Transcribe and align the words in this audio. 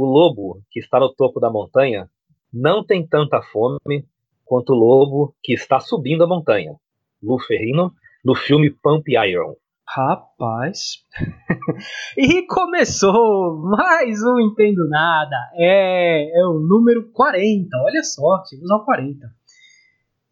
o 0.00 0.04
lobo 0.06 0.62
que 0.70 0.80
está 0.80 0.98
no 0.98 1.12
topo 1.12 1.38
da 1.38 1.50
montanha 1.50 2.08
não 2.50 2.82
tem 2.82 3.06
tanta 3.06 3.42
fome 3.42 4.06
quanto 4.46 4.72
o 4.72 4.74
lobo 4.74 5.34
que 5.42 5.52
está 5.52 5.78
subindo 5.78 6.24
a 6.24 6.26
montanha. 6.26 6.74
Lu 7.22 7.38
Ferrino, 7.38 7.92
no 8.24 8.34
filme 8.34 8.70
Pump 8.70 9.06
Iron. 9.10 9.56
Rapaz. 9.86 11.04
e 12.16 12.46
começou 12.46 13.58
mais 13.58 14.22
um 14.22 14.40
Entendo 14.40 14.88
Nada. 14.88 15.36
É, 15.54 16.40
é 16.40 16.46
o 16.46 16.60
número 16.60 17.10
40. 17.12 17.68
Olha 17.76 18.02
só, 18.02 18.42
chegamos 18.48 18.70
ao 18.70 18.82
40. 18.86 19.26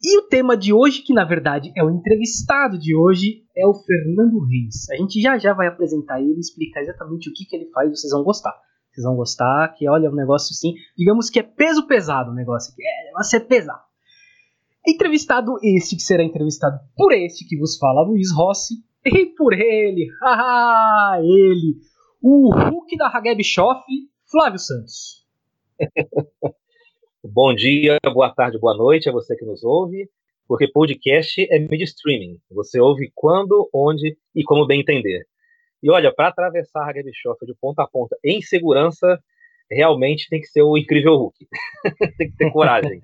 E 0.03 0.19
o 0.19 0.29
tema 0.29 0.57
de 0.57 0.73
hoje, 0.73 1.03
que 1.03 1.13
na 1.13 1.25
verdade 1.25 1.73
é 1.77 1.85
o 1.85 1.91
entrevistado 1.91 2.79
de 2.79 2.97
hoje, 2.97 3.45
é 3.55 3.67
o 3.67 3.75
Fernando 3.75 4.47
Reis. 4.47 4.89
A 4.91 4.97
gente 4.97 5.21
já 5.21 5.37
já 5.37 5.53
vai 5.53 5.67
apresentar 5.67 6.23
ele 6.23 6.41
explicar 6.41 6.81
exatamente 6.81 7.29
o 7.29 7.35
que, 7.35 7.45
que 7.45 7.55
ele 7.55 7.69
faz, 7.71 7.91
vocês 7.91 8.13
vão 8.13 8.25
gostar. 8.25 8.55
Vocês 8.99 9.05
vão 9.05 9.15
gostar, 9.15 9.75
que 9.75 9.89
olha, 9.89 10.09
é 10.09 10.11
um 10.11 10.15
negócio 10.15 10.53
assim, 10.53 10.75
digamos 10.97 11.31
que 11.31 11.39
é 11.39 11.43
peso 11.45 11.87
pesado 11.87 12.33
o 12.33 12.35
negócio 12.35 12.73
aqui. 12.73 12.83
É, 12.83 13.13
vai 13.13 13.23
ser 13.23 13.41
pesado. 13.41 13.83
Entrevistado 14.85 15.57
este, 15.63 15.95
que 15.95 16.03
será 16.03 16.25
entrevistado 16.25 16.81
por 16.97 17.13
este 17.13 17.47
que 17.47 17.57
vos 17.57 17.79
fala, 17.79 18.03
Luiz 18.03 18.33
Rossi, 18.33 18.75
e 19.05 19.27
por 19.27 19.53
ele, 19.53 20.09
haha, 20.21 21.21
ele, 21.21 21.77
o 22.21 22.53
Hulk 22.53 22.97
da 22.97 23.07
Hageb 23.07 23.45
Schoff, 23.45 23.85
Flávio 24.29 24.59
Santos. 24.59 25.25
Bom 27.23 27.55
dia, 27.55 27.99
boa 28.13 28.35
tarde, 28.35 28.59
boa 28.59 28.77
noite 28.77 29.09
a 29.09 29.13
você 29.13 29.37
que 29.37 29.45
nos 29.45 29.63
ouve, 29.63 30.09
porque 30.49 30.67
podcast 30.67 31.47
é 31.53 31.59
mídia 31.61 31.85
streaming. 31.85 32.41
Você 32.51 32.81
ouve 32.81 33.13
quando, 33.15 33.69
onde 33.73 34.19
e 34.35 34.43
como 34.43 34.67
bem 34.67 34.81
entender. 34.81 35.25
E 35.83 35.91
olha, 35.91 36.13
para 36.13 36.29
atravessar 36.29 36.83
a 36.83 36.91
Hageb 36.91 37.11
Schoff 37.15 37.45
de 37.47 37.55
ponta 37.61 37.83
a 37.83 37.87
ponta 37.87 38.17
em 38.25 38.43
segurança, 38.43 39.19
realmente 39.71 40.29
tem 40.29 40.41
que 40.41 40.47
ser 40.47 40.63
o 40.63 40.77
incrível 40.77 41.17
Hulk. 41.17 41.47
tem 42.19 42.31
que 42.31 42.37
ter 42.37 42.51
coragem. 42.51 43.01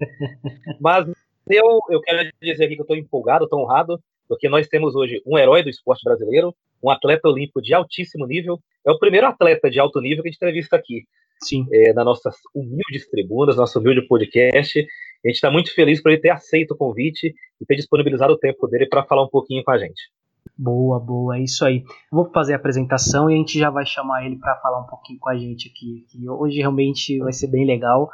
Mas 0.80 1.06
eu, 1.48 1.80
eu 1.90 2.00
quero 2.00 2.30
dizer 2.42 2.64
aqui 2.64 2.74
que 2.74 2.80
eu 2.80 2.84
estou 2.84 2.96
empolgado, 2.96 3.44
estou 3.44 3.60
honrado 3.60 4.00
porque 4.28 4.48
nós 4.48 4.66
temos 4.68 4.94
hoje 4.94 5.22
um 5.26 5.38
herói 5.38 5.62
do 5.62 5.68
esporte 5.68 6.02
brasileiro, 6.04 6.54
um 6.82 6.90
atleta 6.90 7.28
olímpico 7.28 7.60
de 7.60 7.74
altíssimo 7.74 8.26
nível. 8.26 8.58
É 8.86 8.90
o 8.90 8.98
primeiro 8.98 9.26
atleta 9.26 9.70
de 9.70 9.78
alto 9.78 10.00
nível 10.00 10.22
que 10.22 10.28
a 10.28 10.30
gente 10.30 10.36
entrevista 10.36 10.76
aqui. 10.76 11.04
Sim. 11.42 11.66
É, 11.72 11.92
na 11.92 12.04
nossas 12.04 12.36
humildes 12.54 13.08
tribunas, 13.10 13.56
nosso 13.56 13.78
humilde 13.78 14.02
podcast. 14.06 14.78
A 14.78 15.28
gente 15.28 15.36
está 15.36 15.50
muito 15.50 15.74
feliz 15.74 16.02
por 16.02 16.10
ele 16.10 16.20
ter 16.20 16.30
aceito 16.30 16.72
o 16.72 16.76
convite 16.76 17.34
e 17.60 17.66
ter 17.66 17.76
disponibilizado 17.76 18.32
o 18.32 18.38
tempo 18.38 18.66
dele 18.66 18.86
para 18.86 19.04
falar 19.04 19.24
um 19.24 19.28
pouquinho 19.28 19.62
com 19.62 19.70
a 19.70 19.78
gente. 19.78 20.10
Boa, 20.56 21.00
boa, 21.00 21.36
é 21.36 21.42
isso 21.42 21.64
aí. 21.64 21.84
Vou 22.12 22.30
fazer 22.30 22.52
a 22.52 22.56
apresentação 22.56 23.28
e 23.28 23.34
a 23.34 23.36
gente 23.36 23.58
já 23.58 23.70
vai 23.70 23.84
chamar 23.84 24.24
ele 24.24 24.36
para 24.36 24.56
falar 24.60 24.80
um 24.80 24.86
pouquinho 24.86 25.18
com 25.18 25.28
a 25.28 25.36
gente 25.36 25.68
aqui. 25.68 26.06
Que 26.08 26.28
hoje 26.28 26.58
realmente 26.58 27.18
vai 27.18 27.32
ser 27.32 27.48
bem 27.48 27.66
legal. 27.66 28.08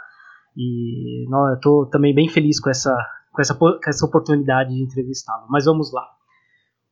E 0.56 1.26
não, 1.28 1.48
eu 1.50 1.56
estou 1.56 1.86
também 1.86 2.14
bem 2.14 2.28
feliz 2.28 2.58
com 2.58 2.70
essa, 2.70 2.96
com 3.32 3.42
essa, 3.42 3.54
com 3.54 3.78
essa 3.86 4.06
oportunidade 4.06 4.74
de 4.74 4.82
entrevistá-lo. 4.82 5.46
Mas 5.50 5.66
vamos 5.66 5.92
lá. 5.92 6.06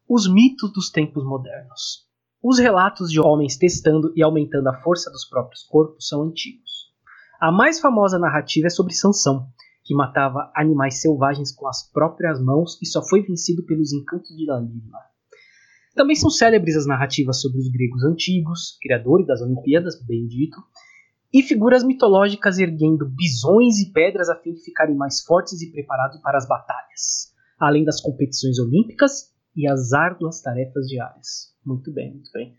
Os 0.09 0.31
mitos 0.31 0.73
dos 0.73 0.91
tempos 0.91 1.25
modernos. 1.25 2.07
Os 2.43 2.59
relatos 2.59 3.11
de 3.11 3.21
homens 3.21 3.57
testando 3.57 4.13
e 4.15 4.23
aumentando 4.23 4.69
a 4.69 4.81
força 4.83 5.11
dos 5.11 5.25
próprios 5.25 5.65
corpos 5.65 6.07
são 6.07 6.23
antigos. 6.23 6.93
A 7.41 7.51
mais 7.51 7.81
famosa 7.81 8.19
narrativa 8.19 8.67
é 8.67 8.71
sobre 8.71 8.95
Sansão, 8.95 9.49
que 9.85 9.95
matava 9.95 10.51
animais 10.55 11.01
selvagens 11.01 11.55
com 11.55 11.67
as 11.67 11.91
próprias 11.91 12.41
mãos 12.41 12.79
e 12.83 12.87
só 12.87 13.03
foi 13.03 13.23
vencido 13.23 13.65
pelos 13.65 13.93
encantos 13.93 14.37
de 14.37 14.47
Dalila. 14.47 14.99
Também 15.99 16.15
são 16.15 16.31
célebres 16.31 16.77
as 16.77 16.87
narrativas 16.87 17.41
sobre 17.41 17.59
os 17.59 17.69
gregos 17.69 18.05
antigos, 18.05 18.79
criadores 18.81 19.27
das 19.27 19.43
Olimpíadas, 19.43 20.01
bem 20.07 20.29
dito, 20.29 20.57
e 21.35 21.43
figuras 21.43 21.83
mitológicas 21.83 22.57
erguendo 22.57 23.05
bisões 23.05 23.81
e 23.81 23.91
pedras 23.93 24.29
a 24.29 24.37
fim 24.37 24.53
de 24.53 24.63
ficarem 24.63 24.95
mais 24.95 25.23
fortes 25.23 25.61
e 25.61 25.73
preparados 25.73 26.21
para 26.23 26.39
as 26.39 26.47
batalhas, 26.47 27.35
além 27.59 27.85
das 27.85 28.01
competições 28.01 28.61
olímpicas 28.61 29.33
e 29.57 29.69
as 29.69 29.93
árduas 29.93 30.41
tarefas 30.41 30.87
diárias. 30.87 31.53
Muito 31.67 31.93
bem, 31.93 32.13
muito 32.13 32.31
bem. 32.33 32.55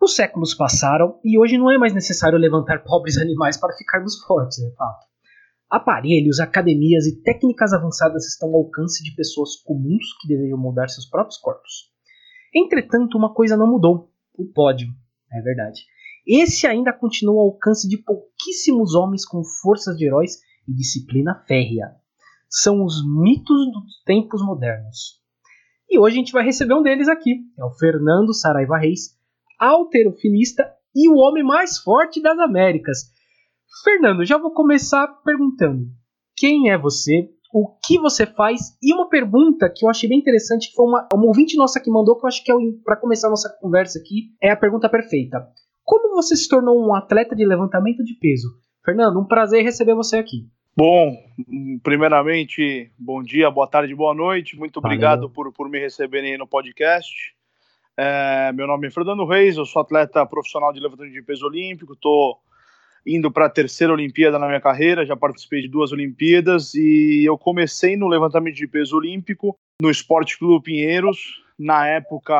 Os 0.00 0.16
séculos 0.16 0.54
passaram 0.54 1.20
e 1.22 1.38
hoje 1.38 1.58
não 1.58 1.70
é 1.70 1.76
mais 1.76 1.92
necessário 1.92 2.38
levantar 2.38 2.82
pobres 2.82 3.18
animais 3.18 3.58
para 3.58 3.76
ficarmos 3.76 4.18
fortes, 4.22 4.58
é 4.60 4.70
fato. 4.70 5.06
Aparelhos, 5.68 6.40
academias 6.40 7.04
e 7.04 7.20
técnicas 7.20 7.74
avançadas 7.74 8.26
estão 8.26 8.48
ao 8.48 8.62
alcance 8.62 9.04
de 9.04 9.14
pessoas 9.14 9.56
comuns 9.56 10.16
que 10.18 10.28
desejam 10.28 10.56
moldar 10.56 10.88
seus 10.88 11.04
próprios 11.04 11.36
corpos. 11.36 11.97
Entretanto, 12.54 13.16
uma 13.16 13.32
coisa 13.32 13.56
não 13.56 13.66
mudou: 13.66 14.10
o 14.36 14.46
pódio. 14.46 14.88
É 15.32 15.40
verdade. 15.42 15.82
Esse 16.26 16.66
ainda 16.66 16.92
continua 16.92 17.40
ao 17.40 17.48
alcance 17.48 17.88
de 17.88 17.98
pouquíssimos 17.98 18.94
homens 18.94 19.24
com 19.24 19.42
forças 19.62 19.96
de 19.96 20.06
heróis 20.06 20.38
e 20.66 20.74
disciplina 20.74 21.42
férrea. 21.46 21.94
São 22.50 22.84
os 22.84 23.02
mitos 23.06 23.72
dos 23.72 24.02
tempos 24.04 24.44
modernos. 24.44 25.18
E 25.90 25.98
hoje 25.98 26.16
a 26.16 26.18
gente 26.18 26.32
vai 26.32 26.44
receber 26.44 26.74
um 26.74 26.82
deles 26.82 27.08
aqui. 27.08 27.40
É 27.58 27.64
o 27.64 27.70
Fernando 27.70 28.34
Saraiva 28.34 28.78
Reis, 28.78 29.16
alterofilista 29.58 30.70
e 30.94 31.08
o 31.08 31.16
homem 31.16 31.42
mais 31.42 31.78
forte 31.78 32.20
das 32.20 32.38
Américas. 32.38 32.98
Fernando, 33.82 34.24
já 34.24 34.36
vou 34.38 34.52
começar 34.52 35.06
perguntando: 35.24 35.86
quem 36.36 36.70
é 36.70 36.78
você? 36.78 37.30
O 37.52 37.76
que 37.84 37.98
você 37.98 38.26
faz? 38.26 38.76
E 38.82 38.92
uma 38.92 39.08
pergunta 39.08 39.72
que 39.74 39.84
eu 39.84 39.88
achei 39.88 40.08
bem 40.08 40.18
interessante, 40.18 40.68
que 40.68 40.74
foi 40.74 40.86
uma, 40.86 41.08
uma 41.12 41.26
ouvinte 41.26 41.56
nossa 41.56 41.80
que 41.80 41.90
mandou, 41.90 42.16
que 42.16 42.24
eu 42.24 42.28
acho 42.28 42.44
que 42.44 42.52
é 42.52 42.54
para 42.84 42.96
começar 42.96 43.28
a 43.28 43.30
nossa 43.30 43.48
conversa 43.60 43.98
aqui, 43.98 44.34
é 44.42 44.50
a 44.50 44.56
pergunta 44.56 44.88
perfeita. 44.88 45.48
Como 45.84 46.14
você 46.14 46.36
se 46.36 46.48
tornou 46.48 46.78
um 46.78 46.94
atleta 46.94 47.34
de 47.34 47.46
levantamento 47.46 48.04
de 48.04 48.14
peso? 48.14 48.48
Fernando, 48.84 49.18
um 49.18 49.24
prazer 49.24 49.62
receber 49.62 49.94
você 49.94 50.18
aqui. 50.18 50.46
Bom, 50.76 51.16
primeiramente, 51.82 52.92
bom 52.98 53.22
dia, 53.22 53.50
boa 53.50 53.66
tarde, 53.66 53.94
boa 53.94 54.14
noite. 54.14 54.56
Muito 54.56 54.76
obrigado 54.76 55.28
por, 55.28 55.52
por 55.52 55.68
me 55.68 55.78
receberem 55.78 56.38
no 56.38 56.46
podcast. 56.46 57.10
É, 57.96 58.52
meu 58.52 58.66
nome 58.66 58.86
é 58.86 58.90
Fernando 58.90 59.26
Reis, 59.26 59.56
eu 59.56 59.64
sou 59.64 59.82
atleta 59.82 60.24
profissional 60.24 60.72
de 60.72 60.78
levantamento 60.78 61.14
de 61.14 61.22
peso 61.22 61.46
olímpico. 61.46 61.94
Estou 61.94 62.38
indo 63.08 63.30
para 63.30 63.46
a 63.46 63.50
terceira 63.50 63.92
Olimpíada 63.92 64.38
na 64.38 64.46
minha 64.46 64.60
carreira, 64.60 65.06
já 65.06 65.16
participei 65.16 65.62
de 65.62 65.68
duas 65.68 65.92
Olimpíadas 65.92 66.74
e 66.74 67.24
eu 67.24 67.38
comecei 67.38 67.96
no 67.96 68.06
levantamento 68.06 68.56
de 68.56 68.68
peso 68.68 68.96
olímpico 68.96 69.56
no 69.80 69.90
Esporte 69.90 70.38
Clube 70.38 70.64
Pinheiros, 70.64 71.18
na 71.58 71.88
época, 71.88 72.34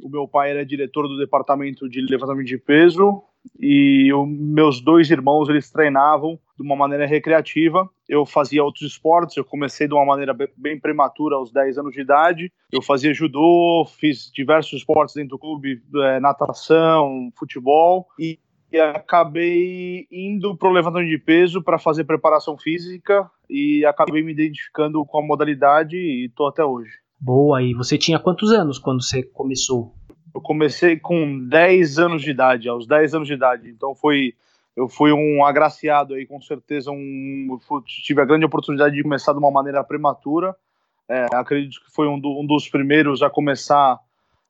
o 0.00 0.08
meu 0.08 0.26
pai 0.26 0.50
era 0.50 0.66
diretor 0.66 1.06
do 1.06 1.16
departamento 1.16 1.88
de 1.88 2.00
levantamento 2.00 2.48
de 2.48 2.58
peso 2.58 3.22
e 3.58 4.12
os 4.12 4.28
meus 4.28 4.80
dois 4.80 5.10
irmãos 5.10 5.48
eles 5.48 5.70
treinavam 5.70 6.38
de 6.56 6.62
uma 6.62 6.74
maneira 6.74 7.06
recreativa. 7.06 7.88
Eu 8.08 8.26
fazia 8.26 8.64
outros 8.64 8.90
esportes, 8.90 9.36
eu 9.36 9.44
comecei 9.44 9.86
de 9.86 9.94
uma 9.94 10.04
maneira 10.04 10.36
bem 10.56 10.78
prematura 10.78 11.36
aos 11.36 11.52
10 11.52 11.78
anos 11.78 11.92
de 11.92 12.00
idade. 12.00 12.52
Eu 12.72 12.82
fazia 12.82 13.14
judô, 13.14 13.86
fiz 14.00 14.28
diversos 14.34 14.80
esportes 14.80 15.14
dentro 15.14 15.30
do 15.30 15.38
clube, 15.38 15.80
é, 15.94 16.18
natação, 16.18 17.30
futebol 17.36 18.08
e 18.18 18.40
e 18.72 18.78
acabei 18.78 20.06
indo 20.10 20.56
para 20.56 20.68
o 20.68 20.72
levantamento 20.72 21.08
de 21.08 21.18
peso 21.18 21.62
para 21.62 21.78
fazer 21.78 22.04
preparação 22.04 22.56
física 22.56 23.30
e 23.48 23.84
acabei 23.84 24.22
me 24.22 24.32
identificando 24.32 25.04
com 25.06 25.18
a 25.18 25.26
modalidade 25.26 25.96
e 25.96 26.26
estou 26.26 26.48
até 26.48 26.64
hoje. 26.64 26.90
Boa, 27.20 27.62
e 27.62 27.74
você 27.74 27.96
tinha 27.96 28.18
quantos 28.18 28.52
anos 28.52 28.78
quando 28.78 29.02
você 29.02 29.22
começou? 29.22 29.94
Eu 30.34 30.40
comecei 30.40 30.98
com 30.98 31.46
10 31.48 31.98
anos 31.98 32.22
de 32.22 32.30
idade, 32.30 32.68
aos 32.68 32.86
10 32.86 33.14
anos 33.14 33.28
de 33.28 33.34
idade. 33.34 33.68
Então 33.70 33.94
foi 33.94 34.34
eu 34.76 34.88
fui 34.88 35.12
um 35.12 35.44
agraciado 35.44 36.14
aí, 36.14 36.24
com 36.24 36.40
certeza 36.40 36.92
um 36.92 37.58
tive 37.84 38.20
a 38.20 38.24
grande 38.24 38.44
oportunidade 38.44 38.94
de 38.94 39.02
começar 39.02 39.32
de 39.32 39.38
uma 39.38 39.50
maneira 39.50 39.82
prematura. 39.82 40.54
É, 41.08 41.26
acredito 41.34 41.84
que 41.84 41.90
foi 41.92 42.06
um, 42.06 42.20
do, 42.20 42.28
um, 42.40 42.46
dos 42.46 42.68
primeiros 42.68 43.20
a 43.20 43.28
começar 43.28 43.98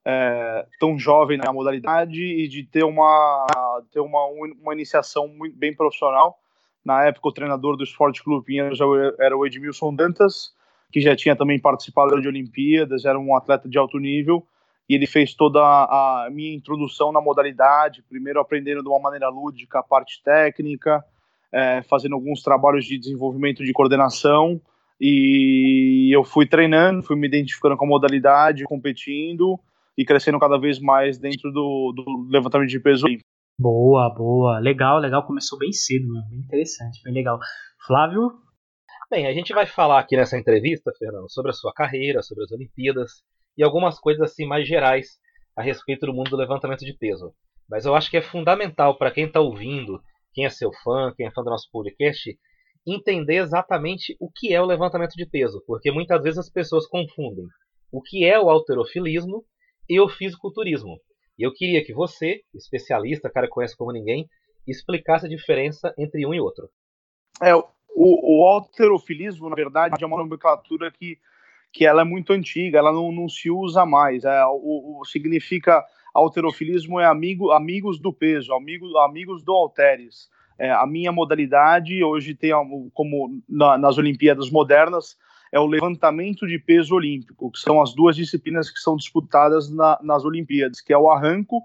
é, 0.08 0.66
tão 0.80 0.98
jovem 0.98 1.36
na 1.36 1.52
modalidade 1.52 2.22
e 2.22 2.48
de 2.48 2.64
ter 2.64 2.82
uma 2.82 3.46
ter 3.92 4.00
uma, 4.00 4.24
uma 4.62 4.72
iniciação 4.72 5.28
muito 5.28 5.56
bem 5.56 5.74
profissional. 5.74 6.38
Na 6.82 7.04
época 7.04 7.28
o 7.28 7.32
treinador 7.32 7.76
do 7.76 7.84
Esporte 7.84 8.24
Clube 8.24 8.46
Pinheiros 8.46 8.78
era 9.18 9.36
o 9.36 9.46
Edmilson 9.46 9.94
Dantas 9.94 10.56
que 10.90 11.00
já 11.00 11.14
tinha 11.14 11.36
também 11.36 11.60
participado 11.60 12.20
de 12.20 12.28
Olimpíadas, 12.28 13.04
era 13.04 13.18
um 13.18 13.36
atleta 13.36 13.68
de 13.68 13.78
alto 13.78 13.98
nível, 13.98 14.46
e 14.88 14.94
ele 14.94 15.06
fez 15.06 15.34
toda 15.34 15.60
a 15.60 16.28
minha 16.32 16.54
introdução 16.54 17.12
na 17.12 17.20
modalidade, 17.20 18.02
primeiro 18.08 18.40
aprendendo 18.40 18.82
de 18.82 18.88
uma 18.88 18.98
maneira 18.98 19.28
lúdica 19.28 19.80
a 19.80 19.82
parte 19.82 20.22
técnica, 20.22 21.04
é, 21.52 21.82
fazendo 21.82 22.14
alguns 22.14 22.42
trabalhos 22.42 22.86
de 22.86 22.98
desenvolvimento 22.98 23.62
de 23.62 23.72
coordenação, 23.72 24.60
e 25.00 26.10
eu 26.10 26.24
fui 26.24 26.46
treinando, 26.46 27.02
fui 27.02 27.16
me 27.16 27.26
identificando 27.26 27.76
com 27.76 27.84
a 27.84 27.88
modalidade, 27.88 28.64
competindo 28.64 29.60
e 29.98 30.04
crescendo 30.04 30.38
cada 30.38 30.58
vez 30.58 30.78
mais 30.78 31.18
dentro 31.18 31.50
do, 31.50 31.92
do 31.94 32.30
levantamento 32.30 32.70
de 32.70 32.80
peso 32.80 33.06
Boa, 33.60 34.08
boa. 34.14 34.60
Legal, 34.60 35.00
legal. 35.00 35.26
Começou 35.26 35.58
bem 35.58 35.72
cedo, 35.72 36.06
meu. 36.06 36.22
bem 36.30 36.38
interessante, 36.38 37.02
bem 37.02 37.12
legal. 37.12 37.40
Flávio, 37.84 38.30
Bem, 39.10 39.26
a 39.26 39.32
gente 39.32 39.54
vai 39.54 39.64
falar 39.64 40.00
aqui 40.00 40.14
nessa 40.18 40.36
entrevista, 40.36 40.92
Fernando, 40.98 41.32
sobre 41.32 41.50
a 41.50 41.54
sua 41.54 41.72
carreira, 41.72 42.20
sobre 42.20 42.44
as 42.44 42.52
Olimpíadas 42.52 43.22
e 43.56 43.64
algumas 43.64 43.98
coisas 43.98 44.30
assim 44.30 44.46
mais 44.46 44.68
gerais 44.68 45.18
a 45.56 45.62
respeito 45.62 46.04
do 46.04 46.12
mundo 46.12 46.28
do 46.28 46.36
levantamento 46.36 46.84
de 46.84 46.92
peso. 46.92 47.32
Mas 47.66 47.86
eu 47.86 47.94
acho 47.94 48.10
que 48.10 48.18
é 48.18 48.20
fundamental 48.22 48.98
para 48.98 49.10
quem 49.10 49.24
está 49.24 49.40
ouvindo, 49.40 49.98
quem 50.34 50.44
é 50.44 50.50
seu 50.50 50.70
fã, 50.84 51.10
quem 51.16 51.26
é 51.26 51.30
fã 51.30 51.42
do 51.42 51.48
nosso 51.48 51.70
podcast, 51.72 52.38
entender 52.86 53.36
exatamente 53.36 54.14
o 54.20 54.30
que 54.30 54.52
é 54.52 54.60
o 54.60 54.66
levantamento 54.66 55.14
de 55.14 55.24
peso, 55.24 55.64
porque 55.66 55.90
muitas 55.90 56.22
vezes 56.22 56.38
as 56.40 56.50
pessoas 56.50 56.86
confundem 56.86 57.46
o 57.90 58.02
que 58.02 58.26
é 58.26 58.38
o 58.38 58.50
alterofilismo 58.50 59.42
e 59.88 60.08
fisiculturismo. 60.08 61.00
E 61.38 61.44
eu 61.44 61.52
queria 61.52 61.84
que 61.84 61.92
você, 61.92 62.42
especialista, 62.54 63.30
cara 63.30 63.46
que 63.46 63.52
conhece 63.52 63.76
como 63.76 63.92
ninguém, 63.92 64.28
explicasse 64.66 65.26
a 65.26 65.28
diferença 65.28 65.94
entre 65.96 66.26
um 66.26 66.34
e 66.34 66.40
outro. 66.40 66.68
É, 67.42 67.54
o, 67.54 67.64
o 67.96 68.46
alterofilismo, 68.46 69.48
na 69.48 69.54
verdade, 69.54 70.02
é 70.02 70.06
uma 70.06 70.18
nomenclatura 70.18 70.90
que, 70.90 71.18
que 71.72 71.86
ela 71.86 72.02
é 72.02 72.04
muito 72.04 72.32
antiga, 72.32 72.78
ela 72.78 72.92
não, 72.92 73.12
não 73.12 73.28
se 73.28 73.50
usa 73.50 73.86
mais. 73.86 74.24
É, 74.24 74.44
o, 74.46 75.00
o 75.00 75.04
significa 75.04 75.84
alterofilismo 76.12 77.00
é 77.00 77.06
amigo, 77.06 77.52
amigos 77.52 77.98
do 78.00 78.12
peso, 78.12 78.52
amigos, 78.52 78.94
amigos 78.96 79.42
do 79.44 79.52
halteres. 79.52 80.28
É, 80.58 80.70
a 80.70 80.84
minha 80.86 81.12
modalidade 81.12 82.02
hoje 82.02 82.34
tem 82.34 82.50
como 82.92 83.40
na, 83.48 83.78
nas 83.78 83.96
Olimpíadas 83.96 84.50
modernas 84.50 85.16
é 85.52 85.58
o 85.58 85.66
levantamento 85.66 86.46
de 86.46 86.58
peso 86.58 86.94
olímpico, 86.94 87.50
que 87.50 87.58
são 87.58 87.80
as 87.80 87.94
duas 87.94 88.16
disciplinas 88.16 88.70
que 88.70 88.78
são 88.78 88.96
disputadas 88.96 89.70
na, 89.70 89.98
nas 90.02 90.24
Olimpíadas, 90.24 90.80
que 90.80 90.92
é 90.92 90.98
o 90.98 91.10
arranco, 91.10 91.62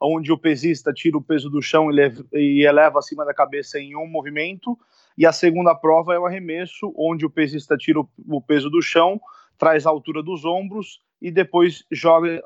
onde 0.00 0.32
o 0.32 0.38
pesista 0.38 0.92
tira 0.92 1.16
o 1.16 1.22
peso 1.22 1.48
do 1.48 1.62
chão 1.62 1.90
e, 1.90 1.94
leva, 1.94 2.24
e 2.32 2.66
eleva 2.66 2.98
acima 2.98 3.24
da 3.24 3.34
cabeça 3.34 3.78
em 3.78 3.96
um 3.96 4.06
movimento, 4.06 4.78
e 5.16 5.26
a 5.26 5.32
segunda 5.32 5.74
prova 5.74 6.14
é 6.14 6.18
o 6.18 6.26
arremesso, 6.26 6.92
onde 6.96 7.24
o 7.24 7.30
pesista 7.30 7.76
tira 7.76 8.00
o, 8.00 8.08
o 8.28 8.40
peso 8.40 8.68
do 8.68 8.82
chão, 8.82 9.20
traz 9.56 9.86
a 9.86 9.90
altura 9.90 10.22
dos 10.22 10.44
ombros 10.44 11.00
e 11.22 11.30
depois 11.30 11.84
joga, 11.90 12.42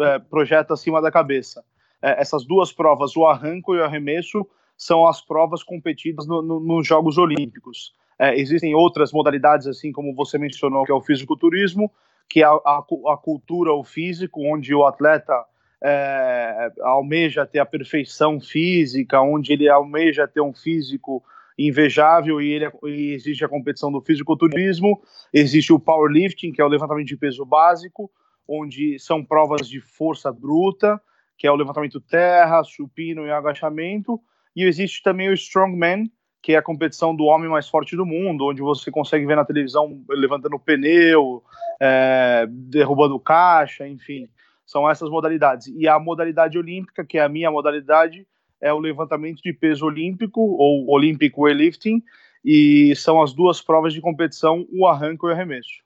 é, 0.00 0.18
projeta 0.18 0.74
acima 0.74 1.00
da 1.00 1.10
cabeça. 1.10 1.64
É, 2.00 2.20
essas 2.20 2.44
duas 2.44 2.72
provas, 2.72 3.16
o 3.16 3.26
arranco 3.26 3.74
e 3.74 3.78
o 3.78 3.84
arremesso, 3.84 4.46
são 4.76 5.06
as 5.06 5.20
provas 5.20 5.62
competidas 5.62 6.26
no, 6.26 6.42
no, 6.42 6.60
nos 6.60 6.86
Jogos 6.86 7.16
Olímpicos. 7.18 7.94
É, 8.22 8.38
existem 8.38 8.72
outras 8.72 9.12
modalidades, 9.12 9.66
assim 9.66 9.90
como 9.90 10.14
você 10.14 10.38
mencionou, 10.38 10.84
que 10.84 10.92
é 10.92 10.94
o 10.94 11.00
fisiculturismo, 11.00 11.90
que 12.28 12.40
é 12.40 12.44
a, 12.44 12.52
a, 12.52 12.84
a 13.08 13.16
cultura, 13.16 13.72
o 13.72 13.82
físico, 13.82 14.40
onde 14.44 14.72
o 14.72 14.86
atleta 14.86 15.34
é, 15.82 16.70
almeja 16.82 17.44
ter 17.44 17.58
a 17.58 17.66
perfeição 17.66 18.40
física, 18.40 19.20
onde 19.20 19.52
ele 19.52 19.68
almeja 19.68 20.28
ter 20.28 20.40
um 20.40 20.54
físico 20.54 21.20
invejável 21.58 22.40
e, 22.40 22.52
ele, 22.52 22.70
e 22.84 23.12
existe 23.12 23.44
a 23.44 23.48
competição 23.48 23.90
do 23.90 24.00
fisiculturismo, 24.00 25.02
existe 25.34 25.72
o 25.72 25.80
powerlifting, 25.80 26.52
que 26.52 26.62
é 26.62 26.64
o 26.64 26.68
levantamento 26.68 27.08
de 27.08 27.16
peso 27.16 27.44
básico, 27.44 28.08
onde 28.46 29.00
são 29.00 29.24
provas 29.24 29.68
de 29.68 29.80
força 29.80 30.30
bruta, 30.30 31.00
que 31.36 31.44
é 31.44 31.50
o 31.50 31.56
levantamento 31.56 32.00
terra, 32.00 32.62
supino 32.62 33.26
e 33.26 33.32
agachamento, 33.32 34.20
e 34.54 34.62
existe 34.62 35.02
também 35.02 35.28
o 35.28 35.34
strongman, 35.34 36.08
que 36.42 36.54
é 36.54 36.56
a 36.56 36.62
competição 36.62 37.14
do 37.14 37.24
homem 37.24 37.48
mais 37.48 37.68
forte 37.68 37.96
do 37.96 38.04
mundo, 38.04 38.46
onde 38.46 38.60
você 38.60 38.90
consegue 38.90 39.24
ver 39.24 39.36
na 39.36 39.44
televisão 39.44 40.02
levantando 40.08 40.58
pneu, 40.58 41.42
é, 41.80 42.46
derrubando 42.50 43.18
caixa, 43.20 43.86
enfim, 43.86 44.28
são 44.66 44.90
essas 44.90 45.08
modalidades. 45.08 45.68
E 45.68 45.86
a 45.86 45.98
modalidade 46.00 46.58
olímpica, 46.58 47.04
que 47.04 47.16
é 47.16 47.22
a 47.22 47.28
minha 47.28 47.50
modalidade, 47.50 48.26
é 48.60 48.72
o 48.72 48.78
levantamento 48.78 49.40
de 49.40 49.52
peso 49.52 49.86
olímpico, 49.86 50.40
ou 50.40 50.90
Olympic 50.90 51.36
Weightlifting, 51.38 52.02
e 52.44 52.92
são 52.96 53.22
as 53.22 53.32
duas 53.32 53.60
provas 53.60 53.92
de 53.92 54.00
competição, 54.00 54.66
o 54.72 54.86
arranco 54.86 55.28
e 55.28 55.30
o 55.30 55.32
arremesso. 55.32 55.82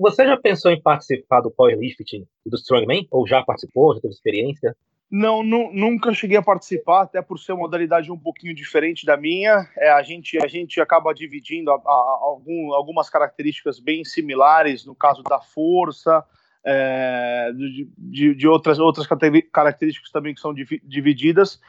Você 0.00 0.24
já 0.24 0.38
pensou 0.38 0.70
em 0.70 0.80
participar 0.80 1.42
do 1.42 1.50
powerlifting 1.50 2.26
e 2.46 2.50
do 2.50 2.56
strongman? 2.56 3.06
Ou 3.10 3.26
já 3.26 3.42
participou, 3.42 3.94
já 3.94 4.00
teve 4.00 4.14
experiência? 4.14 4.74
Não, 5.12 5.42
nu, 5.42 5.70
nunca 5.74 6.14
cheguei 6.14 6.38
a 6.38 6.42
participar, 6.42 7.02
até 7.02 7.20
por 7.20 7.38
ser 7.38 7.52
uma 7.52 7.64
modalidade 7.64 8.10
um 8.10 8.18
pouquinho 8.18 8.54
diferente 8.54 9.04
da 9.04 9.14
minha. 9.14 9.68
É, 9.76 9.90
a, 9.90 10.02
gente, 10.02 10.42
a 10.42 10.46
gente 10.46 10.80
acaba 10.80 11.12
dividindo 11.12 11.70
a, 11.70 11.74
a, 11.74 12.18
algum, 12.22 12.72
algumas 12.72 13.10
características 13.10 13.78
bem 13.78 14.06
similares, 14.06 14.86
no 14.86 14.94
caso 14.94 15.22
da 15.22 15.38
força, 15.38 16.24
é, 16.64 17.52
de, 17.54 17.90
de, 17.98 18.34
de, 18.34 18.48
outras, 18.48 18.78
outras 18.78 19.06
características 19.52 20.10
também 20.10 20.34
que 20.34 20.40
são 20.40 20.54
divididas. 20.54 21.60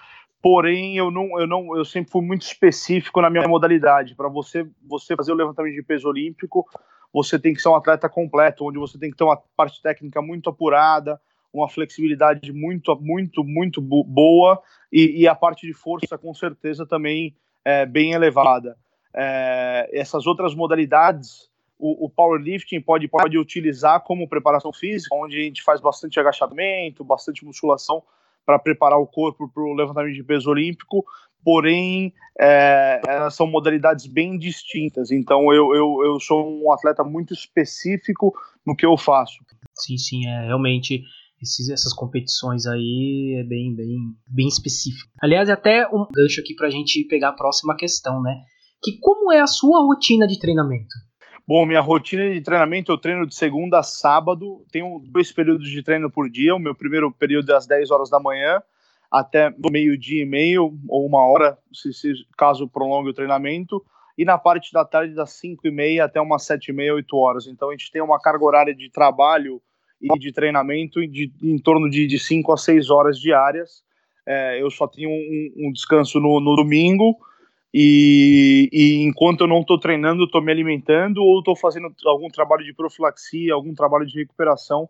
Porém, 0.41 0.95
eu 0.95 1.11
não, 1.11 1.37
eu 1.37 1.45
não, 1.45 1.75
eu 1.75 1.83
sempre 1.83 2.11
fui 2.11 2.21
muito 2.21 2.43
específico 2.43 3.19
na 3.19 3.29
minha 3.29 3.45
modalidade. 3.45 4.15
Para 4.15 4.29
você, 4.29 4.65
você 4.87 5.17
fazer 5.17 5.33
o 5.33 5.35
levantamento 5.35 5.75
de 5.75 5.83
peso 5.83 6.07
olímpico, 6.07 6.65
você 7.11 7.37
tem 7.37 7.53
que 7.53 7.61
ser 7.61 7.67
um 7.67 7.75
atleta 7.75 8.07
completo, 8.07 8.65
onde 8.65 8.79
você 8.79 8.97
tem 8.97 9.11
que 9.11 9.17
ter 9.17 9.25
uma 9.25 9.35
parte 9.57 9.81
técnica 9.81 10.21
muito 10.21 10.49
apurada, 10.49 11.19
uma 11.53 11.69
flexibilidade 11.69 12.51
muito, 12.51 12.95
muito, 12.99 13.43
muito 13.43 13.79
boa 13.79 14.61
e, 14.91 15.21
e 15.21 15.27
a 15.27 15.35
parte 15.35 15.67
de 15.67 15.73
força, 15.73 16.17
com 16.17 16.33
certeza, 16.33 16.85
também 16.85 17.35
é 17.63 17.85
bem 17.85 18.13
elevada. 18.13 18.75
É, 19.15 19.87
essas 19.93 20.25
outras 20.25 20.55
modalidades, 20.55 21.49
o, 21.77 22.05
o, 22.05 22.09
powerlifting 22.09 22.81
pode, 22.81 23.07
pode 23.07 23.37
utilizar 23.37 24.01
como 24.01 24.27
preparação 24.27 24.73
física, 24.73 25.15
onde 25.15 25.37
a 25.37 25.43
gente 25.43 25.61
faz 25.61 25.79
bastante 25.79 26.19
agachamento, 26.19 27.03
bastante 27.03 27.45
musculação 27.45 28.01
para 28.43 28.57
preparar 28.57 28.99
o 28.99 29.07
corpo 29.07 29.47
para 29.47 29.63
o 29.63 29.73
levantamento 29.73 30.15
de 30.15 30.23
peso 30.23 30.49
olímpico, 30.49 31.05
porém 31.43 32.13
é, 32.39 33.01
elas 33.07 33.35
são 33.35 33.45
modalidades 33.45 34.07
bem 34.07 34.37
distintas. 34.37 35.11
Então 35.11 35.53
eu, 35.53 35.75
eu, 35.75 35.99
eu 36.03 36.19
sou 36.19 36.63
um 36.63 36.71
atleta 36.71 37.03
muito 37.03 37.33
específico 37.33 38.33
no 38.65 38.75
que 38.75 38.85
eu 38.85 38.97
faço. 38.97 39.43
Sim, 39.75 39.97
sim, 39.97 40.27
é 40.27 40.45
realmente 40.47 41.03
esses, 41.43 41.69
essas 41.69 41.93
competições 41.93 42.65
aí 42.65 43.37
é 43.39 43.43
bem, 43.43 43.75
bem, 43.75 43.97
bem 44.27 44.47
específico. 44.47 45.11
Aliás, 45.21 45.49
até 45.49 45.87
um 45.87 46.07
gancho 46.13 46.41
aqui 46.41 46.55
para 46.55 46.67
a 46.67 46.71
gente 46.71 47.05
pegar 47.05 47.29
a 47.29 47.33
próxima 47.33 47.75
questão, 47.75 48.21
né? 48.21 48.41
Que 48.81 48.97
como 48.99 49.31
é 49.31 49.39
a 49.39 49.47
sua 49.47 49.81
rotina 49.81 50.25
de 50.25 50.39
treinamento? 50.39 50.93
Bom, 51.47 51.65
minha 51.65 51.81
rotina 51.81 52.33
de 52.33 52.41
treinamento, 52.41 52.91
eu 52.91 52.97
treino 52.97 53.27
de 53.27 53.35
segunda 53.35 53.79
a 53.79 53.83
sábado, 53.83 54.65
tenho 54.71 55.01
dois 55.11 55.31
períodos 55.31 55.69
de 55.69 55.83
treino 55.83 56.09
por 56.09 56.29
dia. 56.29 56.55
O 56.55 56.59
meu 56.59 56.73
primeiro 56.73 57.11
período 57.11 57.51
é 57.51 57.55
às 57.55 57.67
10 57.67 57.91
horas 57.91 58.09
da 58.09 58.19
manhã 58.19 58.61
até 59.11 59.53
meio-dia 59.69 60.23
e 60.23 60.25
meio, 60.25 60.73
ou 60.89 61.05
uma 61.05 61.23
hora, 61.27 61.57
se, 61.71 61.93
se, 61.93 62.13
caso 62.35 62.67
prolongue 62.67 63.11
o 63.11 63.13
treinamento. 63.13 63.83
E 64.17 64.25
na 64.25 64.37
parte 64.37 64.71
da 64.73 64.83
tarde, 64.83 65.13
das 65.13 65.33
5 65.33 65.67
e 65.67 65.71
meia 65.71 66.05
até 66.05 66.19
umas 66.19 66.43
7 66.45 66.69
e 66.69 66.73
meia, 66.73 66.95
8 66.95 67.15
horas. 67.15 67.45
Então 67.45 67.69
a 67.69 67.71
gente 67.73 67.91
tem 67.91 68.01
uma 68.01 68.19
carga 68.19 68.43
horária 68.43 68.73
de 68.73 68.89
trabalho 68.89 69.61
e 70.03 70.19
de 70.19 70.33
treinamento 70.33 71.05
de, 71.07 71.31
em 71.41 71.57
torno 71.57 71.89
de, 71.89 72.05
de 72.05 72.19
5 72.19 72.51
a 72.51 72.57
6 72.57 72.89
horas 72.89 73.17
diárias. 73.17 73.81
É, 74.25 74.61
eu 74.61 74.69
só 74.69 74.85
tenho 74.87 75.09
um, 75.09 75.67
um 75.67 75.71
descanso 75.71 76.19
no, 76.19 76.39
no 76.41 76.55
domingo 76.55 77.17
e, 77.73 78.69
e, 78.71 79.03
enquanto 79.03 79.41
eu 79.41 79.47
não 79.47 79.61
estou 79.61 79.79
treinando, 79.79 80.25
estou 80.25 80.41
me 80.41 80.51
alimentando 80.51 81.23
ou 81.23 81.39
estou 81.39 81.55
fazendo 81.55 81.93
algum 82.05 82.27
trabalho 82.27 82.63
de 82.63 82.73
profilaxia, 82.73 83.53
algum 83.53 83.73
trabalho 83.73 84.05
de 84.05 84.19
recuperação 84.19 84.87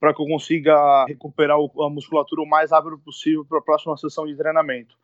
para 0.00 0.12
que 0.12 0.20
eu 0.20 0.26
consiga 0.26 1.04
recuperar 1.06 1.56
a 1.56 1.88
musculatura 1.88 2.42
o 2.42 2.46
mais 2.46 2.72
rápido 2.72 2.98
possível 2.98 3.44
para 3.44 3.58
a 3.58 3.62
próxima 3.62 3.96
sessão 3.96 4.26
de 4.26 4.36
treinamento. 4.36 4.96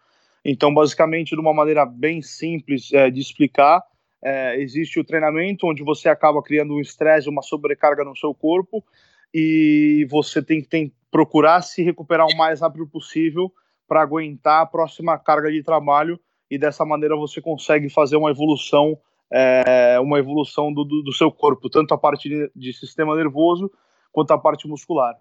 Então, 0.44 0.74
basicamente, 0.74 1.34
de 1.34 1.40
uma 1.40 1.54
maneira 1.54 1.86
bem 1.86 2.20
simples 2.20 2.92
é, 2.92 3.10
de 3.10 3.20
explicar, 3.20 3.82
é, 4.22 4.60
existe 4.60 4.98
o 4.98 5.04
treinamento 5.04 5.66
onde 5.66 5.82
você 5.82 6.08
acaba 6.08 6.42
criando 6.42 6.74
um 6.74 6.80
estresse, 6.80 7.28
uma 7.28 7.42
sobrecarga 7.42 8.04
no 8.04 8.16
seu 8.16 8.34
corpo 8.34 8.84
e 9.32 10.06
você 10.10 10.42
tem 10.42 10.62
que 10.62 10.68
tem, 10.68 10.92
procurar 11.10 11.62
se 11.62 11.82
recuperar 11.82 12.26
o 12.26 12.36
mais 12.36 12.60
rápido 12.60 12.86
possível 12.86 13.52
para 13.86 14.02
aguentar 14.02 14.62
a 14.62 14.66
próxima 14.66 15.18
carga 15.18 15.50
de 15.50 15.62
trabalho 15.62 16.18
e 16.50 16.58
dessa 16.58 16.84
maneira 16.84 17.16
você 17.16 17.40
consegue 17.40 17.88
fazer 17.88 18.16
uma 18.16 18.30
evolução 18.30 18.98
é, 19.32 20.00
uma 20.00 20.18
evolução 20.18 20.72
do, 20.72 20.84
do, 20.84 21.02
do, 21.02 21.12
seu 21.12 21.30
corpo, 21.30 21.70
tanto 21.70 21.94
a 21.94 21.98
parte 21.98 22.28
de, 22.28 22.50
de, 22.54 22.72
sistema 22.72 23.14
nervoso 23.14 23.70
quanto 24.10 24.32
a 24.32 24.38
parte 24.38 24.66
muscular. 24.66 25.14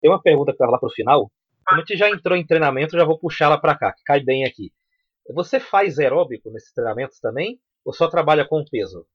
Tem 0.00 0.10
uma 0.10 0.20
pergunta 0.20 0.52
para 0.52 0.70
lá 0.70 0.78
para 0.78 0.88
o 0.88 0.92
final. 0.92 1.30
Como 1.66 1.80
a 1.80 1.84
gente 1.84 1.96
já 1.96 2.10
entrou 2.10 2.36
em 2.36 2.46
treinamento, 2.46 2.98
já 2.98 3.04
vou 3.04 3.18
puxá-la 3.18 3.56
para 3.56 3.74
cá, 3.74 3.92
que 3.94 4.02
cai 4.04 4.20
bem 4.20 4.44
aqui. 4.44 4.70
Você 5.32 5.58
faz 5.58 5.98
aeróbico 5.98 6.50
nesses 6.50 6.72
treinamentos 6.72 7.18
também? 7.18 7.58
Ou 7.84 7.94
só 7.94 8.08
trabalha 8.08 8.44
com 8.44 8.62
peso? 8.70 9.06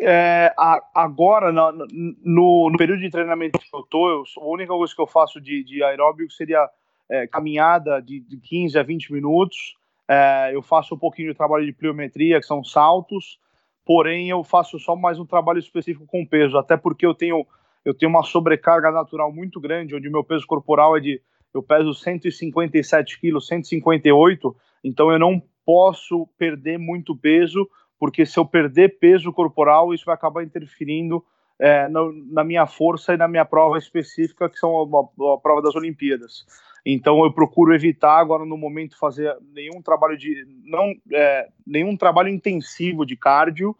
É, 0.00 0.54
a, 0.56 0.80
agora, 0.94 1.50
no, 1.50 1.72
no, 1.72 2.70
no, 2.70 2.78
período 2.78 3.00
de 3.00 3.10
treinamento 3.10 3.58
que 3.58 3.76
eu 3.76 3.82
tô, 3.82 4.24
a 4.38 4.46
única 4.46 4.72
coisa 4.72 4.94
que 4.94 5.00
eu 5.00 5.06
faço 5.06 5.40
de, 5.40 5.64
de 5.64 5.82
aeróbico 5.82 6.32
seria 6.32 6.68
é, 7.10 7.26
caminhada 7.26 8.00
de, 8.00 8.20
de 8.20 8.38
15 8.38 8.78
a 8.78 8.82
20 8.82 9.12
minutos. 9.12 9.74
É, 10.08 10.50
eu 10.54 10.62
faço 10.62 10.94
um 10.94 10.98
pouquinho 10.98 11.32
de 11.32 11.36
trabalho 11.36 11.66
de 11.66 11.72
pliometria, 11.72 12.38
que 12.40 12.46
são 12.46 12.62
saltos, 12.62 13.38
porém 13.84 14.30
eu 14.30 14.44
faço 14.44 14.78
só 14.78 14.94
mais 14.94 15.18
um 15.18 15.26
trabalho 15.26 15.58
específico 15.58 16.06
com 16.06 16.24
peso, 16.24 16.56
até 16.56 16.76
porque 16.76 17.04
eu 17.04 17.14
tenho, 17.14 17.44
eu 17.84 17.92
tenho 17.92 18.10
uma 18.10 18.22
sobrecarga 18.22 18.92
natural 18.92 19.32
muito 19.32 19.60
grande, 19.60 19.96
onde 19.96 20.08
meu 20.08 20.22
peso 20.22 20.46
corporal 20.46 20.96
é 20.96 21.00
de, 21.00 21.20
eu 21.52 21.62
peso 21.62 21.92
157 21.92 23.20
quilos, 23.20 23.48
158, 23.48 24.54
então 24.84 25.10
eu 25.10 25.18
não 25.18 25.42
posso 25.66 26.26
perder 26.38 26.78
muito 26.78 27.16
peso 27.16 27.68
porque 27.98 28.24
se 28.24 28.38
eu 28.38 28.44
perder 28.44 28.98
peso 28.98 29.32
corporal, 29.32 29.92
isso 29.92 30.04
vai 30.04 30.14
acabar 30.14 30.42
interferindo 30.42 31.24
é, 31.58 31.88
no, 31.88 32.12
na 32.30 32.44
minha 32.44 32.66
força 32.66 33.14
e 33.14 33.16
na 33.16 33.26
minha 33.26 33.44
prova 33.44 33.78
específica, 33.78 34.48
que 34.48 34.58
são 34.58 34.80
a, 34.80 35.34
a, 35.34 35.38
prova 35.38 35.60
das 35.60 35.74
Olimpíadas. 35.74 36.46
Então 36.86 37.24
eu 37.24 37.32
procuro 37.32 37.74
evitar 37.74 38.18
agora 38.18 38.44
no 38.44 38.56
momento 38.56 38.98
fazer 38.98 39.36
nenhum 39.52 39.82
trabalho 39.82 40.16
de 40.16 40.46
não 40.64 40.94
é, 41.12 41.48
nenhum 41.66 41.96
trabalho 41.96 42.28
intensivo 42.28 43.04
de 43.04 43.16
cardio, 43.16 43.76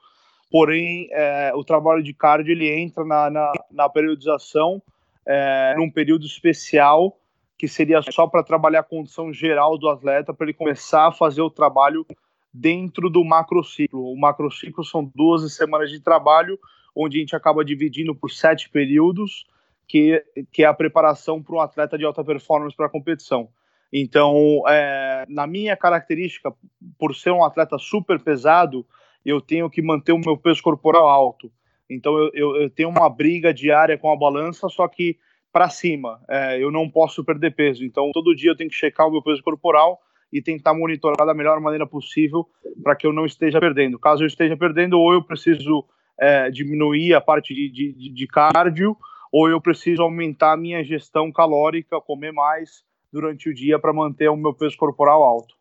porém 0.51 1.09
é, 1.13 1.53
o 1.55 1.63
trabalho 1.63 2.03
de 2.03 2.13
cardio 2.13 2.53
ele 2.53 2.69
entra 2.69 3.05
na, 3.05 3.31
na, 3.31 3.53
na 3.71 3.89
periodização 3.89 4.83
é, 5.25 5.75
num 5.77 5.91
período 5.91 6.27
especial 6.27 7.17
que 7.57 7.69
seria 7.69 8.01
só 8.03 8.27
para 8.27 8.43
trabalhar 8.43 8.81
a 8.81 8.85
condição 8.85 9.33
geral 9.33 9.77
do 9.79 9.89
atleta 9.89 10.35
para 10.35 10.47
ele 10.47 10.55
começar 10.55 11.09
a 11.09 11.13
fazer 11.13 11.43
o 11.43 11.51
trabalho 11.51 12.07
dentro 12.53 13.11
do 13.11 13.25
macrociclo. 13.25 14.13
O 14.13 14.19
macrociclo 14.19 14.85
são 14.85 15.11
12 15.15 15.51
semanas 15.51 15.91
de 15.91 16.01
trabalho, 16.01 16.59
onde 16.95 17.19
a 17.19 17.21
gente 17.21 17.37
acaba 17.37 17.65
dividindo 17.65 18.15
por 18.15 18.31
sete 18.31 18.69
períodos, 18.69 19.47
que, 19.87 20.23
que 20.53 20.63
é 20.63 20.67
a 20.67 20.75
preparação 20.75 21.43
para 21.43 21.55
um 21.55 21.61
atleta 21.61 21.97
de 21.97 22.05
alta 22.05 22.25
performance 22.25 22.77
para 22.77 22.87
a 22.87 22.91
competição. 22.91 23.49
Então, 23.93 24.63
é, 24.69 25.25
na 25.29 25.47
minha 25.47 25.77
característica, 25.77 26.53
por 26.99 27.15
ser 27.15 27.31
um 27.31 27.45
atleta 27.45 27.79
super 27.79 28.21
pesado, 28.21 28.87
eu 29.25 29.41
tenho 29.41 29.71
que 29.71 29.81
manter 29.81 30.13
o 30.13 30.19
meu 30.19 30.37
peso 30.37 30.63
corporal 30.63 31.09
alto. 31.09 31.51
Então, 31.89 32.19
eu, 32.19 32.31
eu, 32.35 32.57
eu 32.57 32.71
tenho 32.71 32.91
uma 32.91 33.09
briga 33.09 33.53
diária 33.53 33.97
com 33.97 34.13
a 34.13 34.17
balança, 34.17 34.69
só 34.69 34.87
que 34.87 35.17
para 35.51 35.71
cima. 35.71 36.21
É, 36.29 36.63
eu 36.63 36.71
não 36.71 36.89
posso 36.91 37.25
perder 37.25 37.55
peso. 37.55 37.85
Então, 37.85 38.11
todo 38.13 38.37
dia 38.37 38.51
eu 38.51 38.57
tenho 38.57 38.69
que 38.69 38.77
checar 38.77 39.09
o 39.09 39.11
meu 39.11 39.23
peso 39.23 39.43
corporal 39.43 39.99
e 40.33 40.43
tentar 40.43 40.75
monitorar 40.75 41.27
da 41.27 41.35
melhor 41.35 41.61
maneira 41.61 41.87
possível 41.87 42.47
para 42.83 42.95
que 42.95 43.07
eu 43.07 43.13
não 43.13 43.25
esteja 43.25 43.61
perdendo. 43.61 43.99
Caso 43.99 44.23
eu 44.23 44.27
esteja 44.27 44.57
perdendo, 44.57 44.99
ou 44.99 45.13
eu 45.13 45.23
preciso 45.23 45.85
é, 46.19 46.51
diminuir 46.51 47.15
a 47.15 47.21
parte 47.21 47.55
de, 47.55 47.71
de, 47.71 48.13
de 48.13 48.27
cardio, 48.27 48.97
ou 49.33 49.49
eu 49.49 49.61
preciso 49.61 50.03
aumentar 50.03 50.53
a 50.53 50.57
minha 50.57 50.83
gestão 50.85 51.31
calórica, 51.33 52.01
comer 52.01 52.33
mais 52.33 52.83
durante 53.13 53.49
o 53.49 53.55
dia 53.55 53.79
para 53.79 53.93
manter 53.93 54.29
o 54.29 54.37
meu 54.37 54.55
peso 54.55 54.77
corporal 54.77 55.23
alto. 55.23 55.55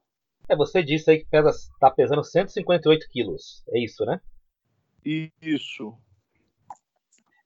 É, 0.50 0.55
você 0.55 0.81
disse 0.81 1.12
aí 1.12 1.19
que 1.19 1.36
está 1.36 1.91
pesando 1.91 2.24
158 2.24 3.07
quilos, 3.12 3.63
é 3.69 3.83
isso, 3.83 4.05
né? 4.05 4.19
Isso. 5.05 5.93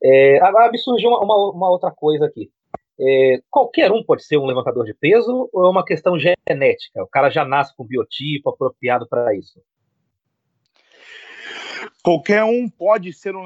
É, 0.03 0.39
agora 0.41 0.71
me 0.71 0.77
surgiu 0.77 1.09
uma, 1.09 1.23
uma, 1.23 1.51
uma 1.51 1.69
outra 1.69 1.91
coisa 1.91 2.25
aqui. 2.25 2.51
É, 3.03 3.41
qualquer 3.50 3.91
um 3.91 4.03
pode 4.03 4.24
ser 4.24 4.38
um 4.38 4.46
levantador 4.46 4.86
de 4.86 4.93
peso 4.93 5.50
ou 5.51 5.65
é 5.65 5.70
uma 5.70 5.84
questão 5.84 6.13
genética? 6.20 7.01
O 7.01 7.08
cara 7.08 7.31
já 7.31 7.43
nasce 7.43 7.75
com 7.75 7.84
biotipo 7.84 8.50
apropriado 8.50 9.08
para 9.08 9.36
isso? 9.36 9.60
Qualquer 12.03 12.43
um 12.43 12.70
pode 12.70 13.12
ser 13.13 13.36
um 13.36 13.43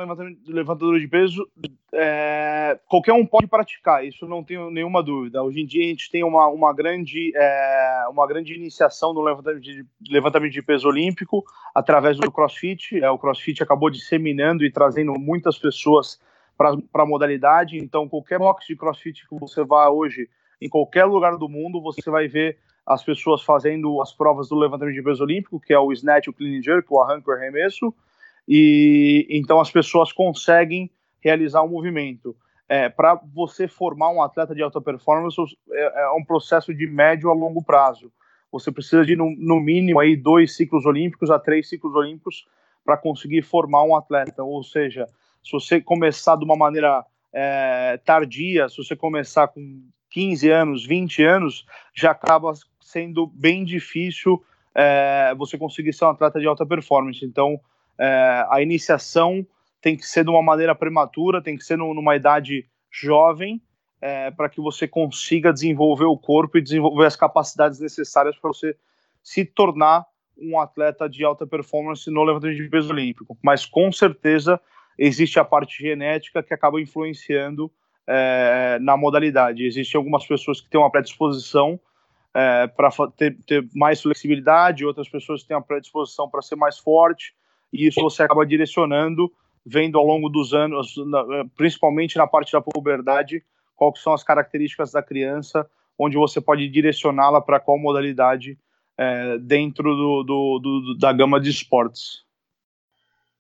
levantador 0.48 1.00
de 1.00 1.08
peso, 1.08 1.46
é, 1.94 2.78
qualquer 2.88 3.14
um 3.14 3.26
pode 3.26 3.48
praticar, 3.48 4.06
isso 4.06 4.26
não 4.28 4.44
tenho 4.44 4.70
nenhuma 4.70 5.04
dúvida. 5.04 5.44
Hoje 5.44 5.62
em 5.62 5.66
dia 5.66 5.84
a 5.84 5.88
gente 5.88 6.10
tem 6.10 6.24
uma, 6.24 6.48
uma, 6.48 6.74
grande, 6.74 7.32
é, 7.36 8.06
uma 8.10 8.26
grande 8.28 8.54
iniciação 8.54 9.14
no 9.14 9.22
levantamento 9.22 9.62
de, 9.62 9.86
levantamento 10.10 10.54
de 10.54 10.62
peso 10.62 10.88
olímpico 10.88 11.44
através 11.74 12.18
do 12.18 12.32
crossfit. 12.32 12.98
É, 13.02 13.10
o 13.10 13.20
crossfit 13.20 13.62
acabou 13.62 13.90
disseminando 13.90 14.66
e 14.66 14.72
trazendo 14.72 15.14
muitas 15.14 15.58
pessoas 15.58 16.20
para 16.58 17.04
a 17.04 17.06
modalidade. 17.06 17.78
Então, 17.78 18.08
qualquer 18.08 18.40
box 18.40 18.66
de 18.68 18.76
crossfit 18.76 19.28
que 19.28 19.40
você 19.40 19.64
vá 19.64 19.90
hoje, 19.90 20.30
em 20.62 20.70
qualquer 20.70 21.06
lugar 21.06 21.38
do 21.38 21.50
mundo, 21.50 21.82
você 21.82 22.10
vai 22.10 22.28
ver 22.28 22.58
as 22.86 23.04
pessoas 23.04 23.42
fazendo 23.42 24.02
as 24.02 24.14
provas 24.14 24.50
do 24.50 24.56
levantamento 24.56 24.96
de 24.96 25.02
peso 25.02 25.24
olímpico, 25.24 25.60
que 25.60 25.74
é 25.74 25.80
o 25.80 25.92
snatch, 25.92 26.28
o 26.28 26.34
clean 26.34 26.62
jerk, 26.62 26.88
o 26.92 27.02
arranque, 27.02 27.30
o 27.30 27.34
arremesso 27.34 27.94
e 28.48 29.28
então 29.30 29.60
as 29.60 29.72
pessoas 29.72 30.12
conseguem 30.12 30.90
realizar 31.20 31.62
o 31.62 31.66
um 31.66 31.70
movimento. 31.70 32.36
É, 32.68 32.90
para 32.90 33.20
você 33.34 33.68
formar 33.68 34.10
um 34.10 34.24
atleta 34.24 34.56
de 34.56 34.64
alta 34.64 34.82
performance 34.82 35.38
é, 35.72 36.04
é, 36.04 36.10
um 36.12 36.24
processo 36.24 36.74
de 36.74 36.88
médio 36.88 37.30
a 37.30 37.34
longo 37.34 37.64
prazo. 37.64 38.12
Você 38.52 38.72
precisa 38.72 39.06
de 39.06 39.16
no, 39.16 39.36
no 39.38 39.60
mínimo 39.60 40.00
aí 40.00 40.16
dois 40.16 40.56
ciclos 40.56 40.86
olímpicos 40.86 41.30
a 41.30 41.38
três 41.38 41.70
ciclos 41.70 41.94
olímpicos 41.94 42.48
para 42.84 42.98
conseguir 42.98 43.44
formar 43.44 43.84
um 43.84 43.96
atleta. 43.96 44.44
Ou 44.44 44.64
seja, 44.64 45.08
se 45.46 45.52
você 45.52 45.80
começar 45.80 46.36
de 46.36 46.44
uma 46.44 46.56
maneira 46.56 47.06
é, 47.32 48.00
tardia, 48.04 48.68
se 48.68 48.78
você 48.78 48.96
começar 48.96 49.48
com 49.48 49.84
15 50.10 50.50
anos, 50.50 50.86
20 50.86 51.24
anos, 51.24 51.66
já 51.94 52.12
acaba 52.12 52.54
sendo 52.82 53.28
bem 53.28 53.64
difícil 53.64 54.44
é, 54.74 55.36
você 55.38 55.56
conseguir 55.56 55.94
ser 55.94 56.06
um 56.06 56.10
atleta 56.10 56.40
de 56.40 56.48
alta 56.48 56.66
performance. 56.66 57.24
Então, 57.24 57.60
é, 58.00 58.46
a 58.50 58.60
iniciação 58.60 59.46
tem 59.80 59.96
que 59.96 60.08
ser 60.08 60.24
de 60.24 60.32
uma 60.32 60.42
maneira 60.42 60.74
prematura, 60.74 61.44
tem 61.44 61.56
que 61.56 61.64
ser 61.64 61.78
numa 61.78 62.16
idade 62.16 62.66
jovem, 62.92 63.62
é, 64.02 64.32
para 64.32 64.50
que 64.50 64.60
você 64.60 64.88
consiga 64.88 65.54
desenvolver 65.54 66.06
o 66.06 66.18
corpo 66.18 66.58
e 66.58 66.62
desenvolver 66.62 67.06
as 67.06 67.16
capacidades 67.16 67.80
necessárias 67.80 68.36
para 68.36 68.48
você 68.48 68.76
se 69.22 69.46
tornar 69.46 70.06
um 70.38 70.60
atleta 70.60 71.08
de 71.08 71.24
alta 71.24 71.46
performance 71.46 72.10
no 72.10 72.24
levantamento 72.24 72.58
de 72.58 72.70
peso 72.70 72.92
olímpico. 72.92 73.38
Mas 73.44 73.66
com 73.66 73.92
certeza 73.92 74.60
existe 74.98 75.40
a 75.40 75.46
parte 75.46 75.82
genética 75.82 76.42
que 76.44 76.54
acaba 76.54 76.82
influenciando 76.82 77.72
é, 78.08 78.78
na 78.82 78.96
modalidade. 78.96 79.66
Existem 79.66 79.98
algumas 79.98 80.26
pessoas 80.26 80.62
que 80.62 80.70
têm 80.70 80.80
uma 80.80 80.92
predisposição 80.92 81.80
é, 82.34 82.68
para 82.68 82.90
ter, 83.16 83.38
ter, 83.48 83.68
mais 83.74 84.02
flexibilidade, 84.02 84.86
outras 84.86 85.08
pessoas 85.08 85.44
têm 85.44 85.56
uma 85.56 85.64
predisposição 85.64 86.30
para 86.30 86.42
ser 86.42 86.56
mais 86.56 86.78
forte, 86.78 87.34
e 87.72 87.88
isso 87.88 88.02
você 88.02 88.24
acaba 88.24 88.46
direcionando, 88.46 89.32
vendo 89.66 89.98
ao 89.98 90.06
longo 90.06 90.30
dos 90.30 90.54
anos, 90.54 90.96
principalmente 91.56 92.18
na 92.18 92.28
parte 92.28 92.52
da 92.52 92.62
puberdade, 92.62 93.42
quais 93.76 94.02
são 94.02 94.14
as 94.14 94.24
características 94.24 94.92
da 94.92 95.02
criança, 95.02 95.68
onde 95.98 96.18
você 96.18 96.42
pode 96.42 96.68
direcioná-la 96.70 97.42
para 97.42 97.60
qual 97.60 97.78
modalidade 97.78 98.58
é, 98.98 99.38
dentro 99.40 99.96
do, 99.96 100.24
do, 100.24 100.60
do, 100.60 100.98
da 100.98 101.12
gama 101.12 101.40
de 101.40 101.50
esportes. 101.50 102.25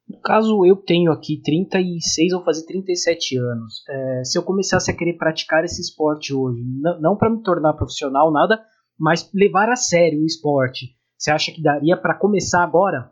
No 0.08 0.20
caso, 0.22 0.66
eu 0.66 0.76
tenho 0.76 1.12
aqui 1.12 1.42
36 1.42 2.34
ou 2.34 2.44
fazer 2.44 2.66
37 2.66 3.38
anos. 3.38 3.84
É, 3.90 4.24
se 4.24 4.38
eu 4.38 4.44
começasse 4.44 4.92
a 4.92 4.96
querer 4.96 5.14
praticar 5.14 5.64
esse 5.64 5.82
esporte 5.82 6.34
hoje, 6.34 6.62
não, 6.64 7.02
não 7.02 7.18
para 7.18 7.30
me 7.30 7.42
tornar 7.42 7.74
profissional, 7.74 8.32
nada, 8.32 8.64
mas 9.00 9.30
levar 9.34 9.70
a 9.70 9.76
sério 9.76 10.22
o 10.22 10.26
esporte, 10.26 10.96
você 11.18 11.32
acha 11.32 11.52
que 11.52 11.62
daria 11.62 11.98
para 11.98 12.14
começar 12.14 12.64
agora? 12.64 13.12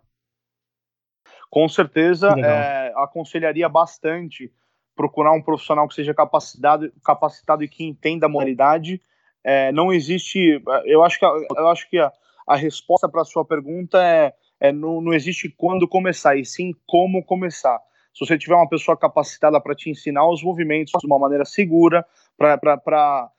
com 1.54 1.70
certeza 1.70 2.30
é, 2.30 2.92
aconselharia 2.96 3.70
bastante 3.70 4.52
procurar 4.96 5.34
um 5.34 5.42
profissional 5.42 5.88
que 5.88 5.94
seja 5.94 6.12
capacitado, 6.12 6.92
capacitado 7.06 7.64
e 7.64 7.68
que 7.68 7.84
entenda 7.84 8.26
a 8.26 8.30
modalidade. 8.30 9.00
É, 9.44 9.72
não 9.72 9.94
existe, 9.94 10.60
eu 10.86 11.04
acho 11.04 11.20
que, 11.20 11.26
eu 11.26 11.70
acho 11.70 11.88
que 11.92 12.00
a, 12.00 12.12
a 12.48 12.56
resposta 12.56 13.08
para 13.08 13.22
a 13.22 13.26
sua 13.26 13.46
pergunta 13.46 14.02
é, 14.04 14.34
é 14.64 14.72
não, 14.72 15.02
não 15.02 15.14
existe 15.14 15.50
quando 15.50 15.86
começar, 15.86 16.38
e 16.38 16.46
sim 16.46 16.74
como 16.88 17.22
começar. 17.22 17.78
Se 18.14 18.26
você 18.26 18.38
tiver 18.38 18.56
uma 18.56 18.70
pessoa 18.70 18.96
capacitada 18.96 19.60
para 19.60 19.76
te 19.76 19.90
ensinar 19.90 20.26
os 20.30 20.42
movimentos 20.42 20.94
de 20.98 21.06
uma 21.06 21.20
maneira 21.20 21.44
segura, 21.44 22.06
para. 22.38 23.30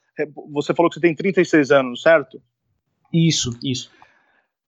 Você 0.52 0.74
falou 0.74 0.90
que 0.90 0.96
você 0.96 1.00
tem 1.00 1.14
36 1.14 1.70
anos, 1.70 2.02
certo? 2.02 2.42
Isso, 3.10 3.58
isso. 3.62 3.90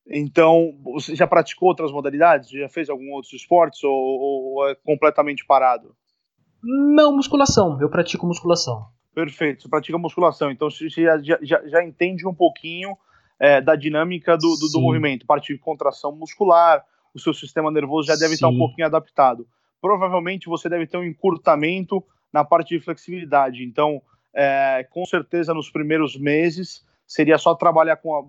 Então, 0.09 0.75
você 0.83 1.15
já 1.15 1.27
praticou 1.27 1.69
outras 1.69 1.91
modalidades? 1.91 2.49
Já 2.49 2.67
fez 2.67 2.89
algum 2.89 3.11
outro 3.11 3.35
esporte 3.35 3.85
ou, 3.85 3.93
ou, 3.93 4.67
é 4.67 4.73
completamente 4.75 5.45
parado? 5.45 5.95
Não, 6.63 7.15
musculação. 7.15 7.79
Eu 7.79 7.89
pratico 7.89 8.25
musculação. 8.25 8.87
Perfeito, 9.13 9.61
você 9.61 9.69
pratica 9.69 9.97
musculação. 9.97 10.49
Então, 10.49 10.71
você 10.71 10.89
já, 10.89 11.21
já, 11.21 11.67
já 11.67 11.83
entende 11.83 12.25
um 12.27 12.33
pouquinho 12.33 12.97
é, 13.39 13.61
da 13.61 13.75
dinâmica 13.75 14.37
do, 14.37 14.55
do, 14.55 14.69
do, 14.71 14.81
movimento. 14.81 15.25
Parte 15.25 15.53
de 15.53 15.59
contração 15.59 16.15
muscular, 16.15 16.83
o 17.13 17.19
seu 17.19 17.33
sistema 17.33 17.71
nervoso 17.71 18.07
já 18.07 18.15
deve 18.15 18.29
Sim. 18.29 18.33
estar 18.35 18.47
um 18.49 18.57
pouquinho 18.57 18.87
adaptado. 18.87 19.47
Provavelmente 19.81 20.47
você 20.47 20.67
deve 20.67 20.87
ter 20.87 20.97
um 20.97 21.03
encurtamento 21.03 22.03
na 22.33 22.43
parte 22.43 22.77
de 22.77 22.83
flexibilidade. 22.83 23.63
Então, 23.63 24.01
é, 24.33 24.85
com 24.89 25.05
certeza, 25.05 25.53
nos 25.53 25.69
primeiros 25.69 26.17
meses 26.17 26.85
seria 27.05 27.37
só 27.37 27.55
trabalhar 27.55 27.97
com 27.97 28.15
a 28.15 28.23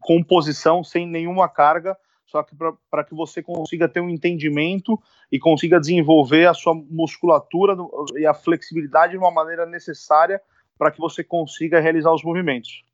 composição 0.00 0.84
sem 0.84 1.06
nenhuma 1.06 1.48
carga, 1.48 1.96
só 2.24 2.42
que 2.42 2.54
para 2.90 3.04
que 3.04 3.14
você 3.14 3.42
consiga 3.42 3.88
ter 3.88 4.00
um 4.00 4.08
entendimento 4.08 4.98
e 5.30 5.38
consiga 5.38 5.80
desenvolver 5.80 6.46
a 6.46 6.54
sua 6.54 6.74
musculatura 6.74 7.76
e 8.16 8.26
a 8.26 8.34
flexibilidade 8.34 9.12
de 9.12 9.18
uma 9.18 9.30
maneira 9.30 9.66
necessária 9.66 10.40
para 10.78 10.90
que 10.90 11.00
você 11.00 11.24
consiga 11.24 11.80
realizar 11.80 12.12
os 12.12 12.22
movimentos. 12.22 12.84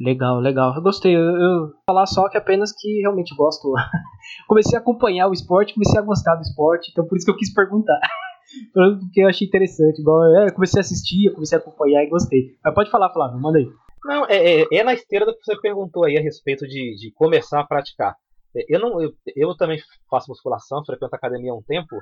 Legal, 0.00 0.38
legal. 0.38 0.74
Eu 0.74 0.82
gostei. 0.82 1.14
Eu, 1.14 1.20
eu 1.20 1.72
falar 1.86 2.06
só 2.06 2.28
que 2.28 2.36
apenas 2.36 2.72
que 2.72 3.00
realmente 3.00 3.34
gosto. 3.34 3.72
comecei 4.46 4.78
a 4.78 4.80
acompanhar 4.80 5.28
o 5.28 5.32
esporte, 5.32 5.74
comecei 5.74 5.98
a 5.98 6.04
gostar 6.04 6.36
do 6.36 6.42
esporte, 6.42 6.90
então 6.90 7.06
por 7.06 7.16
isso 7.16 7.24
que 7.24 7.32
eu 7.32 7.36
quis 7.36 7.52
perguntar. 7.52 7.98
Porque 8.72 9.22
eu 9.22 9.28
achei 9.28 9.46
interessante. 9.46 10.00
Igual, 10.00 10.22
é, 10.36 10.50
comecei 10.50 10.78
a 10.78 10.82
assistir, 10.82 11.32
comecei 11.32 11.58
a 11.58 11.60
acompanhar 11.60 12.02
e 12.04 12.08
gostei. 12.08 12.56
Mas 12.64 12.74
pode 12.74 12.90
falar, 12.90 13.12
Flávio, 13.12 13.40
manda 13.40 13.58
aí. 13.58 13.66
Não, 14.04 14.24
é, 14.26 14.62
é, 14.62 14.66
é, 14.72 14.84
na 14.84 14.94
esteira 14.94 15.26
do 15.26 15.34
que 15.34 15.44
você 15.44 15.60
perguntou 15.60 16.04
aí 16.04 16.16
a 16.16 16.22
respeito 16.22 16.66
de, 16.66 16.94
de 16.96 17.12
começar 17.14 17.60
a 17.60 17.66
praticar. 17.66 18.14
É, 18.56 18.64
eu, 18.68 18.80
não, 18.80 19.02
eu, 19.02 19.12
eu 19.34 19.56
também 19.56 19.78
faço 20.08 20.30
musculação, 20.30 20.84
frequento 20.84 21.14
academia 21.14 21.52
há 21.52 21.56
um 21.56 21.62
tempo, 21.62 21.96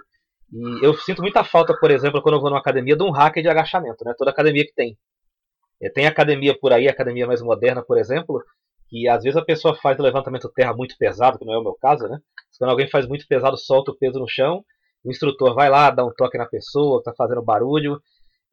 e 0.52 0.84
eu 0.84 0.94
sinto 0.94 1.22
muita 1.22 1.42
falta, 1.42 1.76
por 1.78 1.90
exemplo, 1.90 2.22
quando 2.22 2.36
eu 2.36 2.40
vou 2.40 2.50
numa 2.50 2.60
academia, 2.60 2.96
de 2.96 3.02
um 3.02 3.10
hacker 3.10 3.42
de 3.42 3.48
agachamento, 3.48 4.04
né? 4.04 4.14
Toda 4.16 4.30
academia 4.30 4.64
que 4.64 4.74
tem. 4.74 4.96
É, 5.80 5.90
tem 5.90 6.06
academia 6.06 6.58
por 6.58 6.72
aí, 6.72 6.88
academia 6.88 7.26
mais 7.26 7.42
moderna, 7.42 7.82
por 7.82 7.98
exemplo, 7.98 8.42
que 8.88 9.08
às 9.08 9.22
vezes 9.22 9.36
a 9.36 9.44
pessoa 9.44 9.74
faz 9.74 9.98
o 9.98 10.02
levantamento 10.02 10.50
terra 10.54 10.74
muito 10.74 10.96
pesado, 10.98 11.38
que 11.38 11.44
não 11.44 11.54
é 11.54 11.58
o 11.58 11.62
meu 11.62 11.74
caso, 11.74 12.08
né? 12.08 12.18
Quando 12.58 12.70
alguém 12.70 12.88
faz 12.88 13.06
muito 13.06 13.26
pesado, 13.28 13.56
solta 13.58 13.90
o 13.90 13.96
peso 13.96 14.18
no 14.18 14.28
chão, 14.28 14.64
o 15.04 15.10
instrutor 15.10 15.54
vai 15.54 15.68
lá, 15.68 15.90
dá 15.90 16.04
um 16.04 16.12
toque 16.16 16.38
na 16.38 16.46
pessoa, 16.46 16.98
está 16.98 17.12
fazendo 17.16 17.42
barulho. 17.42 18.00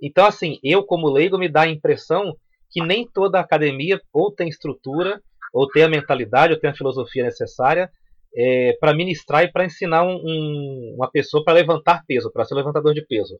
Então, 0.01 0.25
assim, 0.25 0.59
eu 0.63 0.83
como 0.83 1.09
leigo 1.09 1.37
me 1.37 1.47
dá 1.47 1.61
a 1.61 1.69
impressão 1.69 2.35
que 2.69 2.83
nem 2.83 3.07
toda 3.07 3.39
academia 3.39 4.01
ou 4.11 4.33
tem 4.33 4.49
estrutura, 4.49 5.21
ou 5.53 5.67
tem 5.67 5.83
a 5.83 5.89
mentalidade, 5.89 6.53
ou 6.53 6.59
tem 6.59 6.71
a 6.71 6.75
filosofia 6.75 7.23
necessária 7.23 7.89
é, 8.35 8.75
para 8.79 8.93
ministrar 8.93 9.43
e 9.43 9.51
para 9.51 9.65
ensinar 9.65 10.03
um, 10.03 10.15
um, 10.15 10.95
uma 10.97 11.09
pessoa 11.09 11.43
para 11.43 11.53
levantar 11.53 12.03
peso, 12.07 12.31
para 12.31 12.43
ser 12.43 12.55
levantador 12.55 12.93
de 12.93 13.05
peso. 13.05 13.39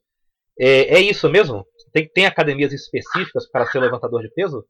É, 0.60 0.96
é 0.96 1.02
isso 1.02 1.30
mesmo? 1.30 1.66
Tem, 1.92 2.08
tem 2.08 2.26
academias 2.26 2.74
específicas 2.74 3.50
para 3.50 3.66
ser 3.66 3.80
levantador 3.80 4.22
de 4.22 4.30
peso? 4.30 4.66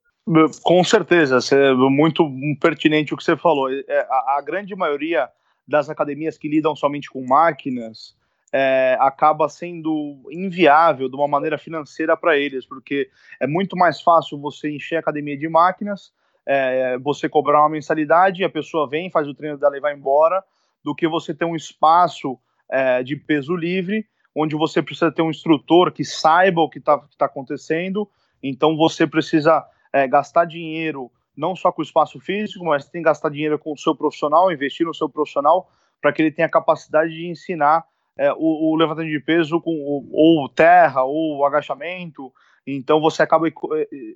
Com 0.62 0.84
certeza, 0.84 1.40
é 1.54 1.74
muito 1.74 2.30
pertinente 2.62 3.14
o 3.14 3.18
que 3.18 3.24
você 3.24 3.36
falou. 3.36 3.70
É, 3.70 4.08
a, 4.10 4.38
a 4.38 4.42
grande 4.42 4.76
maioria 4.76 5.30
das 5.68 5.90
academias 5.90 6.38
que 6.38 6.48
lidam 6.48 6.76
somente 6.76 7.10
com 7.10 7.26
máquinas 7.26 8.16
é, 8.54 8.96
acaba 9.00 9.50
sendo 9.50 10.22
inviável 10.32 11.10
de 11.10 11.16
uma 11.16 11.28
maneira 11.28 11.58
financeira 11.58 12.16
para 12.16 12.38
eles, 12.38 12.66
porque 12.66 13.10
é 13.40 13.48
muito 13.48 13.76
mais 13.76 14.00
fácil 14.00 14.40
você 14.40 14.70
encher 14.70 14.98
a 14.98 15.00
academia 15.00 15.38
de 15.38 15.50
máquinas, 15.50 16.14
é, 16.46 16.98
você 17.00 17.28
cobrar 17.28 17.62
uma 17.62 17.70
mensalidade, 17.70 18.44
a 18.44 18.50
pessoa 18.50 18.88
vem, 18.88 19.10
faz 19.10 19.28
o 19.28 19.34
treino 19.34 19.58
dela 19.58 19.76
e 19.76 19.82
vai 19.82 19.94
embora, 19.94 20.44
do 20.84 20.94
que 20.94 21.08
você 21.08 21.34
ter 21.34 21.46
um 21.46 21.56
espaço 21.56 22.38
é, 22.70 23.02
de 23.02 23.16
peso 23.16 23.56
livre, 23.56 24.06
onde 24.36 24.56
você 24.56 24.82
precisa 24.82 25.12
ter 25.12 25.22
um 25.22 25.30
instrutor 25.30 25.92
que 25.92 26.04
saiba 26.04 26.62
o 26.62 26.70
que 26.70 26.80
está 26.80 26.98
tá 27.18 27.26
acontecendo, 27.26 28.10
então 28.42 28.76
você 28.76 29.06
precisa 29.06 29.66
é, 29.92 30.08
gastar 30.08 30.46
dinheiro 30.46 31.12
não 31.36 31.56
só 31.56 31.72
com 31.72 31.82
o 31.82 31.86
espaço 31.86 32.20
físico, 32.20 32.66
mas 32.66 32.88
tem 32.88 33.02
que 33.02 33.06
gastar 33.06 33.30
dinheiro 33.30 33.58
com 33.58 33.74
o 33.74 33.78
seu 33.78 33.96
profissional, 33.96 34.52
investir 34.52 34.86
no 34.86 34.94
seu 34.94 35.10
profissional, 35.10 35.70
para 36.02 36.12
que 36.12 36.22
ele 36.22 36.32
tenha 36.32 36.50
capacidade 36.50 37.12
de 37.12 37.28
ensinar 37.28 37.86
é, 38.18 38.32
o, 38.34 38.72
o, 38.72 38.76
levantamento 38.76 39.12
de 39.12 39.20
peso 39.20 39.60
com 39.60 40.08
ou 40.12 40.48
terra 40.50 41.04
ou 41.04 41.46
agachamento. 41.46 42.32
Então 42.66 43.02
você 43.02 43.24
acaba 43.24 43.48
é, 43.48 43.52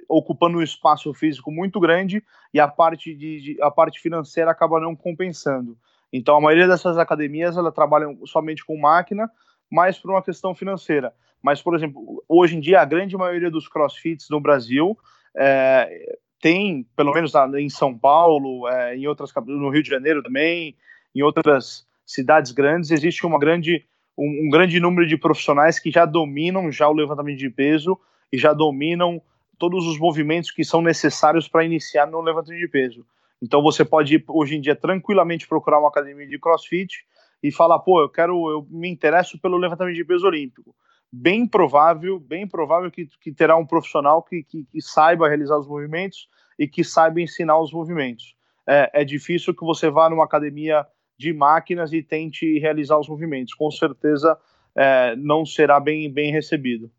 ocupando 0.08 0.58
um 0.58 0.62
espaço 0.62 1.14
físico 1.14 1.52
muito 1.52 1.80
grande 1.80 2.24
e 2.54 2.60
a 2.60 2.68
parte, 2.68 3.14
de, 3.16 3.42
de, 3.42 3.62
a 3.62 3.72
parte 3.72 4.00
financeira 4.00 4.52
acaba 4.52 4.80
não 4.80 4.96
compensando. 4.96 5.78
Então 6.12 6.36
a 6.36 6.42
maioria 6.42 6.68
dessas 6.68 6.98
academias 6.98 7.58
ela 7.58 7.72
trabalham 7.72 8.26
somente 8.26 8.66
com 8.66 8.78
máquina, 8.78 9.30
mas 9.70 9.98
por 9.98 10.12
uma 10.12 10.22
questão 10.22 10.56
financeira. 10.56 11.14
Mas, 11.42 11.62
por 11.62 11.76
exemplo, 11.76 12.24
hoje 12.28 12.58
em 12.58 12.60
dia 12.60 12.82
a 12.82 12.86
grande 12.86 13.16
maioria 13.16 13.52
dos 13.52 13.68
crossfits 13.68 14.30
no 14.30 14.40
Brasil 14.40 14.98
é, 15.36 16.18
tem, 16.42 16.86
pelo 16.96 17.14
menos 17.14 17.34
em 17.58 17.70
São 17.70 17.98
Paulo, 17.98 18.68
é, 18.68 18.96
em 18.96 19.08
outras 19.08 19.32
no 19.46 19.70
Rio 19.70 19.84
de 19.84 19.90
Janeiro 19.90 20.24
também, 20.24 20.76
em 21.14 21.22
outras 21.22 21.86
cidades 22.06 22.52
grandes, 22.52 22.92
existe 22.92 23.26
uma 23.26 23.38
grande, 23.38 23.86
um, 24.18 24.46
um, 24.46 24.50
grande 24.50 24.80
número 24.80 25.08
de 25.08 25.18
profissionais 25.18 25.80
que 25.80 25.92
já 25.92 26.06
dominam 26.06 26.72
já 26.72 26.88
o 26.88 26.94
levantamento 26.94 27.38
de 27.38 27.50
peso 27.50 28.00
e 28.32 28.38
já 28.38 28.54
dominam 28.54 29.22
todos 29.58 29.86
os 29.88 30.00
movimentos 30.00 30.52
que 30.52 30.64
são 30.64 30.82
necessários 30.82 31.48
para 31.48 31.66
iniciar 31.66 32.06
no 32.08 32.22
levantamento 32.22 32.60
de 32.60 32.68
peso. 32.68 33.06
Então 33.42 33.62
você 33.62 33.84
pode 33.84 34.24
hoje 34.28 34.56
em 34.56 34.62
dia 34.62 34.76
tranquilamente 34.76 35.48
procurar 35.48 35.80
uma 35.80 35.90
academia 35.90 36.28
de 36.28 36.40
CrossFit 36.40 37.06
e 37.42 37.52
falar, 37.52 37.80
pô, 37.80 38.02
eu 38.02 38.10
quero, 38.10 38.50
eu 38.50 38.68
me 38.70 38.90
interesso 38.90 39.40
pelo 39.40 39.58
levantamento 39.58 39.96
de 39.96 40.06
peso 40.06 40.26
olímpico. 40.26 40.76
Bem 41.12 41.48
provável, 41.48 42.20
bem 42.20 42.48
provável 42.48 42.92
que, 42.92 43.08
que 43.22 43.32
terá 43.32 43.56
um 43.56 43.66
profissional 43.66 44.22
que, 44.24 44.44
que, 44.44 44.66
que 44.66 44.82
saiba 44.82 45.28
realizar 45.28 45.58
os 45.58 45.68
movimentos 45.68 46.28
e 46.60 46.68
que 46.68 46.84
saiba 46.84 47.22
ensinar 47.22 47.60
os 47.60 47.72
movimentos. 47.72 48.36
É, 48.68 49.02
é 49.02 49.06
difícil 49.06 49.56
que 49.56 49.66
você 49.66 49.90
vá 49.90 50.10
numa 50.10 50.26
academia 50.26 50.86
de 51.18 51.34
máquinas 51.34 51.94
e 51.94 52.04
tente 52.04 52.60
realizar 52.60 53.00
os 53.00 53.08
movimentos. 53.08 53.54
Com 53.54 53.72
certeza 53.72 54.38
é, 54.76 55.16
não 55.16 55.46
será 55.46 55.80
bem, 55.80 56.12
bem 56.12 56.32
recebido. 56.32 56.92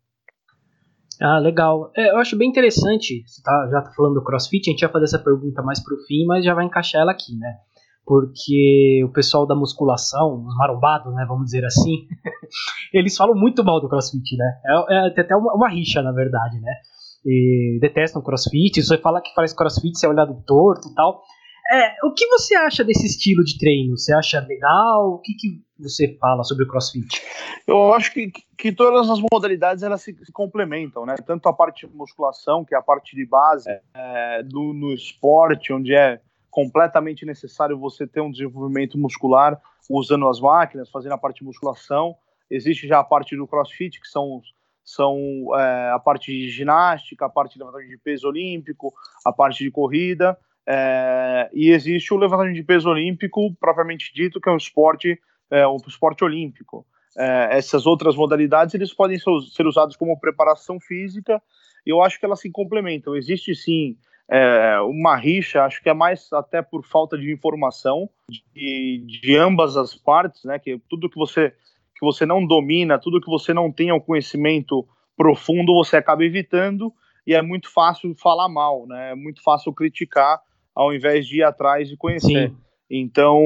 Ah, 1.21 1.37
legal. 1.37 1.91
É, 1.95 2.11
eu 2.11 2.17
acho 2.17 2.37
bem 2.37 2.47
interessante, 2.47 3.23
você 3.27 3.41
tá, 3.43 3.69
já 3.69 3.81
tá 3.81 3.91
falando 3.91 4.15
do 4.15 4.23
CrossFit, 4.23 4.69
a 4.69 4.71
gente 4.71 4.81
vai 4.81 4.91
fazer 4.91 5.05
essa 5.05 5.19
pergunta 5.19 5.61
mais 5.61 5.83
pro 5.83 5.97
fim, 6.07 6.25
mas 6.25 6.45
já 6.45 6.53
vai 6.53 6.65
encaixar 6.65 7.01
ela 7.01 7.11
aqui, 7.11 7.35
né? 7.37 7.57
Porque 8.09 9.03
o 9.05 9.09
pessoal 9.13 9.45
da 9.45 9.53
musculação, 9.53 10.43
os 10.43 10.57
marombados, 10.57 11.13
né, 11.13 11.23
vamos 11.29 11.45
dizer 11.45 11.63
assim, 11.63 12.07
eles 12.91 13.15
falam 13.15 13.35
muito 13.35 13.63
mal 13.63 13.79
do 13.79 13.87
CrossFit, 13.87 14.35
né? 14.35 14.59
É, 14.65 15.19
é 15.19 15.21
até 15.21 15.35
uma, 15.35 15.53
uma 15.53 15.69
rixa, 15.69 16.01
na 16.01 16.11
verdade, 16.11 16.59
né? 16.59 16.73
E 17.23 17.77
detestam 17.79 18.23
CrossFit, 18.23 18.81
você 18.81 18.97
fala 18.97 19.21
que 19.21 19.31
faz 19.35 19.53
CrossFit, 19.53 19.95
você 19.95 20.07
é 20.07 20.09
olhado 20.09 20.43
torto 20.47 20.89
e 20.89 20.95
tal. 20.95 21.21
É, 21.71 22.03
o 22.03 22.11
que 22.11 22.25
você 22.29 22.55
acha 22.55 22.83
desse 22.83 23.05
estilo 23.05 23.43
de 23.43 23.59
treino? 23.59 23.95
Você 23.95 24.11
acha 24.11 24.39
legal? 24.39 25.11
O 25.11 25.19
que, 25.19 25.33
que 25.33 25.61
você 25.77 26.17
fala 26.19 26.43
sobre 26.43 26.63
o 26.63 26.67
CrossFit? 26.67 27.21
Eu 27.67 27.93
acho 27.93 28.11
que, 28.11 28.31
que 28.57 28.71
todas 28.71 29.07
as 29.07 29.19
modalidades 29.31 29.83
elas 29.83 30.01
se, 30.01 30.15
se 30.25 30.31
complementam, 30.31 31.05
né? 31.05 31.13
Tanto 31.27 31.47
a 31.47 31.53
parte 31.53 31.85
de 31.85 31.95
musculação, 31.95 32.65
que 32.65 32.73
é 32.73 32.77
a 32.79 32.81
parte 32.81 33.15
de 33.15 33.23
base 33.23 33.69
é, 33.95 34.41
do, 34.41 34.73
no 34.73 34.91
esporte, 34.95 35.71
onde 35.71 35.93
é 35.93 36.19
completamente 36.49 37.25
necessário 37.25 37.77
você 37.77 38.07
ter 38.07 38.21
um 38.21 38.31
desenvolvimento 38.31 38.97
muscular 38.97 39.59
usando 39.89 40.27
as 40.27 40.39
máquinas, 40.39 40.89
fazendo 40.89 41.13
a 41.13 41.17
parte 41.17 41.39
de 41.39 41.45
musculação. 41.45 42.15
Existe 42.49 42.87
já 42.87 42.99
a 42.99 43.03
parte 43.03 43.35
do 43.35 43.47
CrossFit, 43.47 43.99
que 43.99 44.07
são 44.07 44.41
são 44.83 45.15
é, 45.55 45.91
a 45.91 45.99
parte 45.99 46.31
de 46.31 46.49
ginástica, 46.49 47.25
a 47.25 47.29
parte 47.29 47.53
de 47.53 47.59
levantamento 47.59 47.89
de 47.89 47.97
peso 47.97 48.27
olímpico, 48.27 48.91
a 49.23 49.31
parte 49.31 49.63
de 49.63 49.69
corrida, 49.69 50.35
é, 50.71 51.49
e 51.51 51.71
existe 51.71 52.13
o 52.13 52.17
levantamento 52.17 52.55
de 52.55 52.63
peso 52.63 52.89
olímpico 52.89 53.53
propriamente 53.59 54.13
dito, 54.13 54.39
que 54.39 54.47
é 54.47 54.51
um 54.51 54.57
esporte, 54.57 55.19
é, 55.49 55.67
um 55.67 55.77
esporte 55.87 56.23
olímpico. 56.23 56.85
É, 57.17 57.57
essas 57.57 57.87
outras 57.87 58.15
modalidades 58.15 58.75
eles 58.75 58.93
podem 58.93 59.17
ser 59.17 59.65
usados 59.65 59.95
como 59.95 60.19
preparação 60.19 60.79
física. 60.79 61.41
Eu 61.83 62.03
acho 62.03 62.19
que 62.19 62.25
elas 62.25 62.39
se 62.39 62.51
complementam. 62.51 63.15
Existe 63.15 63.55
sim 63.55 63.97
é, 64.29 64.79
uma 64.81 65.15
rixa, 65.15 65.63
acho 65.63 65.81
que 65.81 65.89
é 65.89 65.93
mais 65.93 66.31
até 66.31 66.61
por 66.61 66.85
falta 66.85 67.17
de 67.17 67.31
informação 67.31 68.07
de, 68.53 69.03
de 69.07 69.35
ambas 69.35 69.75
as 69.75 69.95
partes, 69.95 70.43
né? 70.43 70.59
Que 70.59 70.79
tudo 70.87 71.09
que 71.09 71.17
você 71.17 71.53
que 71.95 72.05
você 72.05 72.25
não 72.25 72.45
domina, 72.45 72.97
tudo 72.97 73.19
que 73.19 73.29
você 73.29 73.53
não 73.53 73.69
tem 73.69 73.91
o 73.91 73.99
conhecimento 73.99 74.87
profundo, 75.17 75.73
você 75.73 75.97
acaba 75.97 76.23
evitando 76.23 76.93
e 77.27 77.35
é 77.35 77.41
muito 77.41 77.69
fácil 77.69 78.15
falar 78.15 78.47
mal, 78.47 78.87
né? 78.87 79.11
É 79.11 79.15
muito 79.15 79.43
fácil 79.43 79.73
criticar 79.73 80.39
ao 80.73 80.93
invés 80.93 81.27
de 81.27 81.39
ir 81.39 81.43
atrás 81.43 81.91
e 81.91 81.97
conhecer. 81.97 82.49
Sim. 82.49 82.57
Então, 82.89 83.41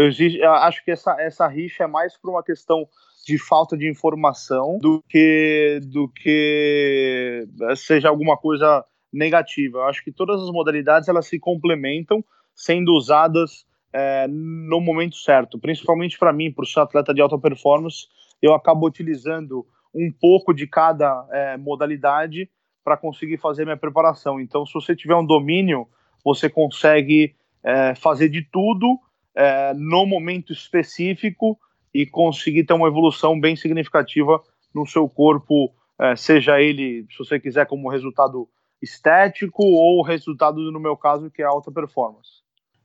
eu, 0.00 0.52
acho 0.54 0.84
que 0.84 0.90
essa, 0.90 1.20
essa 1.20 1.46
rixa 1.46 1.84
é 1.84 1.86
mais 1.86 2.16
por 2.16 2.30
uma 2.30 2.42
questão 2.42 2.88
de 3.26 3.38
falta 3.38 3.76
de 3.76 3.88
informação 3.88 4.78
do 4.80 5.04
que 5.08 5.80
do 5.84 6.08
que 6.08 7.46
seja 7.76 8.08
alguma 8.08 8.36
coisa 8.38 8.84
negativa. 9.12 9.78
Eu 9.78 9.84
acho 9.84 10.02
que 10.04 10.12
todas 10.12 10.42
as 10.42 10.50
modalidades 10.50 11.08
elas 11.08 11.26
se 11.26 11.38
complementam, 11.38 12.24
sendo 12.54 12.92
usadas 12.92 13.66
é, 13.92 14.26
no 14.28 14.80
momento 14.80 15.16
certo. 15.16 15.58
Principalmente 15.58 16.18
para 16.18 16.32
mim, 16.32 16.52
por 16.52 16.66
ser 16.66 16.80
atleta 16.80 17.14
de 17.14 17.20
alta 17.20 17.38
performance, 17.38 18.06
eu 18.40 18.54
acabo 18.54 18.86
utilizando 18.86 19.66
um 19.94 20.12
pouco 20.12 20.52
de 20.52 20.66
cada 20.66 21.26
é, 21.32 21.56
modalidade 21.56 22.48
para 22.84 22.96
conseguir 22.96 23.38
fazer 23.38 23.64
minha 23.64 23.76
preparação. 23.76 24.40
Então, 24.40 24.64
se 24.64 24.72
você 24.72 24.94
tiver 24.94 25.16
um 25.16 25.24
domínio 25.24 25.88
você 26.24 26.48
consegue 26.48 27.34
é, 27.64 27.94
fazer 27.94 28.28
de 28.28 28.42
tudo 28.42 28.98
é, 29.34 29.72
no 29.74 30.04
momento 30.06 30.52
específico 30.52 31.58
e 31.94 32.06
conseguir 32.06 32.64
ter 32.64 32.74
uma 32.74 32.88
evolução 32.88 33.38
bem 33.38 33.56
significativa 33.56 34.42
no 34.74 34.86
seu 34.86 35.08
corpo, 35.08 35.72
é, 35.98 36.14
seja 36.16 36.60
ele, 36.60 37.06
se 37.10 37.18
você 37.18 37.40
quiser, 37.40 37.66
como 37.66 37.88
resultado 37.88 38.48
estético 38.82 39.62
ou 39.62 40.02
resultado, 40.04 40.56
no 40.72 40.80
meu 40.80 40.96
caso, 40.96 41.30
que 41.30 41.42
é 41.42 41.46
alta 41.46 41.70
performance. 41.72 42.38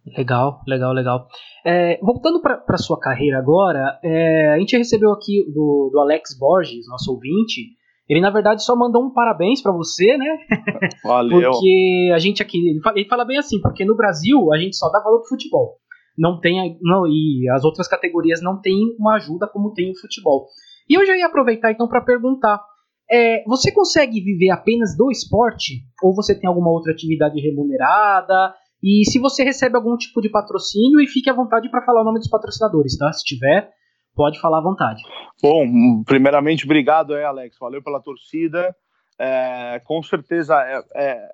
Legal, 0.05 0.61
legal, 0.67 0.91
legal. 0.91 1.27
É, 1.65 1.97
voltando 2.01 2.41
para 2.41 2.63
a 2.67 2.77
sua 2.77 2.99
carreira 2.99 3.39
agora, 3.39 3.99
é, 4.03 4.53
a 4.53 4.59
gente 4.59 4.77
recebeu 4.77 5.11
aqui 5.11 5.45
do, 5.53 5.89
do 5.93 5.99
Alex 5.99 6.37
Borges, 6.37 6.87
nosso 6.89 7.11
ouvinte, 7.11 7.71
ele, 8.07 8.19
na 8.19 8.29
verdade, 8.29 8.63
só 8.63 8.75
mandou 8.75 9.03
um 9.03 9.13
parabéns 9.13 9.61
para 9.61 9.71
você, 9.71 10.17
né? 10.17 10.37
Valeu. 11.03 11.51
porque 11.51 12.11
a 12.13 12.19
gente 12.19 12.41
aqui. 12.41 12.57
Ele 12.57 12.81
fala, 12.81 12.99
ele 12.99 13.07
fala, 13.07 13.25
bem 13.25 13.37
assim, 13.37 13.61
porque 13.61 13.85
no 13.85 13.95
Brasil 13.95 14.51
a 14.51 14.57
gente 14.57 14.75
só 14.75 14.89
dá 14.89 14.99
valor 14.99 15.19
pro 15.19 15.29
futebol. 15.29 15.77
Não 16.17 16.39
tem. 16.39 16.77
Não, 16.81 17.07
e 17.07 17.49
as 17.55 17.63
outras 17.63 17.87
categorias 17.87 18.41
não 18.41 18.59
tem 18.59 18.75
uma 18.99 19.15
ajuda 19.15 19.47
como 19.47 19.73
tem 19.73 19.89
o 19.91 19.99
futebol. 19.99 20.47
E 20.89 20.95
eu 20.95 21.05
já 21.05 21.15
ia 21.15 21.27
aproveitar 21.27 21.71
então 21.71 21.87
para 21.87 22.01
perguntar. 22.01 22.61
É, 23.11 23.43
você 23.45 23.71
consegue 23.71 24.21
viver 24.21 24.49
apenas 24.49 24.95
do 24.97 25.11
esporte? 25.11 25.81
Ou 26.01 26.15
você 26.15 26.37
tem 26.37 26.47
alguma 26.47 26.71
outra 26.71 26.91
atividade 26.91 27.39
remunerada? 27.39 28.53
E 28.81 29.03
se 29.09 29.19
você 29.19 29.43
recebe 29.43 29.75
algum 29.75 29.95
tipo 29.95 30.21
de 30.21 30.29
patrocínio, 30.29 30.99
e 30.99 31.07
fique 31.07 31.29
à 31.29 31.33
vontade 31.33 31.69
para 31.69 31.85
falar 31.85 32.01
o 32.01 32.05
nome 32.05 32.19
dos 32.19 32.29
patrocinadores, 32.29 32.97
tá? 32.97 33.11
Se 33.13 33.23
tiver, 33.23 33.71
Pode 34.15 34.39
falar 34.39 34.59
à 34.59 34.61
vontade. 34.61 35.01
Bom, 35.41 36.03
primeiramente, 36.03 36.65
obrigado 36.65 37.15
aí, 37.15 37.23
Alex. 37.23 37.57
Valeu 37.59 37.81
pela 37.81 37.99
torcida. 37.99 38.75
é, 39.19 39.81
com 39.85 40.01
certeza 40.03 40.55
é, 40.55 40.83
é, 40.95 41.29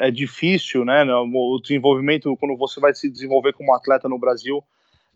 é, 0.00 0.10
difícil, 0.10 0.84
né? 0.84 1.04
O 1.04 1.60
desenvolvimento, 1.60 2.36
quando 2.36 2.56
você 2.56 2.80
vai 2.80 2.94
se 2.94 3.10
desenvolver 3.10 3.52
como 3.52 3.74
atleta 3.74 4.08
no 4.08 4.18
Brasil, 4.18 4.62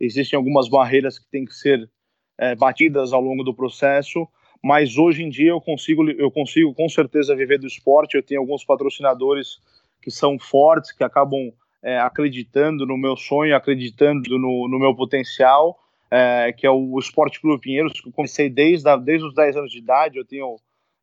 existem 0.00 0.36
algumas 0.36 0.68
barreiras 0.68 1.18
que 1.18 1.28
têm 1.30 1.44
que 1.44 1.54
ser 1.54 1.90
é, 2.38 2.54
batidas 2.54 3.12
ao 3.12 3.20
longo 3.20 3.42
do 3.42 3.54
processo, 3.54 4.26
mas 4.62 4.96
hoje 4.96 5.22
em 5.22 5.28
dia 5.28 5.50
eu 5.50 5.60
consigo, 5.60 6.08
eu 6.10 6.30
consigo 6.30 6.72
com 6.74 6.88
certeza 6.88 7.34
viver 7.34 7.58
do 7.58 7.66
esporte. 7.66 8.16
Eu 8.16 8.22
tenho 8.22 8.40
alguns 8.40 8.64
patrocinadores 8.64 9.58
que 10.00 10.10
são 10.10 10.38
fortes, 10.38 10.92
que 10.92 11.02
acabam 11.02 11.52
é, 11.82 11.98
acreditando 11.98 12.86
no 12.86 12.96
meu 12.96 13.16
sonho, 13.16 13.56
acreditando 13.56 14.38
no, 14.38 14.68
no 14.68 14.78
meu 14.78 14.94
potencial, 14.94 15.78
é, 16.10 16.52
que 16.52 16.66
é 16.66 16.70
o 16.70 16.98
Esporte 16.98 17.40
Clube 17.40 17.60
Pinheiros, 17.60 18.00
que 18.00 18.08
eu 18.08 18.12
comecei 18.12 18.48
desde, 18.48 18.88
a, 18.88 18.96
desde 18.96 19.26
os 19.26 19.34
10 19.34 19.56
anos 19.56 19.72
de 19.72 19.78
idade. 19.78 20.18
Eu 20.18 20.24
tenho 20.24 20.56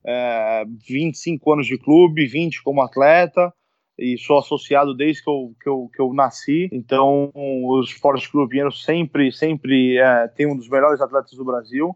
é, 0.05 0.63
25 0.87 1.53
anos 1.53 1.67
de 1.67 1.77
clube, 1.77 2.27
20 2.27 2.63
como 2.63 2.81
atleta 2.81 3.53
e 3.97 4.17
sou 4.17 4.37
associado 4.37 4.95
desde 4.95 5.21
que 5.21 5.29
eu, 5.29 5.53
que 5.61 5.69
eu, 5.69 5.89
que 5.93 6.01
eu 6.01 6.13
nasci. 6.13 6.69
Então, 6.71 7.29
o 7.35 7.81
Esporte 7.81 8.31
Clube 8.31 8.51
Pinheiros 8.51 8.83
sempre, 8.83 9.29
sempre 9.31 9.97
é, 9.97 10.27
tem 10.29 10.47
um 10.47 10.55
dos 10.55 10.69
melhores 10.69 11.01
atletas 11.01 11.33
do 11.33 11.43
Brasil. 11.43 11.93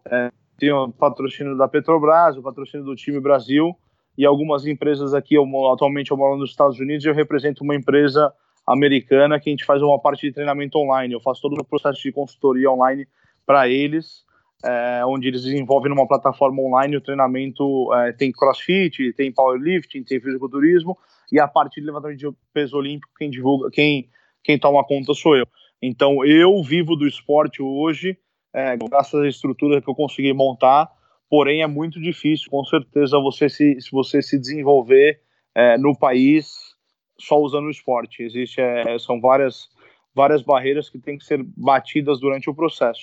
Tem 0.58 0.72
o 0.72 0.90
patrocínio 0.92 1.56
da 1.56 1.68
Petrobras, 1.68 2.36
o 2.36 2.42
patrocínio 2.42 2.86
do 2.86 2.94
time 2.94 3.20
Brasil 3.20 3.76
e 4.16 4.24
algumas 4.24 4.66
empresas 4.66 5.14
aqui. 5.14 5.34
Eu, 5.34 5.44
atualmente 5.72 6.10
eu 6.10 6.16
moro 6.16 6.36
nos 6.36 6.50
Estados 6.50 6.78
Unidos 6.78 7.04
e 7.04 7.08
eu 7.08 7.14
represento 7.14 7.64
uma 7.64 7.74
empresa 7.74 8.32
americana 8.66 9.38
que 9.38 9.50
a 9.50 9.52
gente 9.52 9.64
faz 9.64 9.82
uma 9.82 10.00
parte 10.00 10.26
de 10.26 10.32
treinamento 10.32 10.78
online. 10.78 11.12
Eu 11.12 11.20
faço 11.20 11.42
todo 11.42 11.60
o 11.60 11.64
processo 11.64 12.00
de 12.02 12.12
consultoria 12.12 12.70
online 12.70 13.06
para 13.44 13.68
eles, 13.68 14.24
é, 14.64 15.02
onde 15.04 15.28
eles 15.28 15.42
desenvolvem 15.42 15.90
numa 15.90 16.06
plataforma 16.06 16.62
online 16.62 16.96
o 16.96 17.00
treinamento. 17.00 17.92
É, 17.94 18.12
tem 18.12 18.32
crossfit, 18.32 19.12
tem 19.12 19.32
powerlifting, 19.32 20.02
tem 20.04 20.20
fisiculturismo 20.20 20.96
e 21.30 21.40
a 21.40 21.48
parte 21.48 21.80
de 21.80 21.86
levantamento 21.86 22.18
de 22.18 22.30
peso 22.52 22.76
olímpico, 22.76 23.12
quem 23.18 23.30
divulga, 23.30 23.68
quem, 23.70 24.08
quem 24.42 24.58
toma 24.58 24.84
conta 24.84 25.12
sou 25.14 25.36
eu. 25.36 25.46
Então 25.82 26.24
eu 26.24 26.62
vivo 26.62 26.96
do 26.96 27.06
esporte 27.06 27.60
hoje, 27.60 28.16
é, 28.54 28.76
graças 28.76 29.20
à 29.20 29.26
estrutura 29.26 29.82
que 29.82 29.90
eu 29.90 29.94
consegui 29.94 30.32
montar. 30.32 30.88
Porém, 31.28 31.62
é 31.62 31.66
muito 31.66 32.00
difícil, 32.00 32.48
com 32.50 32.64
certeza, 32.64 33.18
você 33.18 33.48
se, 33.48 33.80
se 33.80 33.90
você 33.90 34.22
se 34.22 34.38
desenvolver 34.38 35.20
é, 35.54 35.76
no 35.76 35.96
país 35.98 36.74
só 37.18 37.36
usando 37.40 37.66
o 37.66 37.70
esporte. 37.70 38.22
Existe, 38.22 38.60
é, 38.60 38.96
são 38.98 39.20
várias, 39.20 39.68
várias 40.14 40.42
barreiras 40.42 40.88
que 40.88 40.98
têm 40.98 41.18
que 41.18 41.24
ser 41.24 41.44
batidas 41.56 42.20
durante 42.20 42.48
o 42.48 42.54
processo. 42.54 43.02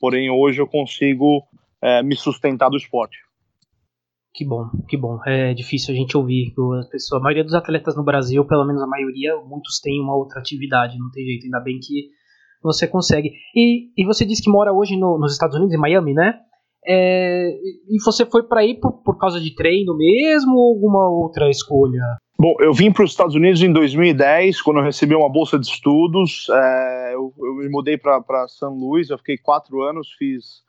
Porém, 0.00 0.30
hoje 0.30 0.60
eu 0.60 0.66
consigo 0.66 1.42
é, 1.82 2.02
me 2.02 2.14
sustentar 2.14 2.68
do 2.68 2.76
esporte. 2.76 3.18
Que 4.32 4.44
bom, 4.44 4.68
que 4.88 4.96
bom. 4.96 5.20
É 5.24 5.54
difícil 5.54 5.94
a 5.94 5.96
gente 5.96 6.16
ouvir 6.16 6.52
a 6.82 6.88
pessoa, 6.90 7.20
a 7.20 7.22
maioria 7.22 7.44
dos 7.44 7.54
atletas 7.54 7.96
no 7.96 8.04
Brasil, 8.04 8.44
pelo 8.44 8.64
menos 8.64 8.82
a 8.82 8.86
maioria, 8.86 9.36
muitos 9.36 9.80
têm 9.80 10.00
uma 10.00 10.16
outra 10.16 10.40
atividade, 10.40 10.98
não 10.98 11.10
tem 11.10 11.24
jeito. 11.24 11.44
Ainda 11.44 11.60
bem 11.60 11.78
que 11.78 12.10
você 12.64 12.88
consegue. 12.88 13.32
E, 13.54 13.90
e 13.96 14.04
você 14.04 14.24
disse 14.24 14.42
que 14.42 14.50
mora 14.50 14.72
hoje 14.72 14.96
no, 14.96 15.18
nos 15.18 15.32
Estados 15.32 15.56
Unidos, 15.56 15.74
em 15.74 15.78
Miami, 15.78 16.14
né? 16.14 16.40
É, 16.86 17.48
e 17.88 18.02
você 18.04 18.26
foi 18.26 18.42
para 18.42 18.60
aí 18.60 18.78
por, 18.78 19.02
por 19.02 19.16
causa 19.18 19.40
de 19.40 19.54
treino 19.54 19.96
mesmo 19.96 20.54
ou 20.54 20.74
alguma 20.74 21.08
outra 21.08 21.48
escolha? 21.48 22.02
Bom, 22.38 22.54
eu 22.60 22.74
vim 22.74 22.92
para 22.92 23.04
os 23.04 23.12
Estados 23.12 23.34
Unidos 23.34 23.62
em 23.62 23.72
2010, 23.72 24.60
quando 24.60 24.78
eu 24.78 24.84
recebi 24.84 25.14
uma 25.14 25.30
bolsa 25.30 25.58
de 25.58 25.66
estudos. 25.66 26.48
É, 26.50 27.14
eu, 27.14 27.32
eu, 27.38 27.54
me 27.54 27.68
mudei 27.68 27.96
para 27.96 28.46
São 28.48 28.74
Luís, 28.74 29.08
eu 29.08 29.16
fiquei 29.18 29.38
quatro 29.38 29.82
anos, 29.82 30.12
fiz 30.18 30.62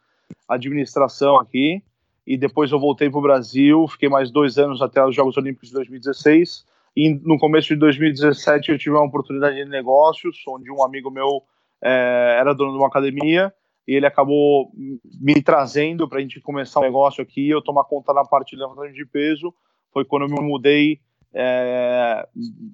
administração 0.48 1.38
aqui, 1.38 1.82
e 2.26 2.38
depois 2.38 2.72
eu 2.72 2.80
voltei 2.80 3.10
para 3.10 3.20
o 3.20 3.24
Brasil, 3.24 3.88
fiquei 3.88 4.08
mais 4.08 4.32
dois 4.32 4.58
anos 4.58 4.82
até 4.82 5.04
os 5.04 5.16
Jogos 5.16 5.36
Olímpicos 5.38 5.70
de 5.70 5.76
2016. 5.76 6.66
E 6.96 7.14
no 7.26 7.38
começo 7.38 7.68
de 7.70 7.76
2017 7.76 8.72
eu 8.72 8.78
tive 8.78 8.96
uma 8.96 9.06
oportunidade 9.06 9.56
de 9.58 9.66
negócios, 9.66 10.38
onde 10.48 10.72
um 10.72 10.84
amigo 10.84 11.12
meu 11.12 11.42
é, 11.84 12.38
era 12.40 12.54
dono 12.54 12.72
de 12.72 12.78
uma 12.78 12.88
academia, 12.88 13.54
e 13.88 13.94
ele 13.94 14.06
acabou 14.06 14.72
me 15.22 15.42
trazendo 15.42 16.08
para 16.08 16.18
a 16.18 16.22
gente 16.22 16.42
começar 16.42 16.80
um 16.80 16.84
negócio 16.84 17.22
aqui, 17.22 17.50
eu 17.50 17.62
tomar 17.62 17.84
conta 17.84 18.14
na 18.14 18.26
parte 18.26 18.56
de 18.56 18.62
levantamento 18.62 18.96
de 18.96 19.06
peso. 19.06 19.54
Foi 19.94 20.04
quando 20.04 20.24
eu 20.24 20.30
me 20.30 20.42
mudei 20.42 21.00
é, 21.34 22.28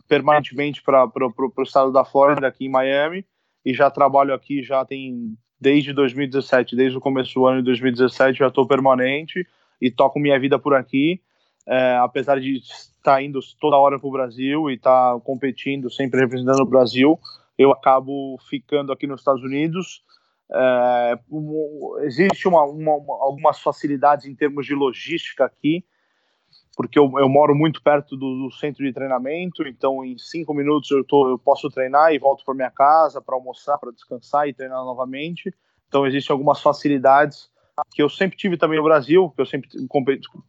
permanentemente 0.08 0.82
para 0.82 1.06
o 1.06 1.64
estado 1.64 1.92
da 1.92 2.06
Flórida, 2.06 2.48
aqui 2.48 2.66
em 2.66 2.70
Miami, 2.70 3.26
e 3.66 3.74
já 3.74 3.92
trabalho 3.92 4.34
aqui 4.34 4.64
já 4.64 4.86
tem 4.86 5.36
desde 5.60 5.94
2017, 5.94 6.76
desde 6.76 6.98
o 6.98 7.02
começo 7.02 7.34
do 7.36 7.46
ano 7.46 7.60
de 7.60 7.66
2017, 7.66 8.40
já 8.40 8.48
estou 8.48 8.66
permanente 8.66 9.46
e 9.80 9.92
toco 9.92 10.20
minha 10.20 10.40
vida 10.40 10.58
por 10.58 10.74
aqui, 10.74 11.22
é, 11.68 11.98
apesar 11.98 12.40
de 12.40 12.58
estar 12.58 13.22
indo 13.22 13.40
toda 13.60 13.78
hora 13.78 14.00
para 14.00 14.08
o 14.08 14.12
Brasil 14.12 14.70
e 14.70 14.76
estar 14.76 15.14
tá 15.14 15.20
competindo, 15.20 15.92
sempre 15.92 16.20
representando 16.20 16.62
o 16.62 16.66
Brasil, 16.66 17.20
eu 17.62 17.72
acabo 17.72 18.38
ficando 18.50 18.92
aqui 18.92 19.06
nos 19.06 19.22
Estados 19.22 19.44
Unidos. 19.44 20.04
É, 20.54 21.20
existe 22.02 22.48
uma, 22.48 22.64
uma, 22.64 22.92
algumas 22.92 23.60
facilidades 23.62 24.26
em 24.26 24.36
termos 24.36 24.66
de 24.66 24.76
logística 24.76 25.46
aqui, 25.46 25.86
porque 26.76 27.00
eu, 27.00 27.10
eu 27.18 27.30
moro 27.30 27.56
muito 27.56 27.82
perto 27.82 28.18
do, 28.18 28.48
do, 28.48 28.52
centro 28.52 28.84
de 28.84 28.92
treinamento, 28.92 29.66
então 29.68 30.04
em 30.04 30.18
cinco 30.18 30.54
minutos 30.54 30.92
eu, 30.92 31.04
tô, 31.06 31.30
eu 31.30 31.40
posso 31.40 31.70
treinar 31.70 32.14
e 32.14 32.20
volto 32.20 32.44
para 32.44 32.54
minha 32.54 32.72
casa 32.72 33.22
para 33.22 33.36
almoçar, 33.36 33.78
para 33.78 33.92
descansar 33.92 34.48
e 34.48 34.54
treinar 34.54 34.84
novamente. 34.84 35.54
Então 35.88 36.06
existem 36.06 36.34
algumas 36.34 36.62
facilidades 36.62 37.50
que 37.94 38.02
eu 38.02 38.10
sempre 38.10 38.38
tive 38.38 38.58
também 38.58 38.78
no 38.78 38.84
Brasil, 38.84 39.30
que 39.36 39.42
eu 39.42 39.46
sempre 39.46 39.70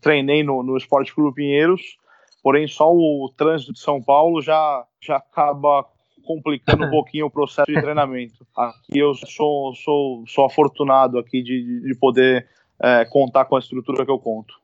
treinei 0.00 0.42
no, 0.42 0.62
no 0.62 0.76
Esporte 0.76 1.14
Clube 1.14 1.36
Pinheiros, 1.36 1.96
porém 2.42 2.66
só 2.66 2.92
o 2.92 3.32
trânsito 3.36 3.72
de 3.72 3.80
São 3.80 4.02
Paulo 4.02 4.42
já, 4.42 4.84
já 5.00 5.16
acaba 5.16 5.86
complicando 6.22 6.84
um 6.84 6.90
pouquinho 6.90 7.26
o 7.26 7.30
processo 7.30 7.70
de 7.70 7.80
treinamento. 7.80 8.46
Aqui 8.56 8.98
eu 8.98 9.14
sou, 9.14 9.74
sou, 9.74 10.24
sou 10.26 10.46
afortunado 10.46 11.18
aqui 11.18 11.42
de, 11.42 11.80
de 11.80 11.94
poder 11.98 12.48
é, 12.80 13.04
contar 13.04 13.44
com 13.44 13.56
a 13.56 13.58
estrutura 13.58 14.04
que 14.04 14.10
eu 14.10 14.18
conto. 14.18 14.54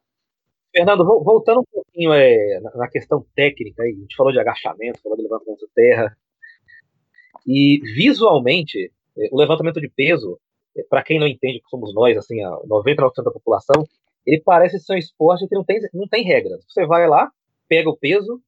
Fernando, 0.74 1.04
voltando 1.04 1.60
um 1.60 1.64
pouquinho 1.70 2.12
é, 2.12 2.60
na 2.74 2.88
questão 2.88 3.24
técnica, 3.34 3.82
a 3.82 3.86
gente 3.86 4.14
falou 4.16 4.32
de 4.32 4.38
agachamento, 4.38 5.00
falou 5.02 5.16
de 5.16 5.22
levantamento 5.22 5.60
de 5.60 5.72
terra, 5.74 6.16
e 7.46 7.80
visualmente, 7.94 8.92
é, 9.16 9.28
o 9.32 9.38
levantamento 9.38 9.80
de 9.80 9.88
peso, 9.88 10.38
é, 10.76 10.82
para 10.82 11.02
quem 11.02 11.18
não 11.18 11.26
entende 11.26 11.60
que 11.60 11.68
somos 11.70 11.94
nós, 11.94 12.16
assim, 12.16 12.42
a 12.42 12.50
99% 12.66 13.22
da 13.24 13.30
população, 13.30 13.86
ele 14.26 14.42
parece 14.44 14.78
ser 14.78 14.94
um 14.94 14.98
esporte 14.98 15.48
que 15.48 15.54
não 15.54 15.64
tem, 15.64 15.78
não 15.94 16.06
tem 16.06 16.22
regras. 16.22 16.62
Você 16.68 16.86
vai 16.86 17.08
lá, 17.08 17.30
pega 17.66 17.88
o 17.88 17.96
peso 17.96 18.40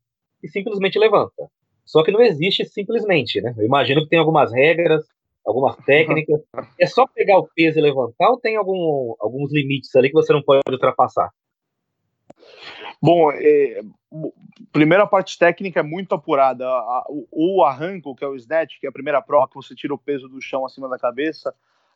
e 0.42 0.48
simplesmente 0.48 0.98
levanta. 0.98 1.50
Só 1.84 2.02
que 2.02 2.12
não 2.12 2.20
existe 2.20 2.64
simplesmente, 2.64 3.40
né? 3.40 3.54
Eu 3.56 3.64
imagino 3.64 4.02
que 4.02 4.08
tem 4.08 4.18
algumas 4.18 4.52
regras, 4.52 5.04
algumas 5.44 5.76
técnicas. 5.84 6.40
É 6.78 6.86
só 6.86 7.06
pegar 7.06 7.38
o 7.38 7.48
peso 7.54 7.78
e 7.78 7.82
levantar 7.82 8.30
ou 8.30 8.38
tem 8.38 8.56
algum, 8.56 9.14
alguns 9.18 9.52
limites 9.52 9.94
ali 9.96 10.08
que 10.08 10.14
você 10.14 10.32
não 10.32 10.42
pode 10.42 10.62
ultrapassar? 10.70 11.30
Bom, 13.02 13.32
é, 13.32 13.80
primeira 14.72 15.06
parte 15.06 15.38
técnica 15.38 15.80
é 15.80 15.82
muito 15.82 16.14
apurada. 16.14 16.66
O, 17.30 17.62
arranco, 17.64 18.14
que 18.14 18.24
é 18.24 18.28
o 18.28 18.36
snatch, 18.36 18.78
que 18.78 18.86
é 18.86 18.90
a 18.90 18.92
primeira 18.92 19.22
prova 19.22 19.48
que 19.48 19.54
você 19.54 19.74
tira 19.74 19.94
o 19.94 19.98
peso 19.98 20.28
do 20.28 20.40
chão 20.40 20.66
acima 20.66 20.88
da 20.88 20.98
cabeça, 20.98 21.54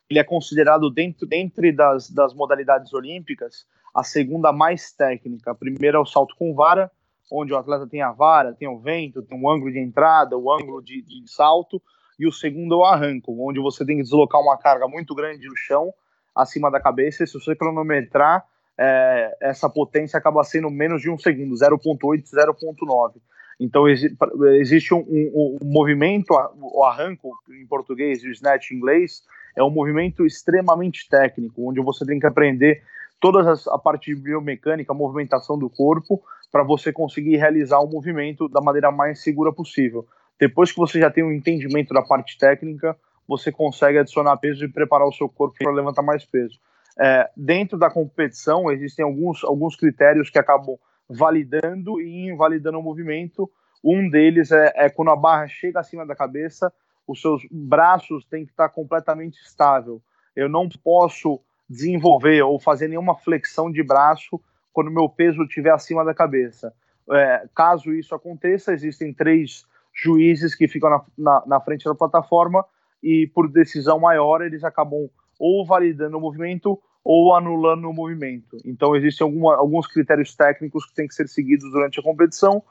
ele 0.09 0.19
é 0.19 0.23
considerado 0.23 0.89
dentro, 0.89 1.27
dentro 1.27 1.75
das, 1.75 2.09
das 2.09 2.33
modalidades 2.33 2.93
olímpicas 2.93 3.65
a 3.93 4.03
segunda 4.03 4.51
mais 4.51 4.91
técnica. 4.91 5.51
A 5.51 5.55
primeira 5.55 5.97
é 5.97 6.01
o 6.01 6.05
salto 6.05 6.35
com 6.35 6.53
vara, 6.53 6.91
onde 7.31 7.53
o 7.53 7.57
atleta 7.57 7.87
tem 7.87 8.01
a 8.01 8.11
vara, 8.11 8.53
tem 8.53 8.67
o 8.67 8.79
vento, 8.79 9.21
tem 9.21 9.39
o 9.39 9.49
ângulo 9.49 9.71
de 9.71 9.79
entrada, 9.79 10.37
o 10.37 10.51
ângulo 10.51 10.81
de, 10.81 11.01
de 11.01 11.29
salto, 11.31 11.81
e 12.19 12.27
o 12.27 12.31
segundo 12.31 12.75
é 12.75 12.77
o 12.77 12.85
arranco, 12.85 13.35
onde 13.39 13.59
você 13.59 13.85
tem 13.85 13.97
que 13.97 14.03
deslocar 14.03 14.41
uma 14.41 14.57
carga 14.57 14.87
muito 14.87 15.13
grande 15.13 15.47
no 15.47 15.55
chão, 15.55 15.93
acima 16.35 16.69
da 16.69 16.79
cabeça, 16.79 17.23
e 17.23 17.27
se 17.27 17.33
você 17.33 17.55
cronometrar, 17.55 18.45
é, 18.77 19.37
essa 19.41 19.69
potência 19.69 20.17
acaba 20.17 20.43
sendo 20.43 20.69
menos 20.69 21.01
de 21.01 21.09
um 21.09 21.17
segundo, 21.17 21.55
0.8, 21.55 22.23
0.9. 22.23 23.13
Então 23.59 23.87
existe 23.87 24.93
um, 24.93 24.99
um, 24.99 25.57
um, 25.61 25.71
movimento, 25.71 26.33
o 26.57 26.83
arranco 26.83 27.31
em 27.49 27.65
português 27.65 28.21
e 28.21 28.27
o 28.27 28.31
snatch 28.31 28.71
em 28.71 28.75
inglês, 28.75 29.23
é 29.55 29.63
um 29.63 29.69
movimento 29.69 30.25
extremamente 30.25 31.07
técnico, 31.07 31.69
onde 31.69 31.81
você 31.81 32.05
tem 32.05 32.19
que 32.19 32.27
aprender 32.27 32.83
toda 33.25 33.55
a 33.71 33.79
parte 33.79 34.13
de 34.13 34.21
biomecânica, 34.21 34.93
a 34.93 34.95
movimentação 34.95 35.57
do 35.57 35.67
corpo, 35.67 36.21
para 36.51 36.63
você 36.63 36.93
conseguir 36.93 37.37
realizar 37.37 37.79
o 37.79 37.89
movimento 37.89 38.47
da 38.47 38.61
maneira 38.61 38.91
mais 38.91 39.23
segura 39.23 39.51
possível. 39.51 40.05
Depois 40.39 40.71
que 40.71 40.77
você 40.77 40.99
já 40.99 41.09
tem 41.09 41.23
um 41.23 41.31
entendimento 41.31 41.91
da 41.91 42.03
parte 42.03 42.37
técnica, 42.37 42.95
você 43.27 43.51
consegue 43.51 43.97
adicionar 43.97 44.37
peso 44.37 44.63
e 44.63 44.71
preparar 44.71 45.07
o 45.07 45.11
seu 45.11 45.27
corpo 45.27 45.55
para 45.57 45.71
levantar 45.71 46.03
mais 46.03 46.23
peso. 46.23 46.59
É, 46.99 47.27
dentro 47.35 47.79
da 47.79 47.89
competição, 47.89 48.71
existem 48.71 49.03
alguns, 49.03 49.43
alguns 49.43 49.75
critérios 49.75 50.29
que 50.29 50.37
acabam 50.37 50.77
validando 51.09 51.99
e 51.99 52.29
invalidando 52.29 52.77
o 52.77 52.83
movimento. 52.83 53.49
Um 53.83 54.07
deles 54.07 54.51
é, 54.51 54.71
é 54.75 54.87
quando 54.87 55.09
a 55.09 55.15
barra 55.15 55.47
chega 55.47 55.79
acima 55.79 56.05
da 56.05 56.15
cabeça, 56.15 56.71
os 57.07 57.19
seus 57.19 57.41
braços 57.49 58.23
têm 58.25 58.45
que 58.45 58.51
estar 58.51 58.69
completamente 58.69 59.39
estável. 59.41 59.99
Eu 60.35 60.47
não 60.47 60.69
posso 60.69 61.41
desenvolver 61.69 62.41
ou 62.43 62.59
fazer 62.59 62.87
nenhuma 62.87 63.15
flexão 63.15 63.71
de 63.71 63.83
braço 63.83 64.39
quando 64.71 64.91
meu 64.91 65.09
peso 65.09 65.43
estiver 65.43 65.71
acima 65.71 66.03
da 66.03 66.13
cabeça. 66.13 66.73
É, 67.11 67.47
caso 67.55 67.93
isso 67.93 68.13
aconteça, 68.13 68.73
existem 68.73 69.13
três 69.13 69.65
juízes 69.93 70.53
que 70.53 70.67
ficam 70.67 70.89
na, 70.89 71.05
na, 71.17 71.43
na, 71.45 71.61
frente 71.61 71.85
da 71.85 71.95
plataforma 71.95 72.65
e, 73.01 73.29
por 73.33 73.49
decisão 73.49 73.99
maior, 73.99 74.41
eles 74.41 74.63
acabam 74.63 75.09
ou 75.39 75.65
validando 75.65 76.17
o 76.17 76.21
movimento 76.21 76.79
ou 77.03 77.35
anulando 77.35 77.87
o 77.87 77.93
movimento. 77.93 78.57
Então, 78.65 78.95
existem 78.95 79.23
alguma, 79.23 79.55
alguns 79.55 79.87
critérios 79.87 80.35
técnicos 80.35 80.85
que 80.87 80.95
têm 80.95 81.07
que 81.07 81.13
ser 81.13 81.29
seguidos 81.29 81.71
durante 81.71 81.99
a 81.99 82.03
competição 82.03 82.63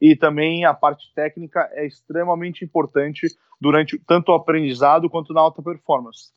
e 0.00 0.16
também 0.16 0.64
a 0.64 0.74
parte 0.74 1.12
técnica 1.14 1.68
é 1.72 1.86
extremamente 1.86 2.64
importante 2.64 3.28
durante 3.60 3.96
tanto 4.04 4.32
o 4.32 4.34
aprendizado 4.34 5.08
quanto 5.08 5.32
na 5.32 5.40
alta 5.40 5.62
performance. 5.62 6.32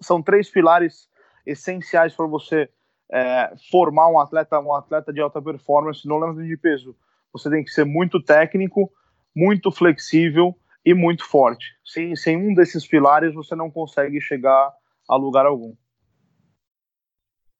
São 0.00 0.22
três 0.22 0.50
pilares 0.50 1.08
essenciais 1.46 2.14
para 2.14 2.26
você 2.26 2.68
é, 3.12 3.52
formar 3.70 4.08
um 4.08 4.18
atleta, 4.18 4.58
um 4.60 4.74
atleta 4.74 5.12
de 5.12 5.20
alta 5.20 5.40
performance 5.40 6.06
no 6.06 6.18
levantamento 6.18 6.48
de 6.48 6.56
peso. 6.56 6.96
Você 7.32 7.50
tem 7.50 7.64
que 7.64 7.70
ser 7.70 7.84
muito 7.84 8.22
técnico, 8.22 8.90
muito 9.34 9.70
flexível 9.70 10.54
e 10.84 10.94
muito 10.94 11.24
forte. 11.24 11.66
Sem, 11.84 12.14
sem 12.14 12.36
um 12.36 12.54
desses 12.54 12.86
pilares, 12.86 13.34
você 13.34 13.54
não 13.54 13.70
consegue 13.70 14.20
chegar 14.20 14.72
a 15.08 15.16
lugar 15.16 15.46
algum. 15.46 15.74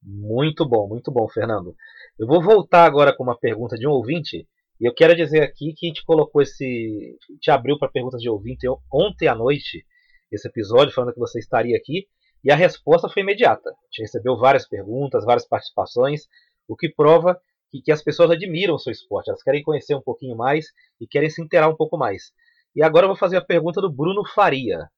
Muito 0.03 0.69
bom, 0.69 0.87
muito 0.87 1.11
bom, 1.11 1.27
Fernando. 1.29 1.75
Eu 2.19 2.27
vou 2.27 2.43
voltar 2.43 2.85
agora 2.85 3.17
com 3.17 3.23
uma 3.23 3.39
pergunta 3.39 3.77
de 3.77 3.87
um 3.87 3.91
ouvinte. 3.91 4.47
E 4.81 4.87
eu 4.87 4.95
quero 4.95 5.17
dizer 5.17 5.43
aqui 5.43 5.73
que 5.75 5.87
a 5.87 5.89
gente 5.89 6.05
colocou 6.05 6.43
esse. 6.43 7.17
Gente 7.31 7.51
abriu 7.51 7.79
para 7.79 7.91
perguntas 7.91 8.21
de 8.21 8.29
ouvinte 8.29 8.67
ontem 8.93 9.29
à 9.29 9.35
noite, 9.35 9.85
esse 10.31 10.49
episódio, 10.49 10.95
falando 10.95 11.13
que 11.13 11.21
você 11.21 11.39
estaria 11.39 11.77
aqui. 11.77 12.07
E 12.43 12.51
a 12.51 12.57
resposta 12.57 13.09
foi 13.09 13.23
imediata. 13.23 13.71
A 13.71 13.87
gente 13.91 14.03
recebeu 14.03 14.37
várias 14.37 14.69
perguntas, 14.69 15.25
várias 15.25 15.47
participações, 15.47 16.27
o 16.69 16.77
que 16.77 16.89
prova 16.89 17.41
que, 17.71 17.81
que 17.81 17.93
as 17.93 18.03
pessoas 18.03 18.31
admiram 18.31 18.75
o 18.75 18.79
seu 18.79 18.93
esporte. 18.93 19.31
Elas 19.31 19.43
querem 19.43 19.63
conhecer 19.63 19.95
um 19.95 20.03
pouquinho 20.03 20.37
mais 20.37 20.67
e 21.01 21.07
querem 21.07 21.31
se 21.31 21.43
inteirar 21.43 21.69
um 21.69 21.77
pouco 21.77 21.97
mais. 21.97 22.33
E 22.77 22.83
agora 22.83 23.05
eu 23.05 23.09
vou 23.09 23.17
fazer 23.17 23.37
a 23.37 23.45
pergunta 23.45 23.81
do 23.81 23.91
Bruno 23.91 24.25
Faria. 24.27 24.89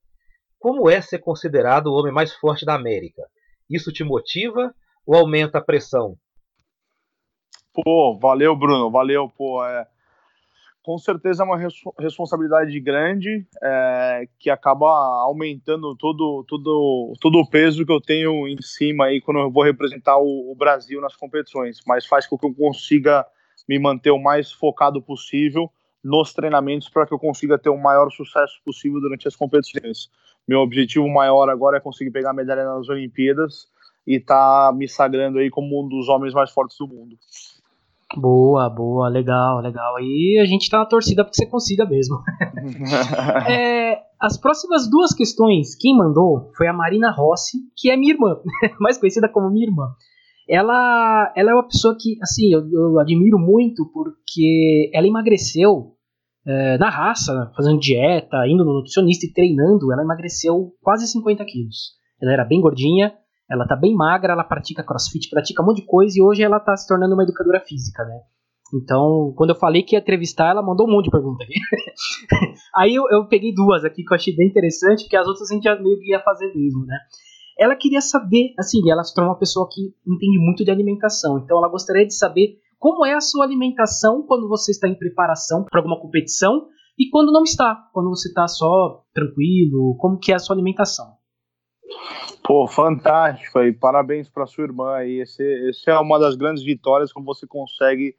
Como 0.59 0.91
é 0.91 1.01
ser 1.01 1.19
considerado 1.19 1.87
o 1.87 1.95
homem 1.95 2.13
mais 2.13 2.35
forte 2.35 2.65
da 2.65 2.75
América? 2.75 3.23
Isso 3.71 3.93
te 3.93 4.03
motiva 4.03 4.75
ou 5.07 5.15
aumenta 5.15 5.59
a 5.59 5.65
pressão? 5.65 6.17
Pô, 7.73 8.19
valeu, 8.19 8.57
Bruno, 8.57 8.91
valeu, 8.91 9.29
pô. 9.29 9.65
É, 9.65 9.87
com 10.87 10.97
certeza 10.99 11.43
é 11.43 11.45
uma 11.45 11.59
res 11.59 11.75
responsabilidade 11.99 12.79
grande 12.79 13.45
é, 13.61 14.29
que 14.39 14.49
acaba 14.49 14.87
aumentando 15.25 15.97
todo, 15.97 16.45
todo, 16.47 17.13
todo 17.21 17.41
o 17.41 17.51
peso 17.51 17.85
que 17.85 17.91
eu 17.91 18.01
tenho 18.01 18.47
em 18.47 18.57
cima 18.63 19.07
aí 19.07 19.21
quando 19.21 19.41
eu 19.41 19.51
vou 19.51 19.65
representar 19.65 20.17
o, 20.17 20.53
o 20.53 20.55
Brasil 20.55 21.01
nas 21.01 21.17
competições, 21.17 21.81
mas 21.85 22.07
faz 22.07 22.25
com 22.25 22.39
que 22.39 22.47
eu 22.47 22.55
consiga 22.55 23.27
me 23.69 23.81
manter 23.81 24.13
o 24.13 24.23
mais 24.23 24.53
focado 24.53 25.03
possível 25.03 25.69
nos 26.05 26.33
treinamentos 26.33 26.89
para 26.89 27.05
que 27.05 27.13
eu 27.13 27.19
consiga 27.19 27.59
ter 27.59 27.69
o 27.69 27.77
maior 27.77 28.09
sucesso 28.13 28.61
possível 28.65 29.01
durante 29.01 29.27
as 29.27 29.35
competições. 29.35 30.09
Meu 30.47 30.61
objetivo 30.61 31.09
maior 31.09 31.51
agora 31.51 31.79
é 31.79 31.81
conseguir 31.81 32.13
pegar 32.13 32.31
a 32.31 32.33
medalha 32.33 32.65
nas 32.65 32.89
Olimpíadas 32.89 33.67
e 34.07 34.21
tá 34.21 34.73
me 34.73 34.87
sagrando 34.87 35.41
aí 35.41 35.51
como 35.51 35.85
um 35.85 35.89
dos 35.89 36.09
homens 36.09 36.33
mais 36.33 36.53
fortes 36.53 36.79
do 36.79 36.87
mundo. 36.87 37.19
Boa, 38.15 38.71
boa, 38.71 39.09
legal, 39.09 39.61
legal. 39.61 39.99
E 40.01 40.39
a 40.41 40.47
gente 40.47 40.71
tá 40.71 40.79
na 40.79 40.87
torcida 40.87 41.25
porque 41.25 41.37
você 41.37 41.47
consiga 41.47 41.85
mesmo. 41.85 42.17
é, 43.51 43.99
as 44.21 44.39
próximas 44.39 44.89
duas 44.89 45.13
questões, 45.13 45.75
quem 45.75 45.97
mandou 45.97 46.51
foi 46.57 46.69
a 46.69 46.73
Marina 46.73 47.11
Rossi, 47.11 47.59
que 47.77 47.91
é 47.91 47.97
minha 47.97 48.15
irmã, 48.15 48.37
mais 48.81 48.97
conhecida 48.97 49.29
como 49.29 49.51
minha 49.51 49.67
irmã. 49.67 49.89
Ela, 50.49 51.33
ela 51.37 51.51
é 51.51 51.55
uma 51.55 51.67
pessoa 51.67 51.97
que, 51.99 52.17
assim, 52.23 52.53
eu, 52.53 52.61
eu 52.71 53.01
admiro 53.01 53.39
muito 53.39 53.91
porque 53.93 54.89
ela 54.95 55.07
emagreceu 55.07 55.97
é, 56.47 56.79
na 56.79 56.89
raça, 56.89 57.51
fazendo 57.57 57.81
dieta, 57.81 58.47
indo 58.47 58.65
no 58.65 58.75
nutricionista 58.75 59.27
e 59.27 59.33
treinando. 59.33 59.93
Ela 59.93 60.03
emagreceu 60.03 60.73
quase 60.81 61.09
50 61.09 61.45
quilos. 61.45 61.97
Ela 62.23 62.33
era 62.33 62.45
bem 62.45 62.61
gordinha, 62.61 63.13
ela 63.51 63.67
tá 63.67 63.77
bem 63.77 63.95
magra, 63.95 64.33
ela 64.33 64.45
pratica 64.45 64.85
crossfit, 64.85 65.31
pratica 65.31 65.63
um 65.63 65.67
monte 65.67 65.83
de 65.83 65.87
coisa 65.87 66.19
e 66.19 66.23
hoje 66.23 66.43
ela 66.43 66.59
tá 66.59 66.77
se 66.77 66.87
tornando 66.87 67.15
uma 67.15 67.23
educadora 67.23 67.61
física, 67.61 68.05
né? 68.05 68.21
Então, 68.75 69.33
quando 69.37 69.51
eu 69.51 69.57
falei 69.57 69.83
que 69.83 69.95
ia 69.95 70.01
entrevistar, 70.01 70.51
ela 70.51 70.63
mandou 70.63 70.89
um 70.89 70.91
monte 70.91 71.05
de 71.05 71.11
pergunta 71.11 71.45
aqui. 71.45 71.55
Aí 72.75 72.95
eu, 72.95 73.05
eu, 73.11 73.29
peguei 73.29 73.55
duas 73.55 73.85
aqui 73.85 74.03
que 74.03 74.13
eu 74.13 74.17
achei 74.17 74.35
bem 74.35 74.49
interessante, 74.49 75.05
porque 75.05 75.17
as 75.17 75.27
outras 75.27 75.51
a 75.51 75.55
gente 75.55 75.63
já 75.63 75.77
meio 75.81 75.99
que 76.01 76.11
ia 76.11 76.21
fazer 76.21 76.53
mesmo, 76.53 76.85
né? 76.85 76.99
Ela 77.59 77.77
queria 77.77 78.01
saber, 78.01 78.53
assim, 78.59 78.91
ela 78.91 79.05
se 79.05 79.15
tornou 79.15 79.33
uma 79.33 79.39
pessoa 79.39 79.69
que 79.71 79.81
entende 80.07 80.39
muito 80.39 80.65
de 80.65 80.71
alimentação, 80.71 81.39
então 81.39 81.57
ela 81.57 81.69
gostaria 81.69 82.05
de 82.05 82.15
saber 82.15 82.59
como 82.79 83.07
é 83.07 83.15
a 83.15 83.21
sua 83.21 83.45
alimentação 83.45 84.23
quando 84.27 84.49
você 84.49 84.73
está 84.73 84.89
em 84.89 84.99
preparação 84.99 85.65
para 85.65 85.81
alguma 85.81 85.99
competição 85.99 86.67
e 86.99 87.09
quando 87.09 87.33
não 87.33 87.45
está, 87.45 87.89
quando 87.93 88.11
você 88.11 88.29
está 88.29 88.47
só 88.47 89.05
tranquilo, 89.15 89.97
como 89.99 90.19
que 90.19 90.33
é 90.33 90.35
a 90.35 90.39
sua 90.39 90.55
alimentação. 90.55 91.15
Pô, 92.43 92.67
fantástico 92.67 93.59
aí, 93.59 93.73
parabéns 93.73 94.29
para 94.29 94.47
sua 94.47 94.65
irmã 94.65 94.95
aí. 94.95 95.21
Esse, 95.21 95.43
esse 95.69 95.91
é 95.91 95.99
uma 95.99 96.19
das 96.19 96.37
grandes 96.37 96.63
vitórias 96.63 97.13
como 97.13 97.27
você 97.27 97.47
consegue, 97.47 98.15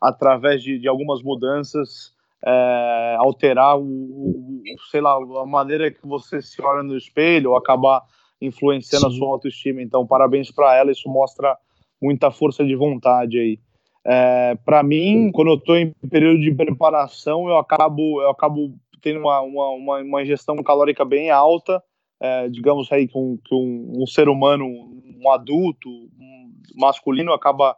através 0.00 0.62
de, 0.62 0.78
de 0.78 0.86
algumas 0.86 1.22
mudanças, 1.22 2.14
é, 2.44 3.16
alterar 3.18 3.78
o, 3.78 3.82
o, 3.82 4.62
sei 4.90 5.00
lá, 5.00 5.14
a 5.14 5.46
maneira 5.46 5.90
que 5.90 6.06
você 6.06 6.42
se 6.42 6.60
olha 6.62 6.82
no 6.82 6.96
espelho, 6.96 7.50
ou 7.50 7.56
acabar 7.56 8.02
influenciando 8.40 9.10
Sim. 9.10 9.16
a 9.16 9.18
sua 9.18 9.28
autoestima. 9.28 9.82
Então, 9.82 10.06
parabéns 10.06 10.50
para 10.50 10.74
ela, 10.76 10.90
isso 10.90 11.08
mostra 11.08 11.56
muita 12.00 12.30
força 12.30 12.64
de 12.64 12.74
vontade 12.74 13.38
aí. 13.38 13.58
É, 14.04 14.56
para 14.64 14.82
mim, 14.82 15.30
quando 15.32 15.50
eu 15.50 15.56
estou 15.56 15.76
em 15.76 15.92
período 16.10 16.40
de 16.40 16.54
preparação, 16.54 17.48
eu 17.48 17.58
acabo, 17.58 18.22
eu 18.22 18.30
acabo 18.30 18.74
tendo 19.02 19.20
uma, 19.20 19.40
uma, 19.40 19.70
uma, 19.70 19.98
uma 19.98 20.22
ingestão 20.22 20.56
calórica 20.62 21.04
bem 21.04 21.30
alta 21.30 21.82
é, 22.20 22.48
digamos 22.48 22.90
aí, 22.92 23.08
que, 23.08 23.16
um, 23.16 23.38
que 23.42 23.54
um, 23.54 24.02
um, 24.02 24.06
ser 24.06 24.28
humano, 24.28 24.66
um 24.66 25.30
adulto, 25.32 25.88
um 25.88 26.52
masculino, 26.76 27.32
acaba 27.32 27.76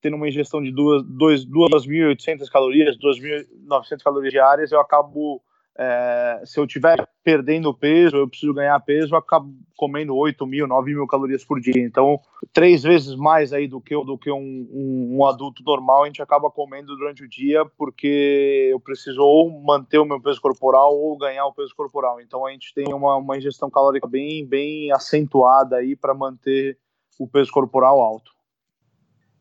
tendo 0.00 0.16
uma 0.16 0.28
ingestão 0.28 0.62
de 0.62 0.72
2.800 0.72 2.48
calorias, 2.50 2.96
2.900 2.98 4.02
calorias 4.02 4.32
diárias, 4.32 4.72
eu 4.72 4.80
acabo 4.80 5.42
é, 5.82 6.42
se 6.44 6.60
eu 6.60 6.66
estiver 6.66 7.08
perdendo 7.24 7.72
peso, 7.72 8.14
eu 8.14 8.28
preciso 8.28 8.52
ganhar 8.52 8.78
peso, 8.80 9.14
eu 9.14 9.18
acabo 9.18 9.50
comendo 9.74 10.14
8 10.14 10.46
mil, 10.46 10.66
9 10.66 10.92
mil 10.92 11.06
calorias 11.06 11.42
por 11.42 11.58
dia. 11.58 11.82
Então, 11.82 12.20
três 12.52 12.82
vezes 12.82 13.16
mais 13.16 13.50
aí 13.50 13.66
do 13.66 13.80
que, 13.80 13.94
do 13.94 14.18
que 14.18 14.30
um, 14.30 14.36
um, 14.70 15.16
um, 15.16 15.26
adulto 15.26 15.62
normal, 15.64 16.02
a 16.02 16.06
gente 16.06 16.20
acaba 16.20 16.50
comendo 16.50 16.94
durante 16.94 17.24
o 17.24 17.28
dia, 17.28 17.64
porque 17.78 18.68
eu 18.70 18.78
preciso 18.78 19.22
ou 19.22 19.50
manter 19.62 19.96
o 19.96 20.04
meu 20.04 20.20
peso 20.20 20.38
corporal 20.38 20.94
ou 20.94 21.16
ganhar 21.16 21.46
o 21.46 21.54
peso 21.54 21.74
corporal. 21.74 22.20
Então, 22.20 22.44
a 22.44 22.52
gente 22.52 22.74
tem 22.74 22.92
uma, 22.92 23.16
uma 23.16 23.38
ingestão 23.38 23.70
calórica 23.70 24.06
bem, 24.06 24.46
bem 24.46 24.92
acentuada 24.92 25.76
aí 25.76 25.96
para 25.96 26.12
manter 26.12 26.76
o 27.18 27.26
peso 27.26 27.50
corporal 27.50 28.02
alto. 28.02 28.30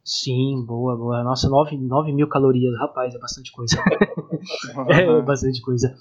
Sim, 0.05 0.63
boa, 0.65 0.95
boa. 0.95 1.21
Nossa, 1.21 1.49
9, 1.49 1.77
9 1.77 2.13
mil 2.13 2.29
calorias, 2.29 2.73
rapaz, 2.79 3.13
é 3.13 3.19
bastante 3.19 3.51
coisa. 3.51 3.75
é 4.89 5.21
bastante 5.21 5.61
coisa. 5.61 5.93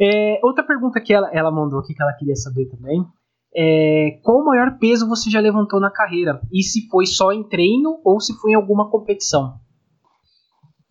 É, 0.00 0.40
outra 0.42 0.64
pergunta 0.64 1.00
que 1.00 1.12
ela, 1.12 1.30
ela 1.32 1.50
mandou 1.50 1.78
aqui 1.78 1.94
que 1.94 2.02
ela 2.02 2.14
queria 2.14 2.36
saber 2.36 2.66
também 2.66 3.04
é 3.56 4.18
qual 4.22 4.38
o 4.40 4.44
maior 4.44 4.78
peso 4.78 5.08
você 5.08 5.30
já 5.30 5.38
levantou 5.38 5.78
na 5.78 5.90
carreira? 5.90 6.40
E 6.52 6.62
se 6.62 6.88
foi 6.88 7.06
só 7.06 7.32
em 7.32 7.44
treino 7.44 8.00
ou 8.04 8.20
se 8.20 8.34
foi 8.40 8.50
em 8.50 8.54
alguma 8.54 8.90
competição? 8.90 9.60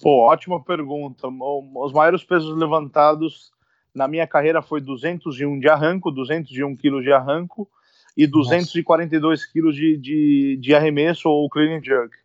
Pô, 0.01 0.29
ótima 0.29 0.63
pergunta. 0.63 1.27
Os 1.27 1.91
maiores 1.91 2.23
pesos 2.23 2.55
levantados 2.57 3.51
na 3.93 4.07
minha 4.07 4.25
carreira 4.25 4.61
foi 4.61 4.79
201 4.81 5.59
de 5.59 5.69
arranco, 5.69 6.09
201 6.09 6.75
quilos 6.77 7.03
de 7.03 7.11
arranco 7.11 7.67
e 8.15 8.25
242 8.25 9.45
quilos 9.45 9.75
de, 9.75 9.97
de, 9.97 10.57
de 10.61 10.73
arremesso 10.73 11.29
ou 11.29 11.49
clean 11.49 11.77
and 11.77 11.83
jerk. 11.83 12.15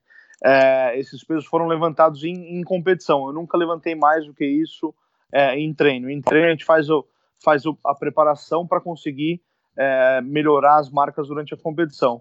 É, 0.44 0.98
esses 0.98 1.24
pesos 1.24 1.46
foram 1.46 1.66
levantados 1.66 2.22
em, 2.22 2.58
em 2.58 2.62
competição. 2.62 3.26
Eu 3.26 3.32
nunca 3.32 3.58
levantei 3.58 3.96
mais 3.96 4.24
do 4.24 4.32
que 4.32 4.46
isso 4.46 4.94
é, 5.32 5.58
em 5.58 5.72
treino. 5.74 6.10
Em 6.10 6.20
treino 6.20 6.48
a 6.48 6.50
gente 6.50 6.64
faz, 6.64 6.88
o, 6.88 7.06
faz 7.42 7.66
o, 7.66 7.76
a 7.84 7.94
preparação 7.94 8.66
para 8.66 8.80
conseguir 8.80 9.40
é, 9.76 10.20
melhorar 10.22 10.78
as 10.78 10.90
marcas 10.90 11.28
durante 11.28 11.54
a 11.54 11.56
competição. 11.56 12.20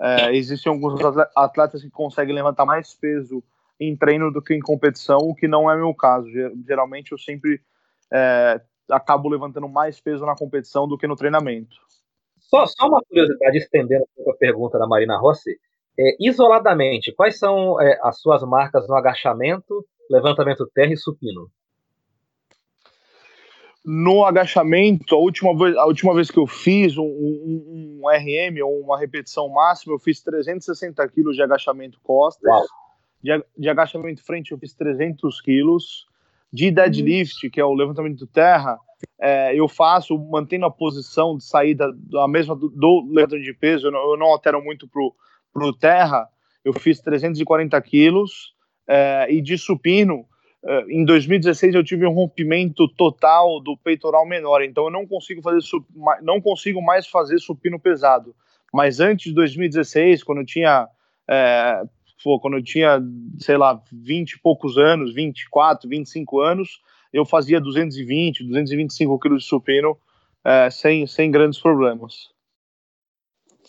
É, 0.00 0.34
existem 0.34 0.72
alguns 0.72 1.00
atletas 1.36 1.82
que 1.82 1.90
conseguem 1.90 2.34
levantar 2.34 2.64
mais 2.64 2.94
peso 2.94 3.42
em 3.78 3.96
treino 3.96 4.32
do 4.32 4.42
que 4.42 4.54
em 4.54 4.60
competição, 4.60 5.18
o 5.18 5.34
que 5.34 5.46
não 5.46 5.70
é 5.70 5.76
meu 5.76 5.94
caso. 5.94 6.26
Geralmente 6.66 7.12
eu 7.12 7.18
sempre 7.18 7.60
é, 8.12 8.60
acabo 8.90 9.28
levantando 9.28 9.68
mais 9.68 10.00
peso 10.00 10.24
na 10.24 10.34
competição 10.34 10.88
do 10.88 10.98
que 10.98 11.06
no 11.06 11.16
treinamento. 11.16 11.76
Só, 12.38 12.66
só 12.66 12.88
uma 12.88 13.02
curiosidade, 13.02 13.58
estendendo 13.58 14.04
a 14.28 14.34
pergunta 14.34 14.78
da 14.78 14.86
Marina 14.86 15.18
Rossi. 15.18 15.58
É, 15.98 16.16
isoladamente, 16.20 17.12
quais 17.12 17.38
são 17.38 17.80
é, 17.80 17.98
as 18.02 18.20
suas 18.20 18.42
marcas 18.42 18.86
no 18.88 18.94
agachamento, 18.94 19.84
levantamento 20.10 20.68
terra 20.74 20.92
e 20.92 20.96
supino? 20.96 21.50
No 23.84 24.24
agachamento, 24.24 25.14
a 25.14 25.18
última 25.18 25.56
vez, 25.56 25.76
a 25.76 25.84
última 25.84 26.14
vez 26.14 26.30
que 26.30 26.38
eu 26.38 26.46
fiz 26.46 26.96
um, 26.96 27.04
um, 27.04 28.00
um 28.00 28.08
RM 28.08 28.64
ou 28.64 28.80
uma 28.80 28.98
repetição 28.98 29.48
máxima, 29.50 29.94
eu 29.94 29.98
fiz 29.98 30.22
360 30.22 31.06
quilos 31.08 31.36
de 31.36 31.42
agachamento 31.42 32.00
costas. 32.02 32.50
De, 33.22 33.44
de, 33.58 33.68
agachamento 33.68 34.24
frente, 34.24 34.52
eu 34.52 34.58
fiz 34.58 34.72
300 34.74 35.40
quilos. 35.42 36.06
De 36.50 36.70
deadlift, 36.70 37.50
que 37.50 37.60
é 37.60 37.64
o 37.64 37.74
levantamento 37.74 38.16
de 38.16 38.26
terra, 38.26 38.78
é, 39.20 39.54
eu 39.54 39.68
faço 39.68 40.16
mantendo 40.16 40.64
a 40.64 40.70
posição 40.70 41.36
de 41.36 41.44
saída 41.44 41.92
da 41.94 42.28
mesma 42.28 42.54
do, 42.54 42.68
do 42.68 43.06
levantamento 43.10 43.44
de 43.44 43.52
peso, 43.52 43.88
eu 43.88 43.90
não, 43.90 44.12
eu 44.12 44.16
não 44.16 44.26
altero 44.28 44.62
muito 44.62 44.88
pro, 44.88 45.14
pro 45.52 45.72
terra. 45.72 46.26
Eu 46.64 46.72
fiz 46.72 47.00
340 47.00 47.78
quilos. 47.82 48.54
É, 48.86 49.26
e 49.30 49.40
de 49.40 49.56
supino, 49.56 50.26
em 50.88 51.04
2016 51.04 51.74
eu 51.74 51.84
tive 51.84 52.06
um 52.06 52.12
rompimento 52.12 52.88
total 52.88 53.60
do 53.60 53.76
peitoral 53.76 54.26
menor, 54.26 54.62
então 54.62 54.84
eu 54.84 54.90
não 54.90 55.06
consigo 55.06 55.42
fazer 55.42 55.60
não 56.22 56.40
consigo 56.40 56.80
mais 56.80 57.06
fazer 57.06 57.38
supino 57.38 57.78
pesado. 57.78 58.34
Mas 58.72 58.98
antes 58.98 59.26
de 59.26 59.34
2016, 59.34 60.24
quando 60.24 60.38
eu 60.38 60.46
tinha 60.46 60.88
é, 61.28 61.82
pô, 62.24 62.40
quando 62.40 62.56
eu 62.56 62.62
tinha, 62.62 63.00
sei 63.38 63.56
lá, 63.56 63.80
20 63.92 64.32
e 64.32 64.40
poucos 64.40 64.78
anos, 64.78 65.14
24, 65.14 65.88
25 65.88 66.40
anos, 66.40 66.80
eu 67.12 67.24
fazia 67.24 67.60
220, 67.60 68.44
225 68.44 69.18
quilos 69.18 69.42
de 69.42 69.48
supino 69.48 69.96
é, 70.44 70.70
sem, 70.70 71.06
sem 71.06 71.30
grandes 71.30 71.60
problemas. 71.60 72.30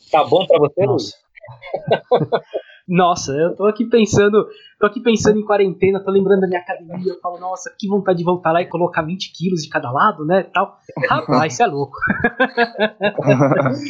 Tá 0.09 0.23
bom 0.23 0.47
para 0.47 0.59
você, 0.59 0.85
Luiz? 0.85 1.13
Nossa, 2.87 3.31
eu 3.33 3.55
tô 3.55 3.65
aqui 3.65 3.83
pensando, 3.85 4.47
tô 4.79 4.85
aqui 4.85 5.01
pensando 5.01 5.39
em 5.39 5.45
quarentena, 5.45 6.03
tô 6.03 6.11
lembrando 6.11 6.41
da 6.41 6.47
minha 6.47 6.59
academia, 6.59 7.13
eu 7.13 7.19
falo, 7.19 7.39
nossa, 7.39 7.73
que 7.79 7.87
vontade 7.87 8.19
de 8.19 8.23
voltar 8.23 8.51
lá 8.51 8.61
e 8.61 8.69
colocar 8.69 9.01
20 9.01 9.33
quilos 9.33 9.63
de 9.63 9.69
cada 9.69 9.91
lado, 9.91 10.23
né, 10.23 10.43
tal. 10.53 10.77
Rapaz, 11.09 11.55
você 11.55 11.63
é 11.63 11.67
louco. 11.67 11.97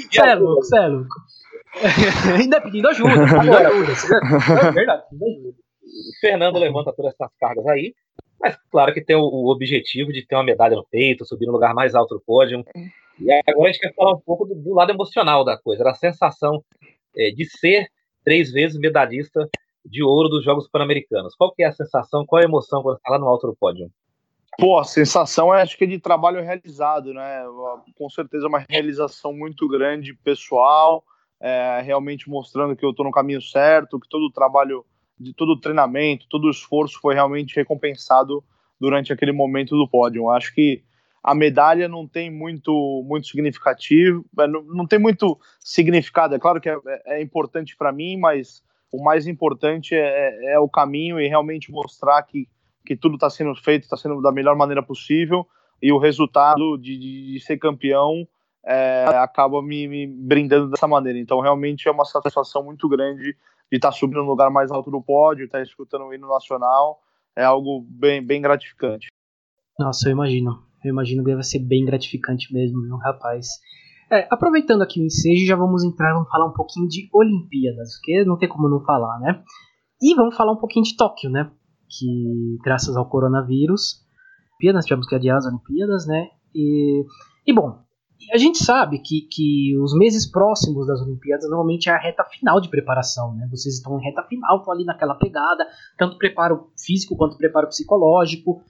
Você 0.10 0.22
é 0.22 0.36
louco, 0.36 0.64
você 0.64 0.78
é 0.78 0.88
louco. 0.88 1.16
Ainda 2.40 2.62
pedindo 2.62 2.88
ajuda, 2.88 3.10
pedindo 3.10 3.58
ajuda, 3.58 3.92
é 4.68 4.72
verdade, 4.72 5.04
pedindo 5.10 5.26
ajuda. 5.26 5.58
Fernando 6.22 6.58
levanta 6.58 6.94
todas 6.94 7.14
essas 7.14 7.32
cargas 7.38 7.66
aí, 7.68 7.94
mas 8.40 8.58
claro 8.72 8.94
que 8.94 9.04
tem 9.04 9.16
o, 9.16 9.22
o, 9.22 9.52
objetivo 9.52 10.14
de 10.14 10.26
ter 10.26 10.36
uma 10.36 10.44
medalha 10.44 10.76
no 10.76 10.86
peito, 10.90 11.26
subir 11.26 11.46
no 11.46 11.54
lugar 11.54 11.74
mais 11.74 11.96
alto 11.96 12.16
do 12.16 12.22
pódio. 12.26 12.64
E 13.20 13.32
agora 13.48 13.70
a 13.70 13.72
gente 13.72 13.82
quer 13.82 13.94
falar 13.94 14.14
um 14.14 14.22
pouco 14.22 14.46
do, 14.46 14.56
do 14.56 14.74
lado 14.74 14.92
emocional 14.92 15.44
da 15.44 15.58
coisa, 15.58 15.84
da 15.84 15.94
sensação 15.94 16.64
é, 17.18 17.32
de 17.32 17.46
ser 17.46 17.88
três 18.26 18.52
vezes 18.52 18.78
medalhista 18.78 19.48
de 19.86 20.04
ouro 20.04 20.28
dos 20.28 20.44
Jogos 20.44 20.68
Pan-Americanos. 20.68 21.36
Qual 21.36 21.54
que 21.54 21.64
é 21.64 21.68
a 21.68 21.72
sensação, 21.72 22.26
qual 22.26 22.42
é 22.42 22.46
a 22.46 22.48
emoção 22.48 22.82
quando 22.82 22.98
está 22.98 23.12
lá 23.12 23.20
no 23.20 23.28
alto 23.28 23.48
do 23.48 23.56
pódio? 23.56 23.90
Pô, 24.58 24.80
a 24.80 24.84
sensação 24.84 25.54
é 25.54 25.62
acho 25.62 25.78
que 25.78 25.84
é 25.84 25.88
de 25.88 26.00
trabalho 26.00 26.42
realizado, 26.42 27.14
né? 27.14 27.44
Com 27.96 28.10
certeza 28.10 28.48
uma 28.48 28.66
realização 28.70 29.34
muito 29.34 29.68
grande 29.68 30.14
pessoal, 30.14 31.04
é, 31.40 31.82
realmente 31.82 32.30
mostrando 32.30 32.76
que 32.76 32.84
eu 32.84 32.92
estou 32.92 33.06
no 33.06 33.12
caminho 33.12 33.42
certo, 33.42 34.00
que 34.00 34.08
todo 34.08 34.26
o 34.26 34.32
trabalho, 34.32 34.86
de 35.20 35.34
todo 35.34 35.52
o 35.52 35.60
treinamento, 35.60 36.26
todo 36.30 36.46
o 36.46 36.52
esforço 36.52 37.00
foi 37.02 37.14
realmente 37.14 37.56
recompensado 37.56 38.44
durante 38.80 39.12
aquele 39.12 39.34
momento 39.34 39.76
do 39.76 39.88
pódio. 39.88 40.30
Acho 40.30 40.54
que 40.54 40.84
a 41.26 41.34
medalha 41.34 41.88
não 41.88 42.08
tem 42.08 42.30
muito, 42.30 43.04
muito 43.04 43.26
significativo, 43.26 44.24
é, 44.40 44.46
não, 44.46 44.62
não 44.62 44.86
tem 44.86 45.00
muito 45.00 45.40
significado. 45.60 46.36
É 46.36 46.40
claro 46.40 46.62
que 46.62 46.70
é, 46.70 46.78
é 47.08 47.22
importante 47.22 47.76
para 47.76 47.92
mim, 47.92 48.16
mas 48.16 48.62
o 48.92 49.04
mais 49.04 49.26
importante 49.26 49.96
é, 49.96 49.98
é, 49.98 50.54
é, 50.54 50.60
o 50.60 50.70
caminho 50.70 51.20
e 51.20 51.28
realmente 51.28 51.72
mostrar 51.72 52.22
que, 52.22 52.48
que 52.86 52.96
tudo 52.96 53.16
está 53.16 53.28
sendo 53.28 53.56
feito, 53.56 53.86
está 53.86 53.98
sendo 53.98 54.22
da 54.22 54.32
melhor 54.32 54.56
maneira 54.56 54.84
possível 54.84 55.48
e 55.82 55.92
o 55.92 55.98
resultado 55.98 56.78
de, 56.78 56.96
de, 56.96 57.34
de 57.34 57.40
ser 57.40 57.58
campeão 57.58 58.28
é, 58.64 59.06
acaba 59.16 59.64
me, 59.64 59.88
me, 59.88 60.06
brindando 60.06 60.70
dessa 60.70 60.88
maneira. 60.88 61.18
Então, 61.18 61.40
realmente 61.40 61.88
é 61.88 61.92
uma 61.92 62.06
satisfação 62.06 62.64
muito 62.64 62.88
grande 62.88 63.36
de 63.72 63.78
estar 63.78 63.90
tá 63.90 63.92
subindo 63.92 64.22
no 64.22 64.30
lugar 64.30 64.52
mais 64.52 64.70
alto 64.70 64.92
do 64.92 65.02
pódio, 65.02 65.46
estar 65.46 65.58
tá 65.58 65.64
escutando 65.64 66.06
o 66.06 66.14
hino 66.14 66.28
nacional. 66.28 67.02
É 67.36 67.44
algo 67.44 67.84
bem, 67.90 68.24
bem 68.24 68.44
gratificante. 68.44 69.08
Nossa, 69.80 70.08
eu 70.08 70.12
imagino. 70.12 70.65
Eu 70.88 70.92
imagino 70.92 71.24
que 71.24 71.32
deve 71.32 71.44
ser 71.44 71.60
bem 71.60 71.86
gratificante 71.86 72.54
mesmo, 72.54 72.82
viu, 72.82 72.98
rapaz. 72.98 73.48
É, 74.12 74.28
aproveitando 74.30 74.82
aqui 74.82 75.02
o 75.02 75.06
ensejo, 75.06 75.46
já 75.46 75.56
vamos 75.56 75.84
entrar, 75.84 76.14
vamos 76.14 76.30
falar 76.30 76.48
um 76.48 76.54
pouquinho 76.54 76.88
de 76.88 77.10
Olimpíadas, 77.12 77.96
porque 77.96 78.24
não 78.24 78.38
tem 78.38 78.48
como 78.48 78.70
não 78.70 78.84
falar, 78.84 79.20
né? 79.20 79.44
E 80.02 80.14
vamos 80.16 80.36
falar 80.36 80.52
um 80.52 80.58
pouquinho 80.58 80.86
de 80.86 80.96
Tóquio, 80.96 81.30
né? 81.30 81.52
Que 81.90 82.58
graças 82.64 82.96
ao 82.96 83.10
coronavírus, 83.10 84.06
Olimpíadas, 84.54 84.86
tivemos 84.86 85.08
que 85.08 85.16
adiar 85.16 85.38
as 85.38 85.46
Olimpíadas, 85.46 86.06
né? 86.06 86.28
E, 86.54 87.04
e 87.48 87.54
bom, 87.54 87.80
a 88.34 88.38
gente 88.38 88.64
sabe 88.64 89.00
que, 89.00 89.22
que 89.30 89.78
os 89.78 89.94
meses 89.94 90.30
próximos 90.30 90.88
das 90.88 91.02
Olimpíadas 91.02 91.50
normalmente 91.50 91.90
é 91.90 91.94
a 91.94 92.00
reta 92.00 92.24
final 92.24 92.60
de 92.60 92.70
preparação, 92.70 93.36
né? 93.36 93.48
Vocês 93.52 93.76
estão 93.76 94.00
em 94.00 94.04
reta 94.04 94.24
final, 94.24 94.58
estão 94.58 94.74
ali 94.74 94.86
naquela 94.86 95.16
pegada, 95.16 95.66
tanto 95.98 96.18
preparo 96.18 96.72
físico 96.78 97.16
quanto 97.16 97.38
preparo 97.38 97.68
psicológico. 97.68 98.64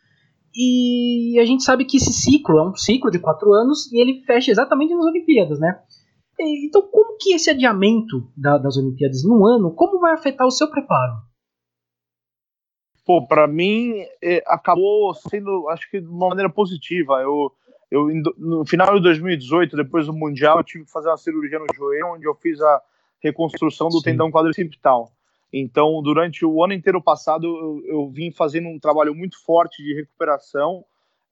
E 0.55 1.37
a 1.39 1.45
gente 1.45 1.63
sabe 1.63 1.83
que 1.83 1.97
esse 1.97 2.13
ciclo 2.13 2.57
é 2.59 2.69
um 2.69 2.75
ciclo 2.75 3.11
de 3.11 3.19
quatro 3.19 3.51
anos 3.51 3.91
e 3.91 3.99
ele 3.99 4.23
fecha 4.25 4.51
exatamente 4.51 4.93
nas 4.93 5.05
Olimpíadas, 5.05 5.59
né? 5.59 5.81
Então, 6.39 6.81
como 6.81 7.17
que 7.17 7.33
esse 7.33 7.49
adiamento 7.49 8.29
da, 8.35 8.57
das 8.57 8.77
Olimpíadas 8.77 9.23
em 9.23 9.29
um 9.29 9.45
ano, 9.45 9.73
como 9.73 9.99
vai 9.99 10.13
afetar 10.13 10.45
o 10.45 10.51
seu 10.51 10.69
preparo? 10.69 11.13
Pô, 13.05 13.25
para 13.25 13.47
mim 13.47 13.93
é, 14.21 14.43
acabou 14.47 15.13
sendo, 15.13 15.69
acho 15.69 15.89
que 15.89 16.01
de 16.01 16.07
uma 16.07 16.29
maneira 16.29 16.49
positiva. 16.49 17.21
Eu, 17.21 17.51
eu 17.91 18.07
no 18.37 18.65
final 18.65 18.95
de 18.95 19.01
2018, 19.01 19.77
depois 19.77 20.07
do 20.07 20.13
mundial, 20.13 20.57
eu 20.57 20.63
tive 20.63 20.85
que 20.85 20.91
fazer 20.91 21.09
uma 21.09 21.17
cirurgia 21.17 21.59
no 21.59 21.67
joelho, 21.73 22.13
onde 22.13 22.25
eu 22.25 22.33
fiz 22.35 22.59
a 22.61 22.81
reconstrução 23.19 23.89
do 23.89 23.99
Sim. 23.99 24.11
tendão 24.11 24.31
quadricipital. 24.31 25.11
Então, 25.51 26.01
durante 26.01 26.45
o 26.45 26.63
ano 26.63 26.73
inteiro 26.73 27.01
passado, 27.01 27.45
eu, 27.45 27.81
eu 27.85 28.09
vim 28.09 28.31
fazendo 28.31 28.67
um 28.67 28.79
trabalho 28.79 29.15
muito 29.15 29.41
forte 29.43 29.83
de 29.83 29.93
recuperação 29.93 30.83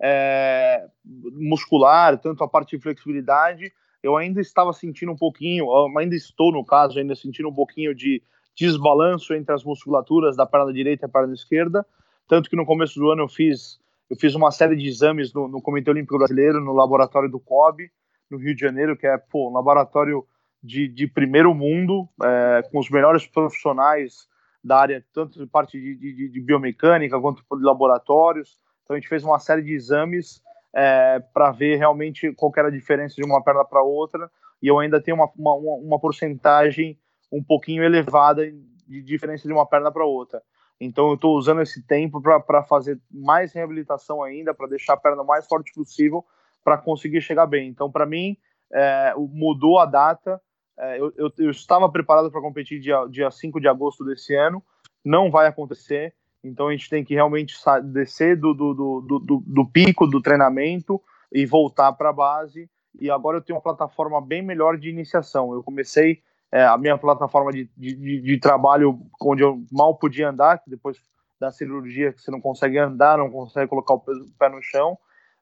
é, 0.02 0.86
muscular, 1.34 2.18
tanto 2.20 2.44
a 2.44 2.48
parte 2.48 2.76
de 2.76 2.84
flexibilidade. 2.84 3.72
Eu 4.02 4.18
ainda 4.18 4.42
estava 4.42 4.74
sentindo 4.74 5.12
um 5.12 5.16
pouquinho, 5.16 5.66
ainda 5.98 6.16
estou 6.16 6.52
no 6.52 6.66
caso, 6.66 7.00
ainda 7.00 7.16
sentindo 7.16 7.50
um 7.50 7.54
pouquinho 7.54 7.96
de 7.96 8.22
desbalanço 8.56 9.34
entre 9.34 9.54
as 9.54 9.64
musculaturas 9.64 10.36
da 10.36 10.46
perna 10.46 10.72
direita 10.74 11.06
e 11.06 11.08
a 11.08 11.10
perna 11.10 11.34
esquerda. 11.34 11.86
Tanto 12.28 12.50
que 12.50 12.56
no 12.56 12.66
começo 12.66 13.00
do 13.00 13.10
ano 13.10 13.24
eu 13.24 13.28
fiz, 13.28 13.80
eu 14.10 14.16
fiz 14.16 14.36
uma 14.36 14.52
série 14.52 14.76
de 14.76 14.88
exames 14.88 15.34
no, 15.34 15.48
no 15.48 15.62
Comitê 15.62 15.90
Olímpico 15.90 16.18
Brasileiro, 16.18 16.60
no 16.60 16.74
laboratório 16.74 17.30
do 17.30 17.40
COB, 17.40 17.90
no 18.30 18.38
Rio 18.38 18.56
de 18.56 18.62
Janeiro, 18.62 18.98
que 18.98 19.08
é 19.08 19.18
pô, 19.18 19.50
um 19.50 19.54
laboratório 19.54 20.26
de, 20.64 20.88
de 20.88 21.08
primeiro 21.08 21.54
mundo, 21.54 22.08
é, 22.24 22.64
com 22.72 22.80
os 22.80 22.90
melhores 22.90 23.28
profissionais 23.28 24.28
da 24.64 24.80
área, 24.80 25.06
tanto 25.14 25.38
de 25.38 25.46
parte 25.46 25.80
de, 25.80 25.96
de, 25.96 26.30
de 26.30 26.42
biomecânica 26.42 27.20
quanto 27.20 27.44
de 27.44 27.64
laboratórios. 27.64 28.58
Então 28.84 28.96
a 28.96 29.00
gente 29.00 29.10
fez 29.10 29.24
uma 29.24 29.40
série 29.40 29.62
de 29.62 29.74
exames 29.74 30.42
é, 30.74 31.20
para 31.34 31.52
ver 31.52 31.76
realmente 31.76 32.32
qual 32.34 32.52
era 32.56 32.70
a 32.70 32.72
diferença 32.72 33.16
de 33.16 33.26
uma 33.26 33.44
perna 33.44 33.66
para 33.66 33.84
outra, 33.84 34.32
e 34.62 34.68
eu 34.68 34.80
ainda 34.80 35.02
tenho 35.02 35.18
uma, 35.18 35.30
uma, 35.38 35.76
uma 35.76 36.00
porcentagem 36.00 36.98
um 37.32 37.44
pouquinho 37.44 37.84
elevada 37.84 38.50
de 38.88 39.02
diferença 39.02 39.48
de 39.48 39.54
uma 39.54 39.66
perna 39.66 39.92
para 39.92 40.06
outra. 40.06 40.42
Então 40.80 41.10
eu 41.10 41.16
estou 41.16 41.38
usando 41.38 41.62
esse 41.62 41.86
tempo 41.86 42.22
para 42.22 42.64
fazer 42.64 43.00
mais 43.12 43.54
reabilitação 43.54 44.24
ainda, 44.24 44.54
para 44.54 44.68
deixar 44.68 44.94
a 44.94 44.98
perna 44.98 45.24
mais 45.24 45.46
forte 45.46 45.72
possível, 45.74 46.24
para 46.64 46.78
conseguir 46.78 47.22
chegar 47.22 47.46
bem. 47.46 47.68
Então, 47.68 47.92
para 47.92 48.06
mim, 48.06 48.38
é, 48.72 49.14
mudou 49.18 49.80
a 49.80 49.86
data, 49.86 50.42
é, 50.78 51.00
eu, 51.00 51.14
eu, 51.16 51.32
eu, 51.38 51.52
estava 51.52 51.90
preparado 51.90 52.32
para 52.32 52.42
competir 52.42 52.80
dia, 52.80 53.06
dia 53.10 53.30
5 53.30 53.60
de 53.60 53.68
agosto 53.68 54.04
desse 54.04 54.36
ano, 54.36 54.64
não 55.04 55.30
vai 55.30 55.48
acontecer, 55.48 56.14
então 56.44 56.68
a 56.68 56.72
gente 56.72 56.90
tem 56.90 57.04
que 57.04 57.14
realmente 57.14 57.56
descer 57.84 58.38
do, 58.38 58.54
do, 58.54 58.74
do, 58.74 59.20
do, 59.20 59.44
do 59.46 59.66
pico 59.66 60.08
do 60.08 60.22
treinamento 60.22 61.02
e 61.32 61.46
voltar 61.46 61.94
para 61.94 62.10
a 62.10 62.14
base. 62.14 62.70
E 63.00 63.10
agora 63.10 63.38
eu 63.38 63.42
tenho 63.42 63.58
uma 63.58 63.64
plataforma 63.64 64.22
bem 64.22 64.42
melhor 64.42 64.78
de 64.78 64.90
iniciação. 64.90 65.54
Eu 65.54 65.64
comecei 65.64 66.22
é, 66.52 66.64
a 66.66 66.78
minha 66.78 66.98
plataforma 66.98 67.52
de, 67.52 67.70
de, 67.78 68.22
de, 68.22 68.40
trabalho 68.40 69.00
onde 69.22 69.42
eu 69.42 69.64
mal 69.72 69.96
podia 69.96 70.30
andar, 70.30 70.62
depois 70.68 70.98
da 71.40 71.52
cirurgia 71.52 72.14
que 72.14 72.22
você 72.22 72.30
não 72.30 72.42
consegue 72.42 72.78
andar, 72.78 73.18
não 73.18 73.32
consegue 73.32 73.68
colocar 73.68 73.96
o 73.96 74.04
pé 74.38 74.50
no 74.50 74.62
chão, 74.62 74.98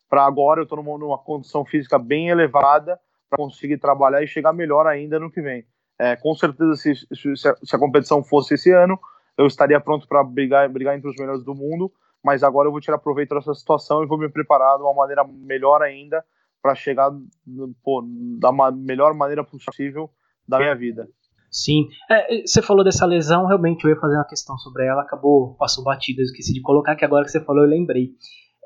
para 0.10 0.26
agora 0.26 0.62
eu 0.62 0.64
estou 0.64 0.82
numa, 0.82 0.98
numa 0.98 1.18
condição 1.18 1.66
física 1.66 2.00
bem 2.00 2.30
elevada 2.30 3.00
para 3.32 3.38
conseguir 3.38 3.78
trabalhar 3.78 4.22
e 4.22 4.28
chegar 4.28 4.52
melhor 4.52 4.86
ainda 4.86 5.18
no 5.18 5.32
que 5.32 5.42
vem. 5.42 5.64
É, 5.98 6.18
com 6.18 6.36
certeza, 6.36 6.76
se, 6.76 6.94
se, 6.96 7.36
se, 7.36 7.76
a 7.76 7.80
competição 7.80 8.22
fosse 8.24 8.56
esse 8.56 8.72
ano, 8.72 9.00
eu 9.38 9.48
estaria 9.48 9.80
pronto 9.80 10.06
para 10.08 10.22
brigar, 10.24 10.68
brigar 10.68 10.98
entre 10.98 11.10
os 11.10 11.16
melhores 11.16 11.44
do 11.44 11.56
mundo, 11.56 11.92
mas 12.24 12.44
agora 12.44 12.68
eu 12.68 12.72
vou 12.72 12.82
tirar 12.82 12.98
proveito 12.98 13.34
dessa 13.34 13.54
situação 13.54 14.04
e 14.04 14.08
vou 14.08 14.18
me 14.18 14.30
preparar 14.30 14.78
de 14.78 14.84
uma 14.84 14.94
maneira 14.94 15.24
melhor 15.24 15.82
ainda 15.82 16.24
para 16.62 16.76
chegar 16.76 17.10
pô, 17.84 18.04
da 18.40 18.52
melhor 18.72 19.14
maneira 19.14 19.44
possível 19.44 20.10
da 20.48 20.58
minha 20.58 20.76
vida. 20.76 21.08
Sim, 21.50 21.88
é, 22.10 22.42
você 22.42 22.62
falou 22.62 22.84
dessa 22.84 23.06
lesão, 23.06 23.46
realmente 23.46 23.84
eu 23.84 23.90
ia 23.90 24.00
fazer 24.00 24.16
uma 24.16 24.28
questão 24.28 24.58
sobre 24.58 24.86
ela, 24.86 25.02
acabou, 25.02 25.56
passou 25.56 25.84
batido, 25.84 26.22
eu 26.22 26.26
esqueci 26.26 26.54
de 26.54 26.62
colocar, 26.62 26.96
que 26.96 27.06
agora 27.06 27.26
que 27.26 27.32
você 27.32 27.44
falou 27.44 27.64
eu 27.64 27.70
lembrei. 27.70 28.12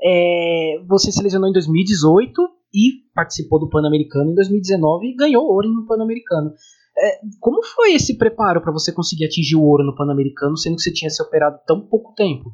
É, 0.03 0.79
você 0.87 1.11
se 1.11 1.21
lesionou 1.23 1.49
em 1.49 1.53
2018 1.53 2.55
e 2.75 3.05
participou 3.13 3.57
do 3.57 3.69
Pan-Americano 3.69 4.31
em 4.31 4.35
2019 4.35 5.07
e 5.07 5.15
ganhou 5.15 5.45
ouro 5.45 5.69
no 5.69 5.87
Pan-Americano. 5.87 6.53
É, 6.97 7.19
como 7.39 7.63
foi 7.63 7.93
esse 7.93 8.17
preparo 8.17 8.61
para 8.61 8.71
você 8.71 8.91
conseguir 8.91 9.25
atingir 9.25 9.55
o 9.55 9.63
ouro 9.63 9.83
no 9.83 9.95
Pan-Americano, 9.95 10.57
sendo 10.57 10.75
que 10.75 10.81
você 10.81 10.91
tinha 10.91 11.09
se 11.09 11.21
operado 11.23 11.57
tão 11.65 11.79
pouco 11.81 12.13
tempo? 12.13 12.53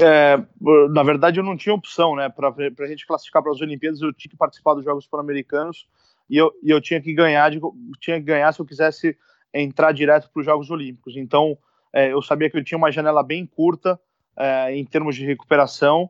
É, 0.00 0.36
na 0.90 1.02
verdade, 1.02 1.40
eu 1.40 1.44
não 1.44 1.56
tinha 1.56 1.74
opção, 1.74 2.14
né? 2.14 2.28
Para 2.28 2.54
a 2.56 2.86
gente 2.86 3.04
classificar 3.04 3.42
para 3.42 3.50
as 3.50 3.60
Olimpíadas, 3.60 4.00
eu 4.00 4.12
tinha 4.12 4.30
que 4.30 4.36
participar 4.36 4.74
dos 4.74 4.84
Jogos 4.84 5.08
Pan-Americanos 5.08 5.88
e 6.30 6.36
eu, 6.36 6.52
e 6.62 6.70
eu 6.70 6.80
tinha 6.80 7.00
que 7.00 7.12
ganhar, 7.12 7.50
de, 7.50 7.60
tinha 8.00 8.18
que 8.18 8.26
ganhar 8.26 8.52
se 8.52 8.60
eu 8.60 8.66
quisesse 8.66 9.16
entrar 9.52 9.92
direto 9.92 10.30
para 10.30 10.40
os 10.40 10.46
Jogos 10.46 10.70
Olímpicos. 10.70 11.16
Então, 11.16 11.58
é, 11.92 12.12
eu 12.12 12.22
sabia 12.22 12.48
que 12.48 12.56
eu 12.56 12.64
tinha 12.64 12.78
uma 12.78 12.92
janela 12.92 13.22
bem 13.22 13.46
curta 13.46 13.98
é, 14.36 14.76
em 14.76 14.84
termos 14.84 15.16
de 15.16 15.24
recuperação, 15.24 16.08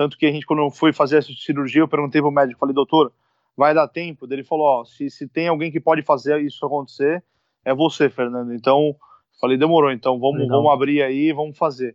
tanto 0.00 0.16
que 0.16 0.24
a 0.24 0.32
gente, 0.32 0.46
quando 0.46 0.62
eu 0.62 0.70
fui 0.70 0.94
fazer 0.94 1.18
essa 1.18 1.30
cirurgia, 1.34 1.82
eu 1.82 1.86
perguntei 1.86 2.22
para 2.22 2.30
o 2.30 2.32
médico, 2.32 2.58
falei, 2.58 2.74
doutor, 2.74 3.12
vai 3.54 3.74
dar 3.74 3.86
tempo? 3.86 4.26
Ele 4.30 4.42
falou, 4.42 4.64
ó, 4.80 4.84
se, 4.86 5.10
se 5.10 5.28
tem 5.28 5.46
alguém 5.46 5.70
que 5.70 5.78
pode 5.78 6.02
fazer 6.02 6.40
isso 6.40 6.64
acontecer, 6.64 7.22
é 7.62 7.74
você, 7.74 8.08
Fernando. 8.08 8.54
Então, 8.54 8.96
falei, 9.38 9.58
demorou, 9.58 9.92
então 9.92 10.18
vamos, 10.18 10.48
vamos 10.48 10.72
abrir 10.72 11.02
aí, 11.02 11.34
vamos 11.34 11.58
fazer. 11.58 11.94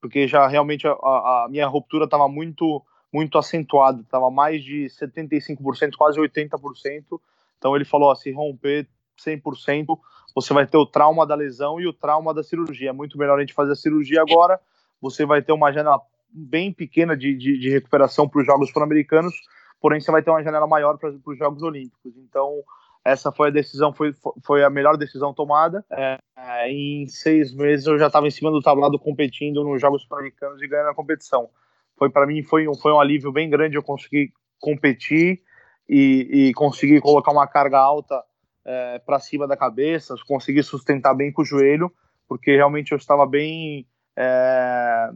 Porque 0.00 0.26
já 0.26 0.48
realmente 0.48 0.86
a, 0.86 0.92
a 0.92 1.46
minha 1.50 1.66
ruptura 1.66 2.06
estava 2.06 2.26
muito 2.26 2.82
muito 3.12 3.36
acentuada, 3.36 4.00
estava 4.00 4.30
mais 4.30 4.64
de 4.64 4.86
75%, 4.86 5.90
quase 5.98 6.18
80%. 6.18 7.20
Então 7.58 7.76
ele 7.76 7.84
falou, 7.84 8.08
ó, 8.08 8.14
se 8.14 8.32
romper 8.32 8.88
100%, 9.22 9.98
você 10.34 10.54
vai 10.54 10.66
ter 10.66 10.78
o 10.78 10.86
trauma 10.86 11.26
da 11.26 11.34
lesão 11.34 11.78
e 11.78 11.86
o 11.86 11.92
trauma 11.92 12.32
da 12.32 12.42
cirurgia. 12.42 12.88
É 12.88 12.92
muito 12.94 13.18
melhor 13.18 13.36
a 13.36 13.40
gente 13.42 13.52
fazer 13.52 13.72
a 13.72 13.76
cirurgia 13.76 14.22
agora, 14.22 14.58
você 15.02 15.26
vai 15.26 15.42
ter 15.42 15.52
uma 15.52 15.70
janela 15.70 16.00
bem 16.32 16.72
pequena 16.72 17.16
de, 17.16 17.36
de, 17.36 17.58
de 17.58 17.70
recuperação 17.70 18.28
para 18.28 18.40
os 18.40 18.46
Jogos 18.46 18.72
Pan-Americanos, 18.72 19.34
porém 19.80 20.00
você 20.00 20.10
vai 20.10 20.22
ter 20.22 20.30
uma 20.30 20.42
janela 20.42 20.66
maior 20.66 20.96
para 20.98 21.10
os 21.10 21.38
Jogos 21.38 21.62
Olímpicos. 21.62 22.16
Então, 22.16 22.62
essa 23.04 23.32
foi 23.32 23.48
a 23.48 23.52
decisão, 23.52 23.92
foi, 23.92 24.14
foi 24.44 24.62
a 24.62 24.70
melhor 24.70 24.96
decisão 24.96 25.34
tomada. 25.34 25.84
É, 25.90 26.18
em 26.70 27.06
seis 27.08 27.54
meses 27.54 27.86
eu 27.86 27.98
já 27.98 28.06
estava 28.06 28.26
em 28.26 28.30
cima 28.30 28.50
do 28.50 28.62
tablado 28.62 28.98
competindo 28.98 29.64
nos 29.64 29.80
Jogos 29.80 30.04
Pan-Americanos 30.04 30.62
e 30.62 30.68
ganhando 30.68 30.90
a 30.90 30.94
competição. 30.94 31.48
Foi 31.96 32.08
para 32.08 32.26
mim 32.26 32.42
foi 32.42 32.68
um, 32.68 32.74
foi 32.74 32.92
um 32.92 33.00
alívio 33.00 33.32
bem 33.32 33.50
grande 33.50 33.76
eu 33.76 33.82
conseguir 33.82 34.32
competir 34.60 35.42
e, 35.88 36.48
e 36.48 36.54
conseguir 36.54 37.00
colocar 37.00 37.32
uma 37.32 37.46
carga 37.46 37.78
alta 37.78 38.22
é, 38.64 39.00
para 39.00 39.18
cima 39.18 39.46
da 39.48 39.56
cabeça, 39.56 40.14
conseguir 40.26 40.62
sustentar 40.62 41.14
bem 41.14 41.32
com 41.32 41.42
o 41.42 41.44
joelho, 41.44 41.92
porque 42.28 42.54
realmente 42.54 42.92
eu 42.92 42.98
estava 42.98 43.26
bem 43.26 43.86
é, 44.16 45.10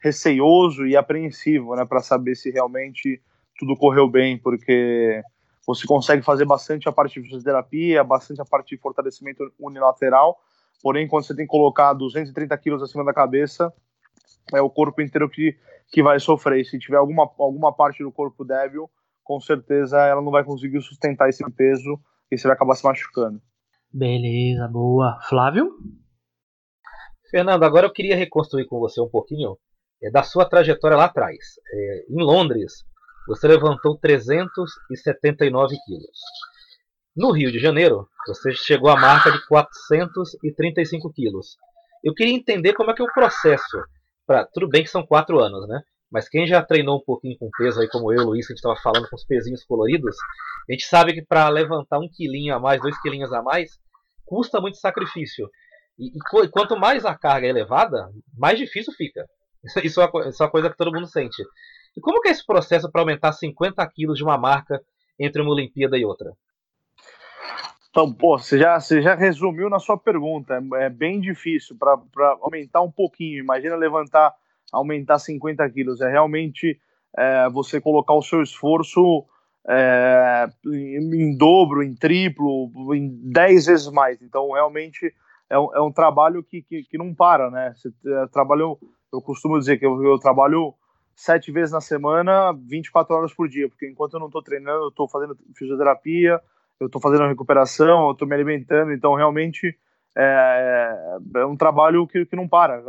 receioso 0.00 0.86
e 0.86 0.96
apreensivo, 0.96 1.74
né, 1.74 1.84
para 1.84 2.00
saber 2.00 2.34
se 2.34 2.50
realmente 2.50 3.20
tudo 3.58 3.76
correu 3.76 4.08
bem, 4.08 4.38
porque 4.38 5.22
você 5.66 5.86
consegue 5.86 6.22
fazer 6.22 6.44
bastante 6.44 6.88
a 6.88 6.92
parte 6.92 7.20
de 7.20 7.28
fisioterapia, 7.28 8.02
bastante 8.04 8.40
a 8.40 8.44
parte 8.44 8.74
de 8.74 8.80
fortalecimento 8.80 9.52
unilateral, 9.58 10.38
porém 10.82 11.08
quando 11.08 11.24
você 11.24 11.34
tem 11.34 11.44
que 11.44 11.50
colocar 11.50 11.92
230 11.92 12.56
quilos 12.58 12.82
acima 12.82 13.04
da 13.04 13.12
cabeça, 13.12 13.72
é 14.54 14.62
o 14.62 14.70
corpo 14.70 15.02
inteiro 15.02 15.28
que, 15.28 15.56
que 15.90 16.02
vai 16.02 16.18
sofrer. 16.20 16.64
Se 16.64 16.78
tiver 16.78 16.96
alguma, 16.96 17.28
alguma 17.38 17.72
parte 17.72 18.02
do 18.02 18.12
corpo 18.12 18.44
débil, 18.44 18.88
com 19.22 19.40
certeza 19.40 19.98
ela 19.98 20.22
não 20.22 20.30
vai 20.30 20.44
conseguir 20.44 20.80
sustentar 20.80 21.28
esse 21.28 21.44
peso 21.50 22.00
e 22.30 22.38
você 22.38 22.46
vai 22.46 22.54
acabar 22.54 22.74
se 22.74 22.84
machucando. 22.84 23.40
Beleza, 23.92 24.68
boa. 24.68 25.18
Flávio? 25.28 25.70
Fernando, 27.30 27.64
agora 27.64 27.86
eu 27.86 27.92
queria 27.92 28.16
reconstruir 28.16 28.66
com 28.66 28.78
você 28.78 29.00
um 29.00 29.08
pouquinho 29.08 29.58
é, 30.02 30.10
da 30.10 30.22
sua 30.22 30.48
trajetória 30.48 30.96
lá 30.96 31.06
atrás. 31.06 31.36
É, 31.72 32.04
em 32.10 32.22
Londres, 32.22 32.84
você 33.26 33.46
levantou 33.46 33.98
379 33.98 35.76
quilos. 35.84 36.18
No 37.16 37.32
Rio 37.32 37.50
de 37.50 37.58
Janeiro, 37.58 38.08
você 38.26 38.52
chegou 38.52 38.90
à 38.90 38.96
marca 38.96 39.30
de 39.30 39.44
435 39.46 41.12
quilos. 41.12 41.56
Eu 42.02 42.14
queria 42.14 42.34
entender 42.34 42.74
como 42.74 42.90
é 42.90 42.94
que 42.94 43.02
é 43.02 43.04
o 43.04 43.12
processo. 43.12 43.82
Pra, 44.26 44.46
tudo 44.46 44.68
bem 44.68 44.84
que 44.84 44.90
são 44.90 45.04
quatro 45.04 45.40
anos, 45.40 45.66
né? 45.68 45.82
Mas 46.10 46.28
quem 46.28 46.46
já 46.46 46.62
treinou 46.62 46.98
um 46.98 47.04
pouquinho 47.04 47.36
com 47.38 47.50
peso 47.58 47.80
aí, 47.80 47.88
como 47.88 48.12
eu, 48.12 48.24
Luiz, 48.24 48.46
que 48.46 48.52
a 48.52 48.54
gente 48.54 48.64
estava 48.64 48.80
falando 48.80 49.08
com 49.08 49.16
os 49.16 49.24
pezinhos 49.24 49.64
coloridos, 49.64 50.16
a 50.68 50.72
gente 50.72 50.84
sabe 50.84 51.12
que 51.12 51.22
para 51.22 51.48
levantar 51.48 51.98
um 51.98 52.08
quilinho 52.08 52.54
a 52.54 52.60
mais, 52.60 52.80
dois 52.80 52.98
quilinhos 53.00 53.32
a 53.32 53.42
mais, 53.42 53.78
custa 54.24 54.60
muito 54.60 54.78
sacrifício. 54.78 55.50
E, 55.98 56.06
e, 56.16 56.48
quanto 56.50 56.78
mais 56.78 57.04
a 57.04 57.16
carga 57.16 57.46
é 57.46 57.50
elevada, 57.50 58.10
mais 58.36 58.58
difícil 58.58 58.92
fica. 58.94 59.26
Isso 59.84 60.00
é, 60.00 60.06
uma, 60.06 60.28
isso 60.28 60.42
é 60.42 60.46
uma 60.46 60.52
coisa 60.52 60.70
que 60.70 60.76
todo 60.76 60.92
mundo 60.92 61.06
sente. 61.06 61.42
E 61.96 62.00
como 62.00 62.20
que 62.20 62.28
é 62.28 62.30
esse 62.30 62.46
processo 62.46 62.90
para 62.90 63.02
aumentar 63.02 63.32
50 63.32 63.84
quilos 63.88 64.16
de 64.16 64.24
uma 64.24 64.38
marca 64.38 64.80
entre 65.18 65.42
uma 65.42 65.50
Olimpíada 65.50 65.98
e 65.98 66.04
outra? 66.04 66.32
Então, 67.90 68.12
pô, 68.12 68.38
você 68.38 68.58
já, 68.58 68.78
você 68.78 69.02
já 69.02 69.14
resumiu 69.14 69.68
na 69.68 69.80
sua 69.80 69.98
pergunta. 69.98 70.62
É, 70.74 70.84
é 70.84 70.90
bem 70.90 71.20
difícil 71.20 71.76
para 71.76 71.98
aumentar 72.40 72.82
um 72.82 72.90
pouquinho. 72.90 73.42
Imagina 73.42 73.74
levantar 73.74 74.32
aumentar 74.72 75.18
50 75.18 75.68
quilos, 75.70 76.00
é 76.00 76.10
realmente 76.10 76.78
é, 77.16 77.48
você 77.50 77.80
colocar 77.80 78.14
o 78.14 78.22
seu 78.22 78.42
esforço 78.42 79.24
é, 79.68 80.46
em, 80.66 81.14
em, 81.14 81.36
dobro, 81.36 81.82
em 81.82 81.94
triplo, 81.94 82.70
em 82.94 83.08
10 83.30 83.66
vezes 83.66 83.90
mais. 83.90 84.20
Então, 84.22 84.52
realmente 84.52 85.12
é 85.50 85.58
um, 85.58 85.74
é 85.74 85.80
um 85.80 85.92
trabalho 85.92 86.42
que, 86.42 86.62
que, 86.62 86.82
que, 86.84 86.98
não 86.98 87.14
para, 87.14 87.50
né? 87.50 87.72
Você 87.74 87.88
é, 87.88 88.26
trabalha, 88.26 88.64
eu 89.12 89.20
costumo 89.20 89.58
dizer 89.58 89.78
que 89.78 89.86
eu, 89.86 90.02
eu, 90.02 90.18
trabalho 90.18 90.74
sete 91.14 91.50
vezes 91.50 91.72
na 91.72 91.80
semana, 91.80 92.52
24 92.52 93.14
horas 93.14 93.34
por 93.34 93.48
dia, 93.48 93.68
porque 93.68 93.88
enquanto 93.88 94.14
eu 94.14 94.20
não 94.20 94.26
estou 94.26 94.42
treinando, 94.42 94.84
eu 94.84 94.88
estou 94.88 95.08
fazendo 95.08 95.36
fisioterapia, 95.56 96.40
eu 96.78 96.86
estou 96.86 97.00
fazendo 97.00 97.26
recuperação, 97.26 98.06
eu 98.06 98.12
estou 98.12 98.28
me 98.28 98.34
alimentando, 98.34 98.92
então 98.92 99.14
realmente 99.14 99.76
é, 100.16 101.18
é, 101.36 101.44
um 101.44 101.56
trabalho 101.56 102.06
que, 102.06 102.24
que 102.26 102.36
não 102.36 102.48
para. 102.48 102.82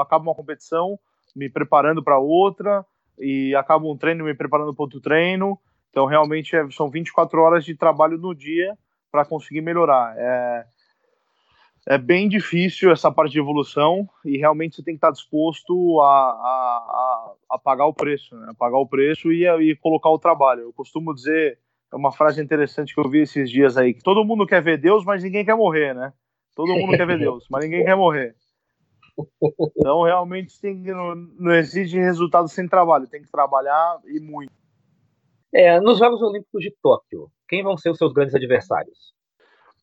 Acaba 0.00 0.22
uma 0.22 0.34
competição, 0.34 0.98
me 1.34 1.48
preparando 1.48 2.02
para 2.02 2.18
outra 2.18 2.84
e 3.18 3.54
acabo 3.54 3.92
um 3.92 3.96
treino 3.96 4.24
me 4.24 4.34
preparando 4.34 4.74
para 4.74 4.82
outro 4.82 5.00
treino. 5.00 5.58
Então, 5.90 6.06
realmente, 6.06 6.54
é, 6.54 6.70
são 6.70 6.90
24 6.90 7.40
horas 7.40 7.64
de 7.64 7.74
trabalho 7.74 8.18
no 8.18 8.34
dia 8.34 8.76
para 9.10 9.24
conseguir 9.24 9.60
melhorar. 9.60 10.14
É, 10.16 10.66
é 11.88 11.96
bem 11.96 12.28
difícil 12.28 12.92
essa 12.92 13.10
parte 13.10 13.32
de 13.32 13.38
evolução 13.38 14.06
e 14.22 14.36
realmente 14.36 14.76
você 14.76 14.82
tem 14.82 14.92
que 14.92 14.98
estar 14.98 15.10
disposto 15.10 15.98
a, 16.02 16.04
a, 16.06 17.34
a, 17.52 17.58
pagar 17.58 17.86
o 17.86 17.94
preço, 17.94 18.36
né? 18.36 18.52
pagar 18.58 18.76
o 18.76 18.86
preço 18.86 19.32
e, 19.32 19.48
e 19.48 19.74
colocar 19.74 20.10
o 20.10 20.18
trabalho. 20.18 20.60
Eu 20.60 20.72
costumo 20.74 21.14
dizer, 21.14 21.58
é 21.90 21.96
uma 21.96 22.12
frase 22.12 22.42
interessante 22.42 22.92
que 22.92 23.00
eu 23.00 23.08
vi 23.08 23.20
esses 23.20 23.50
dias 23.50 23.78
aí, 23.78 23.94
que 23.94 24.02
todo 24.02 24.22
mundo 24.22 24.46
quer 24.46 24.62
ver 24.62 24.76
Deus, 24.76 25.02
mas 25.02 25.22
ninguém 25.22 25.46
quer 25.46 25.54
morrer, 25.56 25.94
né? 25.94 26.12
Todo 26.54 26.74
mundo 26.74 26.94
quer 26.94 27.06
ver 27.06 27.18
Deus, 27.18 27.46
mas 27.50 27.64
ninguém 27.64 27.82
quer 27.82 27.96
morrer. 27.96 28.36
Então, 29.76 30.02
realmente, 30.02 30.60
tem 30.60 30.76
não, 30.76 31.14
não 31.14 31.52
existe 31.52 31.96
resultado 31.96 32.48
sem 32.48 32.68
trabalho, 32.68 33.08
tem 33.08 33.22
que 33.22 33.30
trabalhar 33.30 33.98
e 34.04 34.20
muito. 34.20 34.52
É, 35.52 35.80
nos 35.80 35.98
Jogos 35.98 36.20
Olímpicos 36.20 36.62
de 36.62 36.70
Tóquio, 36.82 37.30
quem 37.48 37.62
vão 37.62 37.78
ser 37.78 37.90
os 37.90 37.96
seus 37.96 38.12
grandes 38.12 38.34
adversários? 38.34 39.17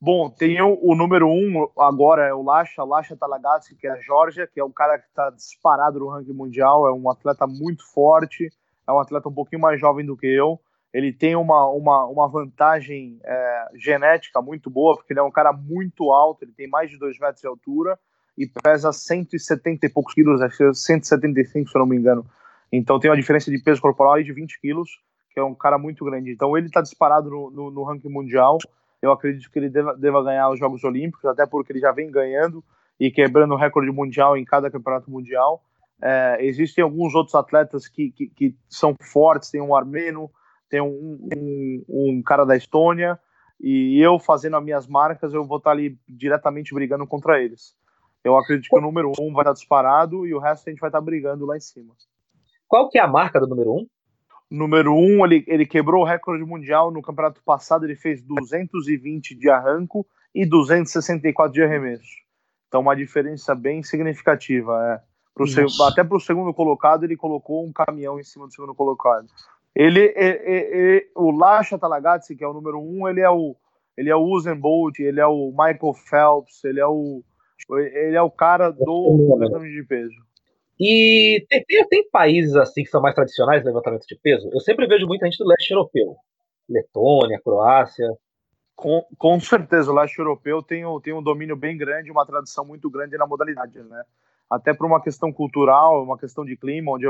Bom, 0.05 0.29
tem 0.29 0.61
o, 0.61 0.77
o 0.83 0.93
número 0.93 1.27
um 1.27 1.67
agora, 1.79 2.27
é 2.27 2.31
o 2.31 2.43
Lasha, 2.43 2.83
Lasha 2.83 3.17
Talagatsky, 3.17 3.75
que 3.75 3.87
é 3.87 3.89
a 3.89 3.99
Georgia, 3.99 4.45
que 4.45 4.59
é 4.59 4.63
um 4.63 4.71
cara 4.71 4.99
que 4.99 5.07
está 5.07 5.31
disparado 5.31 5.97
no 5.97 6.09
ranking 6.09 6.31
mundial, 6.31 6.87
é 6.87 6.93
um 6.93 7.09
atleta 7.09 7.47
muito 7.47 7.83
forte, 7.91 8.53
é 8.87 8.91
um 8.91 8.99
atleta 8.99 9.29
um 9.29 9.33
pouquinho 9.33 9.63
mais 9.63 9.81
jovem 9.81 10.05
do 10.05 10.15
que 10.15 10.27
eu. 10.27 10.59
Ele 10.93 11.11
tem 11.11 11.35
uma, 11.35 11.67
uma, 11.71 12.05
uma 12.05 12.27
vantagem 12.27 13.19
é, 13.25 13.65
genética 13.73 14.39
muito 14.43 14.69
boa, 14.69 14.95
porque 14.95 15.11
ele 15.11 15.19
é 15.19 15.23
um 15.23 15.31
cara 15.31 15.51
muito 15.51 16.11
alto, 16.11 16.43
ele 16.43 16.53
tem 16.55 16.69
mais 16.69 16.91
de 16.91 16.99
2 16.99 17.17
metros 17.17 17.41
de 17.41 17.47
altura, 17.47 17.97
e 18.37 18.45
pesa 18.45 18.93
170 18.93 19.87
e 19.87 19.89
poucos 19.89 20.13
quilos, 20.13 20.39
acho 20.39 20.55
que 20.55 20.63
é 20.65 20.71
175, 20.71 21.67
se 21.67 21.75
eu 21.75 21.79
não 21.79 21.87
me 21.87 21.97
engano. 21.97 22.23
Então 22.71 22.99
tem 22.99 23.09
uma 23.09 23.17
diferença 23.17 23.49
de 23.49 23.57
peso 23.57 23.81
corporal 23.81 24.21
de 24.21 24.31
20 24.31 24.61
quilos, 24.61 24.87
que 25.31 25.39
é 25.39 25.43
um 25.43 25.55
cara 25.55 25.79
muito 25.79 26.05
grande. 26.05 26.31
Então 26.31 26.55
ele 26.55 26.67
está 26.67 26.79
disparado 26.79 27.27
no, 27.27 27.49
no, 27.49 27.71
no, 27.71 27.83
ranking 27.83 28.09
mundial. 28.09 28.59
Eu 29.01 29.11
acredito 29.11 29.49
que 29.51 29.59
ele 29.59 29.69
deva, 29.69 29.95
deva, 29.95 30.23
ganhar 30.23 30.49
os 30.49 30.59
Jogos 30.59 30.83
Olímpicos, 30.83 31.25
até 31.25 31.45
porque 31.45 31.71
ele 31.71 31.79
já 31.79 31.91
vem 31.91 32.09
ganhando 32.09 32.63
e 32.99 33.11
quebrando 33.11 33.53
o 33.53 33.57
recorde 33.57 33.91
mundial 33.91 34.37
em 34.37 34.45
cada 34.45 34.71
campeonato 34.71 35.11
mundial. 35.11 35.63
É, 36.01 36.37
existem 36.39 36.83
alguns 36.83 37.13
outros 37.15 37.35
atletas 37.35 37.87
que, 37.87 38.11
que, 38.11 38.27
que, 38.27 38.55
são 38.69 38.95
fortes, 39.01 39.49
tem 39.49 39.61
um 39.61 39.75
armeno, 39.75 40.29
tem 40.69 40.81
um, 40.81 41.29
um, 41.35 41.85
um 41.87 42.23
cara 42.23 42.45
da 42.45 42.55
Estônia, 42.55 43.19
e 43.59 43.99
eu 44.01 44.19
fazendo 44.19 44.57
as 44.57 44.63
minhas 44.63 44.87
marcas, 44.87 45.33
eu 45.33 45.45
vou 45.45 45.57
estar 45.57 45.71
ali 45.71 45.97
diretamente 46.07 46.73
brigando 46.73 47.07
contra 47.07 47.41
eles. 47.41 47.75
Eu 48.23 48.37
acredito 48.37 48.69
que 48.69 48.77
o 48.77 48.81
número 48.81 49.11
um 49.19 49.31
vai 49.31 49.43
estar 49.43 49.53
disparado 49.53 50.25
e 50.25 50.33
o 50.33 50.39
resto 50.39 50.67
a 50.67 50.71
gente 50.71 50.79
vai 50.79 50.89
estar 50.89 50.99
brigando 50.99 51.45
lá 51.45 51.55
em 51.55 51.61
cima. 51.61 51.93
Qual 52.67 52.89
que 52.89 52.97
é 52.97 53.01
a 53.01 53.07
marca 53.07 53.39
do 53.39 53.47
número 53.47 53.71
um? 53.71 53.87
Número 54.55 54.93
um, 54.93 55.25
ele, 55.25 55.43
ele 55.47 55.65
quebrou 55.65 56.01
o 56.01 56.05
recorde 56.05 56.43
mundial 56.45 56.89
no 56.89 57.01
campeonato 57.01 57.41
passado, 57.43 57.83
ele 57.83 57.95
fez 57.95 58.21
220 58.21 59.35
de 59.35 59.49
arranco 59.49 60.05
e 60.33 60.45
264 60.45 61.53
de 61.53 61.61
arremesso. 61.61 62.15
Então, 62.67 62.81
uma 62.81 62.95
diferença 62.95 63.53
bem 63.53 63.83
significativa. 63.83 65.01
É. 65.01 65.15
Pro 65.33 65.45
até 65.85 66.01
para 66.03 66.15
o 66.15 66.21
segundo 66.21 66.53
colocado, 66.53 67.03
ele 67.03 67.17
colocou 67.17 67.65
um 67.65 67.73
caminhão 67.73 68.17
em 68.17 68.23
cima 68.23 68.47
do 68.47 68.53
segundo 68.53 68.73
colocado. 68.73 69.27
Ele, 69.75 70.13
o 71.13 71.31
Lasha 71.31 71.77
Talagazzi, 71.77 72.35
que 72.35 72.43
é 72.43 72.47
o 72.47 72.53
número 72.53 72.79
um, 72.79 73.07
ele 73.07 73.19
é 73.19 73.29
o 73.29 73.55
ele 73.97 74.09
é 74.09 74.15
o 74.15 74.23
Usain 74.23 74.55
Bolt, 74.55 74.99
ele 74.99 75.19
é 75.19 75.25
o 75.25 75.51
Michael 75.51 75.93
Phelps, 75.93 76.63
ele 76.63 76.79
é 76.79 76.87
o 76.87 77.23
ele 77.69 78.15
é 78.15 78.21
o 78.21 78.31
cara 78.31 78.71
do 78.71 79.35
levantamento 79.37 79.71
de 79.71 79.83
peso. 79.83 80.24
E 80.79 81.45
tem, 81.49 81.63
tem, 81.89 82.09
países 82.09 82.55
assim 82.55 82.83
que 82.83 82.89
são 82.89 83.01
mais 83.01 83.15
tradicionais 83.15 83.61
no 83.63 83.69
levantamento 83.69 84.05
de 84.05 84.15
peso. 84.15 84.49
Eu 84.51 84.59
sempre 84.59 84.87
vejo 84.87 85.07
muita 85.07 85.25
gente 85.25 85.37
do 85.37 85.47
leste 85.47 85.71
europeu, 85.71 86.15
Letônia, 86.69 87.39
Croácia. 87.41 88.07
Com, 88.75 89.05
com 89.17 89.39
certeza, 89.39 89.89
o 89.89 89.95
leste 89.95 90.19
europeu 90.19 90.61
tem, 90.61 90.83
tem 91.01 91.13
um 91.13 91.23
domínio 91.23 91.55
bem 91.55 91.77
grande, 91.77 92.11
uma 92.11 92.25
tradição 92.25 92.65
muito 92.65 92.89
grande 92.89 93.17
na 93.17 93.25
modalidade, 93.25 93.79
né? 93.79 94.03
Até 94.49 94.73
por 94.73 94.85
uma 94.85 95.01
questão 95.01 95.31
cultural, 95.31 96.03
uma 96.03 96.17
questão 96.17 96.43
de 96.43 96.57
clima, 96.57 96.91
onde 96.91 97.05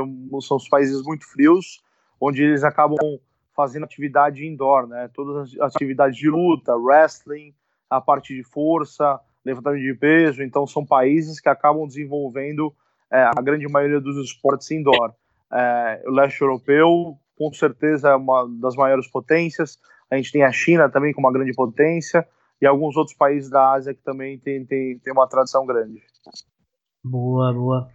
são 0.46 0.56
os 0.56 0.68
países 0.68 1.02
muito 1.02 1.26
frios, 1.26 1.82
onde 2.20 2.42
eles 2.42 2.62
acabam 2.62 3.18
fazendo 3.54 3.84
atividade 3.84 4.46
indoor, 4.46 4.86
né? 4.86 5.10
Todas 5.12 5.52
as 5.60 5.74
atividades 5.74 6.16
de 6.16 6.30
luta, 6.30 6.76
wrestling, 6.76 7.52
a 7.90 8.00
parte 8.00 8.34
de 8.34 8.44
força, 8.44 9.18
levantamento 9.44 9.82
de 9.82 9.94
peso. 9.94 10.42
Então, 10.42 10.66
são 10.66 10.86
países 10.86 11.40
que 11.40 11.48
acabam 11.48 11.86
desenvolvendo 11.86 12.72
é, 13.12 13.22
a 13.22 13.42
grande 13.42 13.68
maioria 13.68 14.00
dos 14.00 14.16
esportes 14.24 14.70
indoor. 14.70 15.14
É, 15.52 16.02
o 16.06 16.10
leste 16.10 16.40
europeu, 16.40 17.16
com 17.36 17.52
certeza, 17.52 18.10
é 18.10 18.16
uma 18.16 18.46
das 18.60 18.74
maiores 18.74 19.10
potências. 19.10 19.78
A 20.10 20.16
gente 20.16 20.32
tem 20.32 20.44
a 20.44 20.52
China 20.52 20.88
também 20.88 21.12
com 21.12 21.20
uma 21.20 21.32
grande 21.32 21.52
potência 21.52 22.26
e 22.60 22.66
alguns 22.66 22.96
outros 22.96 23.16
países 23.16 23.50
da 23.50 23.72
Ásia 23.72 23.94
que 23.94 24.02
também 24.02 24.38
tem, 24.38 24.64
tem, 24.64 24.98
tem 24.98 25.12
uma 25.12 25.28
tradição 25.28 25.66
grande. 25.66 26.00
Boa, 27.04 27.52
boa. 27.52 27.88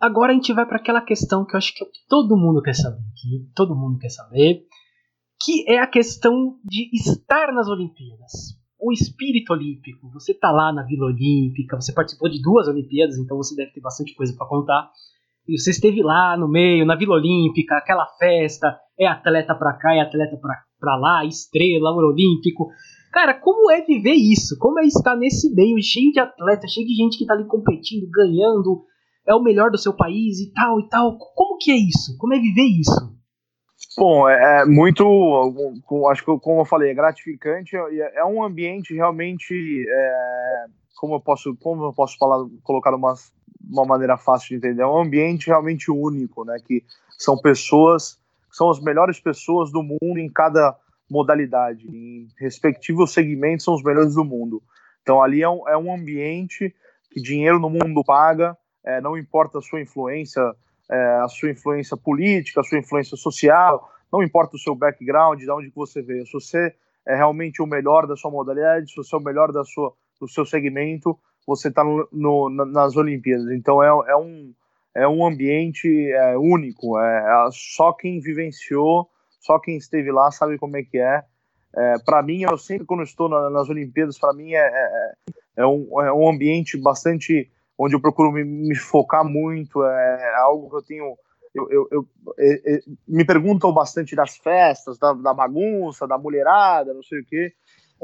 Agora 0.00 0.32
a 0.32 0.34
gente 0.34 0.52
vai 0.52 0.66
para 0.66 0.76
aquela 0.76 1.00
questão 1.00 1.44
que 1.44 1.54
eu 1.54 1.58
acho 1.58 1.74
que 1.74 1.84
todo 2.08 2.36
mundo 2.36 2.62
quer 2.62 2.74
saber, 2.74 3.02
que 3.16 3.50
todo 3.54 3.74
mundo 3.74 3.98
quer 3.98 4.10
saber, 4.10 4.64
que 5.42 5.64
é 5.68 5.78
a 5.78 5.86
questão 5.86 6.58
de 6.64 6.88
estar 6.92 7.52
nas 7.52 7.68
Olimpíadas. 7.68 8.58
O 8.80 8.92
espírito 8.92 9.52
olímpico. 9.52 10.08
Você 10.12 10.32
tá 10.32 10.52
lá 10.52 10.72
na 10.72 10.84
Vila 10.84 11.06
Olímpica, 11.06 11.80
você 11.80 11.92
participou 11.92 12.28
de 12.28 12.40
duas 12.40 12.68
Olimpíadas, 12.68 13.18
então 13.18 13.36
você 13.36 13.56
deve 13.56 13.72
ter 13.72 13.80
bastante 13.80 14.14
coisa 14.14 14.32
para 14.36 14.46
contar. 14.46 14.88
E 15.48 15.58
você 15.58 15.70
esteve 15.70 16.00
lá 16.02 16.36
no 16.36 16.46
meio, 16.46 16.86
na 16.86 16.94
Vila 16.94 17.14
Olímpica, 17.14 17.76
aquela 17.76 18.06
festa, 18.18 18.78
é 18.98 19.06
atleta 19.06 19.54
pra 19.54 19.72
cá, 19.72 19.94
é 19.94 20.00
atleta 20.00 20.38
pra 20.78 20.96
lá, 20.96 21.24
estrela, 21.24 21.90
ouro 21.90 22.08
olímpico. 22.08 22.68
Cara, 23.12 23.34
como 23.34 23.70
é 23.70 23.80
viver 23.80 24.14
isso? 24.14 24.56
Como 24.58 24.78
é 24.78 24.84
estar 24.84 25.16
nesse 25.16 25.52
meio 25.54 25.82
cheio 25.82 26.12
de 26.12 26.20
atletas, 26.20 26.70
cheio 26.70 26.86
de 26.86 26.94
gente 26.94 27.18
que 27.18 27.26
tá 27.26 27.34
ali 27.34 27.46
competindo, 27.46 28.08
ganhando, 28.10 28.84
é 29.26 29.34
o 29.34 29.42
melhor 29.42 29.70
do 29.70 29.78
seu 29.78 29.92
país 29.92 30.38
e 30.38 30.52
tal 30.52 30.78
e 30.78 30.88
tal? 30.88 31.18
Como 31.18 31.58
que 31.58 31.72
é 31.72 31.76
isso? 31.76 32.16
Como 32.18 32.34
é 32.34 32.38
viver 32.38 32.66
isso? 32.78 33.17
Bom, 33.96 34.28
é, 34.28 34.60
é 34.60 34.64
muito, 34.66 35.04
acho 36.10 36.24
que 36.24 36.38
como 36.40 36.60
eu 36.60 36.64
falei, 36.64 36.90
é 36.90 36.94
gratificante, 36.94 37.76
é, 37.76 38.18
é 38.18 38.24
um 38.24 38.42
ambiente 38.42 38.94
realmente, 38.94 39.86
é, 39.88 40.64
como 40.96 41.14
eu 41.14 41.20
posso, 41.20 41.56
como 41.56 41.84
eu 41.86 41.92
posso 41.92 42.18
falar, 42.18 42.44
colocar 42.62 42.94
uma, 42.94 43.14
uma 43.68 43.86
maneira 43.86 44.16
fácil 44.18 44.48
de 44.48 44.56
entender, 44.56 44.82
é 44.82 44.86
um 44.86 45.00
ambiente 45.00 45.46
realmente 45.46 45.90
único, 45.90 46.44
né? 46.44 46.58
Que 46.64 46.84
são 47.18 47.36
pessoas, 47.38 48.18
são 48.52 48.70
as 48.70 48.80
melhores 48.80 49.18
pessoas 49.20 49.72
do 49.72 49.82
mundo 49.82 50.18
em 50.18 50.28
cada 50.28 50.76
modalidade, 51.10 51.86
em 51.88 52.28
respectivos 52.38 53.12
segmentos 53.12 53.64
são 53.64 53.74
os 53.74 53.82
melhores 53.82 54.14
do 54.14 54.24
mundo. 54.24 54.62
Então 55.02 55.22
ali 55.22 55.42
é 55.42 55.48
um, 55.48 55.66
é 55.68 55.76
um 55.76 55.94
ambiente 55.94 56.74
que 57.10 57.20
dinheiro 57.20 57.58
no 57.58 57.70
mundo 57.70 58.04
paga, 58.04 58.56
é, 58.84 59.00
não 59.00 59.16
importa 59.16 59.58
a 59.58 59.62
sua 59.62 59.80
influência 59.80 60.42
é, 60.90 60.96
a 61.22 61.28
sua 61.28 61.50
influência 61.50 61.96
política, 61.96 62.60
a 62.60 62.64
sua 62.64 62.78
influência 62.78 63.16
social, 63.16 63.90
não 64.12 64.22
importa 64.22 64.56
o 64.56 64.58
seu 64.58 64.74
background, 64.74 65.38
de 65.38 65.50
onde 65.50 65.70
que 65.70 65.76
você 65.76 66.02
veio. 66.02 66.26
Se 66.26 66.32
você 66.32 66.74
é 67.06 67.14
realmente 67.14 67.62
o 67.62 67.66
melhor 67.66 68.06
da 68.06 68.16
sua 68.16 68.30
modalidade, 68.30 68.90
se 68.90 68.96
você 68.96 69.14
é 69.14 69.18
o 69.18 69.22
melhor 69.22 69.52
da 69.52 69.64
sua, 69.64 69.92
do 70.20 70.28
seu 70.28 70.44
segmento, 70.44 71.18
você 71.46 71.68
está 71.68 71.82
nas 71.84 72.96
Olimpíadas. 72.96 73.50
Então 73.52 73.82
é, 73.82 73.88
é, 74.10 74.16
um, 74.16 74.52
é 74.94 75.08
um 75.08 75.26
ambiente 75.26 75.88
é, 76.12 76.36
único. 76.36 76.98
É, 76.98 77.18
é, 77.18 77.48
só 77.50 77.92
quem 77.92 78.20
vivenciou, 78.20 79.08
só 79.40 79.58
quem 79.58 79.76
esteve 79.76 80.12
lá 80.12 80.30
sabe 80.30 80.58
como 80.58 80.76
é 80.76 80.82
que 80.82 80.98
é. 80.98 81.22
é 81.74 81.94
para 82.04 82.22
mim, 82.22 82.42
eu 82.42 82.58
sempre 82.58 82.86
quando 82.86 83.02
estou 83.02 83.28
na, 83.28 83.48
nas 83.48 83.68
Olimpíadas, 83.70 84.18
para 84.18 84.34
mim 84.34 84.52
é, 84.52 84.58
é, 84.58 85.12
é, 85.56 85.66
um, 85.66 86.02
é 86.02 86.12
um 86.12 86.28
ambiente 86.28 86.76
bastante 86.76 87.50
onde 87.78 87.94
eu 87.94 88.00
procuro 88.00 88.32
me, 88.32 88.44
me 88.44 88.74
focar 88.74 89.24
muito, 89.24 89.82
é 89.84 90.34
algo 90.36 90.68
que 90.68 90.76
eu 90.76 90.82
tenho. 90.82 91.16
Eu, 91.54 91.70
eu, 91.70 91.88
eu, 91.90 92.08
eu 92.36 92.78
me 93.06 93.24
perguntam 93.24 93.72
bastante 93.72 94.14
das 94.14 94.36
festas, 94.36 94.98
da, 94.98 95.12
da, 95.12 95.32
bagunça, 95.32 96.06
da 96.06 96.18
mulherada, 96.18 96.92
não 96.92 97.02
sei 97.02 97.20
o 97.20 97.24
quê. 97.24 97.52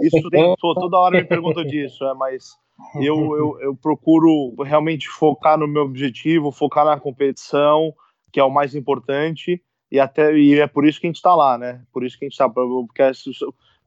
Isso 0.00 0.30
tem, 0.30 0.54
toda 0.58 0.98
hora 0.98 1.18
me 1.18 1.24
perguntam 1.24 1.64
disso, 1.64 2.04
é, 2.04 2.14
mas 2.14 2.56
eu, 2.96 3.36
eu, 3.36 3.60
eu 3.60 3.76
procuro 3.76 4.54
realmente 4.62 5.08
focar 5.08 5.58
no 5.58 5.68
meu 5.68 5.82
objetivo, 5.82 6.50
focar 6.50 6.84
na 6.84 6.98
competição, 6.98 7.92
que 8.32 8.40
é 8.40 8.44
o 8.44 8.50
mais 8.50 8.74
importante, 8.74 9.62
e 9.90 10.00
até 10.00 10.36
e 10.36 10.58
é 10.58 10.66
por 10.66 10.86
isso 10.86 11.00
que 11.00 11.06
a 11.06 11.10
gente 11.10 11.16
está 11.16 11.34
lá, 11.34 11.58
né? 11.58 11.84
Por 11.92 12.04
isso 12.04 12.18
que 12.18 12.24
a 12.24 12.26
gente 12.26 12.32
está, 12.32 12.48
porque 12.48 13.02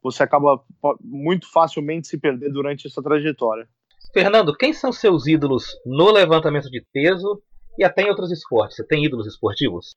você 0.02 0.24
acaba 0.24 0.64
muito 1.02 1.52
facilmente 1.52 2.08
se 2.08 2.18
perder 2.18 2.52
durante 2.52 2.88
essa 2.88 3.02
trajetória. 3.02 3.68
Fernando, 4.18 4.58
quem 4.58 4.74
são 4.74 4.92
seus 4.92 5.28
ídolos 5.28 5.80
no 5.86 6.12
levantamento 6.12 6.72
de 6.72 6.84
peso 6.92 7.40
e 7.78 7.84
até 7.84 8.02
em 8.02 8.10
outros 8.10 8.32
esportes? 8.32 8.76
Você 8.76 8.84
tem 8.84 9.06
ídolos 9.06 9.28
esportivos? 9.28 9.96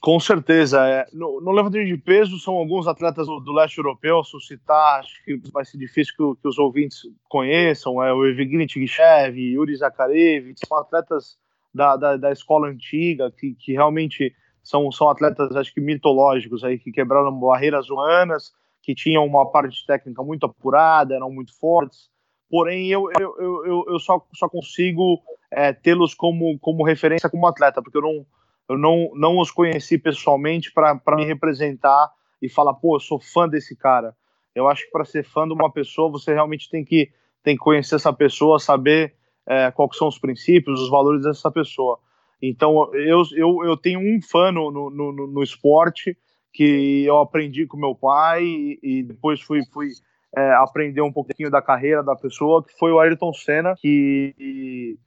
Com 0.00 0.20
certeza. 0.20 0.86
É. 0.86 1.04
No, 1.12 1.40
no, 1.40 1.50
levantamento 1.50 1.88
de 1.88 1.96
peso, 1.96 2.38
são 2.38 2.54
alguns 2.54 2.86
atletas 2.86 3.26
do, 3.26 3.40
do 3.40 3.52
leste 3.52 3.78
europeu. 3.78 4.22
Suscitar, 4.22 5.00
acho 5.00 5.24
que 5.24 5.40
vai 5.52 5.64
ser 5.64 5.76
difícil 5.76 6.14
que, 6.16 6.40
que 6.40 6.46
os 6.46 6.56
ouvintes 6.56 7.00
conheçam. 7.28 8.00
É 8.00 8.12
o 8.12 8.24
Evgeny 8.26 8.64
Tigishev, 8.64 9.36
Yuri 9.36 9.74
Zakharevich, 9.74 10.60
são 10.64 10.78
atletas 10.78 11.36
da, 11.74 11.96
da, 11.96 12.16
da 12.16 12.30
escola 12.30 12.68
antiga 12.68 13.28
que, 13.36 13.56
que 13.56 13.72
realmente 13.72 14.32
são, 14.62 14.92
são 14.92 15.10
atletas, 15.10 15.56
acho 15.56 15.74
que 15.74 15.80
mitológicos, 15.80 16.62
aí, 16.62 16.78
que 16.78 16.92
quebraram 16.92 17.32
barreiras 17.32 17.90
humanas, 17.90 18.52
que 18.84 18.94
tinham 18.94 19.26
uma 19.26 19.50
parte 19.50 19.84
técnica 19.84 20.22
muito 20.22 20.46
apurada, 20.46 21.16
eram 21.16 21.28
muito 21.28 21.58
fortes 21.58 22.08
porém 22.50 22.88
eu, 22.88 23.10
eu, 23.18 23.64
eu, 23.64 23.84
eu 23.88 23.98
só, 23.98 24.24
só 24.34 24.48
consigo 24.48 25.20
é, 25.50 25.72
tê-los 25.72 26.14
como, 26.14 26.58
como 26.58 26.84
referência 26.84 27.30
como 27.30 27.46
atleta, 27.46 27.82
porque 27.82 27.98
eu 27.98 28.02
não, 28.02 28.26
eu 28.68 28.78
não, 28.78 29.10
não 29.14 29.38
os 29.38 29.50
conheci 29.50 29.98
pessoalmente 29.98 30.72
para 30.72 31.16
me 31.16 31.24
representar 31.24 32.10
e 32.40 32.48
falar, 32.48 32.74
pô, 32.74 32.96
eu 32.96 33.00
sou 33.00 33.20
fã 33.20 33.48
desse 33.48 33.76
cara. 33.76 34.14
Eu 34.54 34.68
acho 34.68 34.84
que 34.84 34.90
para 34.90 35.04
ser 35.04 35.24
fã 35.24 35.46
de 35.46 35.54
uma 35.54 35.70
pessoa, 35.70 36.10
você 36.10 36.32
realmente 36.32 36.68
tem 36.68 36.84
que, 36.84 37.10
tem 37.42 37.56
que 37.56 37.62
conhecer 37.62 37.94
essa 37.94 38.12
pessoa, 38.12 38.58
saber 38.58 39.14
é, 39.46 39.70
quais 39.70 39.96
são 39.96 40.08
os 40.08 40.18
princípios, 40.18 40.80
os 40.80 40.90
valores 40.90 41.22
dessa 41.22 41.50
pessoa. 41.50 41.98
Então, 42.40 42.92
eu, 42.94 43.22
eu, 43.34 43.64
eu 43.64 43.76
tenho 43.76 44.00
um 44.00 44.20
fã 44.22 44.52
no, 44.52 44.70
no, 44.70 44.90
no, 44.90 45.26
no 45.26 45.42
esporte 45.42 46.16
que 46.52 47.04
eu 47.04 47.18
aprendi 47.18 47.66
com 47.66 47.76
meu 47.76 47.94
pai 47.94 48.44
e, 48.44 48.78
e 48.82 49.02
depois 49.02 49.40
fui, 49.40 49.60
fui 49.72 49.88
é, 50.36 50.52
aprender 50.54 51.00
um 51.00 51.12
pouquinho 51.12 51.50
da 51.50 51.62
carreira 51.62 52.02
da 52.02 52.14
pessoa, 52.14 52.64
que 52.64 52.76
foi 52.78 52.92
o 52.92 53.00
Ayrton 53.00 53.32
Senna, 53.32 53.74
que, 53.76 54.98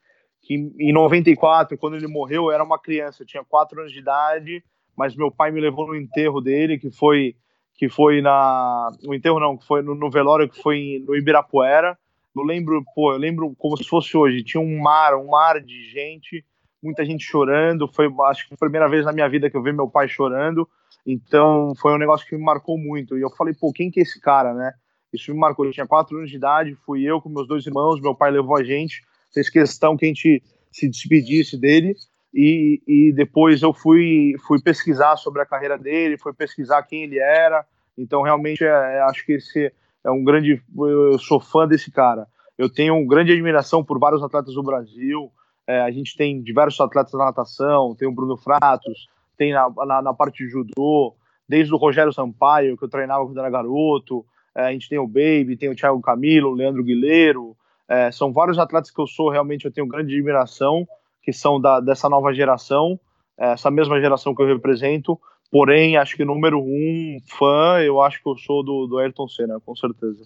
que 0.41 0.55
em 0.79 0.91
94, 0.91 1.77
quando 1.77 1.95
ele 1.95 2.07
morreu, 2.07 2.45
eu 2.45 2.51
era 2.51 2.63
uma 2.63 2.79
criança, 2.79 3.21
eu 3.21 3.27
tinha 3.27 3.43
4 3.43 3.79
anos 3.79 3.91
de 3.91 3.99
idade, 3.99 4.63
mas 4.95 5.15
meu 5.15 5.31
pai 5.31 5.51
me 5.51 5.61
levou 5.61 5.87
no 5.87 5.95
enterro 5.95 6.41
dele, 6.41 6.77
que 6.77 6.91
foi 6.91 7.35
que 7.75 7.89
foi 7.89 8.21
na 8.21 8.91
no 9.01 9.13
enterro 9.13 9.39
não, 9.39 9.57
que 9.57 9.65
foi 9.65 9.81
no, 9.81 9.95
no 9.95 10.09
velório 10.11 10.47
que 10.47 10.61
foi 10.61 11.03
no 11.07 11.15
Ibirapuera. 11.15 11.97
Eu 12.35 12.43
lembro, 12.43 12.83
pô, 12.93 13.11
eu 13.11 13.17
lembro 13.17 13.55
como 13.57 13.75
se 13.75 13.83
fosse 13.83 14.15
hoje, 14.15 14.43
tinha 14.43 14.61
um 14.61 14.79
mar, 14.79 15.15
um 15.15 15.29
mar 15.29 15.59
de 15.59 15.89
gente, 15.89 16.45
muita 16.81 17.03
gente 17.03 17.23
chorando, 17.23 17.87
foi 17.87 18.07
acho 18.29 18.47
que 18.47 18.53
a 18.53 18.57
primeira 18.57 18.87
vez 18.87 19.05
na 19.05 19.11
minha 19.11 19.27
vida 19.27 19.49
que 19.49 19.57
eu 19.57 19.63
vi 19.63 19.73
meu 19.73 19.89
pai 19.89 20.07
chorando. 20.07 20.67
Então, 21.05 21.73
foi 21.81 21.93
um 21.93 21.97
negócio 21.97 22.27
que 22.27 22.35
me 22.35 22.43
marcou 22.43 22.77
muito. 22.77 23.17
E 23.17 23.21
eu 23.21 23.29
falei, 23.31 23.53
pô, 23.59 23.71
quem 23.73 23.89
que 23.89 23.99
é 23.99 24.03
esse 24.03 24.19
cara, 24.21 24.53
né? 24.53 24.73
Isso 25.13 25.33
me 25.33 25.39
marcou. 25.39 25.65
Eu 25.65 25.71
tinha 25.71 25.87
quatro 25.87 26.17
anos 26.17 26.29
de 26.29 26.37
idade, 26.37 26.75
fui 26.85 27.03
eu 27.03 27.21
com 27.21 27.29
meus 27.29 27.47
dois 27.47 27.65
irmãos, 27.65 28.01
meu 28.01 28.15
pai 28.15 28.31
levou 28.31 28.57
a 28.57 28.63
gente, 28.63 29.01
fez 29.33 29.49
questão 29.49 29.97
que 29.97 30.05
a 30.05 30.07
gente 30.07 30.43
se 30.71 30.89
despedisse 30.89 31.59
dele. 31.59 31.95
E, 32.33 32.81
e 32.87 33.13
depois 33.13 33.61
eu 33.61 33.73
fui, 33.73 34.35
fui 34.47 34.61
pesquisar 34.61 35.17
sobre 35.17 35.41
a 35.41 35.45
carreira 35.45 35.77
dele, 35.77 36.17
fui 36.17 36.33
pesquisar 36.33 36.83
quem 36.83 37.03
ele 37.03 37.19
era. 37.19 37.65
Então, 37.97 38.21
realmente, 38.21 38.63
é, 38.63 38.67
é, 38.67 39.01
acho 39.01 39.25
que 39.25 39.33
esse 39.33 39.71
é 40.03 40.11
um 40.11 40.23
grande. 40.23 40.61
Eu 40.77 41.19
sou 41.19 41.39
fã 41.39 41.67
desse 41.67 41.91
cara. 41.91 42.25
Eu 42.57 42.69
tenho 42.69 43.05
grande 43.05 43.33
admiração 43.33 43.83
por 43.83 43.99
vários 43.99 44.23
atletas 44.23 44.53
do 44.53 44.63
Brasil. 44.63 45.31
É, 45.67 45.81
a 45.81 45.91
gente 45.91 46.15
tem 46.15 46.41
diversos 46.41 46.79
atletas 46.79 47.13
na 47.13 47.25
natação, 47.25 47.95
tem 47.95 48.07
o 48.07 48.13
Bruno 48.13 48.37
Fratos, 48.37 49.07
tem 49.37 49.53
na, 49.53 49.69
na, 49.85 50.01
na, 50.01 50.13
parte 50.13 50.43
de 50.43 50.49
judô, 50.49 51.15
desde 51.47 51.73
o 51.73 51.77
Rogério 51.77 52.13
Sampaio, 52.13 52.77
que 52.77 52.83
eu 52.83 52.89
treinava 52.89 53.25
quando 53.25 53.39
era 53.39 53.49
garoto, 53.49 54.25
a 54.55 54.71
gente 54.71 54.89
tem 54.89 54.99
o 54.99 55.07
Baby, 55.07 55.57
tem 55.57 55.69
o 55.69 55.75
Thiago 55.75 56.01
Camilo, 56.01 56.49
o 56.49 56.55
Leandro 56.55 56.83
Guilheiro, 56.83 57.55
é, 57.87 58.11
são 58.11 58.31
vários 58.31 58.57
atletas 58.57 58.89
que 58.89 59.01
eu 59.01 59.07
sou 59.07 59.29
realmente, 59.29 59.65
eu 59.65 59.71
tenho 59.71 59.87
grande 59.87 60.13
admiração, 60.13 60.87
que 61.21 61.33
são 61.33 61.59
da, 61.59 61.79
dessa 61.79 62.07
nova 62.07 62.33
geração, 62.33 62.99
essa 63.37 63.69
mesma 63.69 63.99
geração 63.99 64.33
que 64.33 64.41
eu 64.41 64.47
represento. 64.47 65.19
Porém, 65.51 65.97
acho 65.97 66.15
que 66.15 66.23
número 66.23 66.59
um 66.59 67.17
fã, 67.25 67.81
eu 67.81 68.01
acho 68.01 68.21
que 68.23 68.29
eu 68.29 68.37
sou 68.37 68.63
do, 68.63 68.87
do 68.87 68.97
Ayrton 68.97 69.27
Senna, 69.27 69.59
com 69.59 69.75
certeza. 69.75 70.25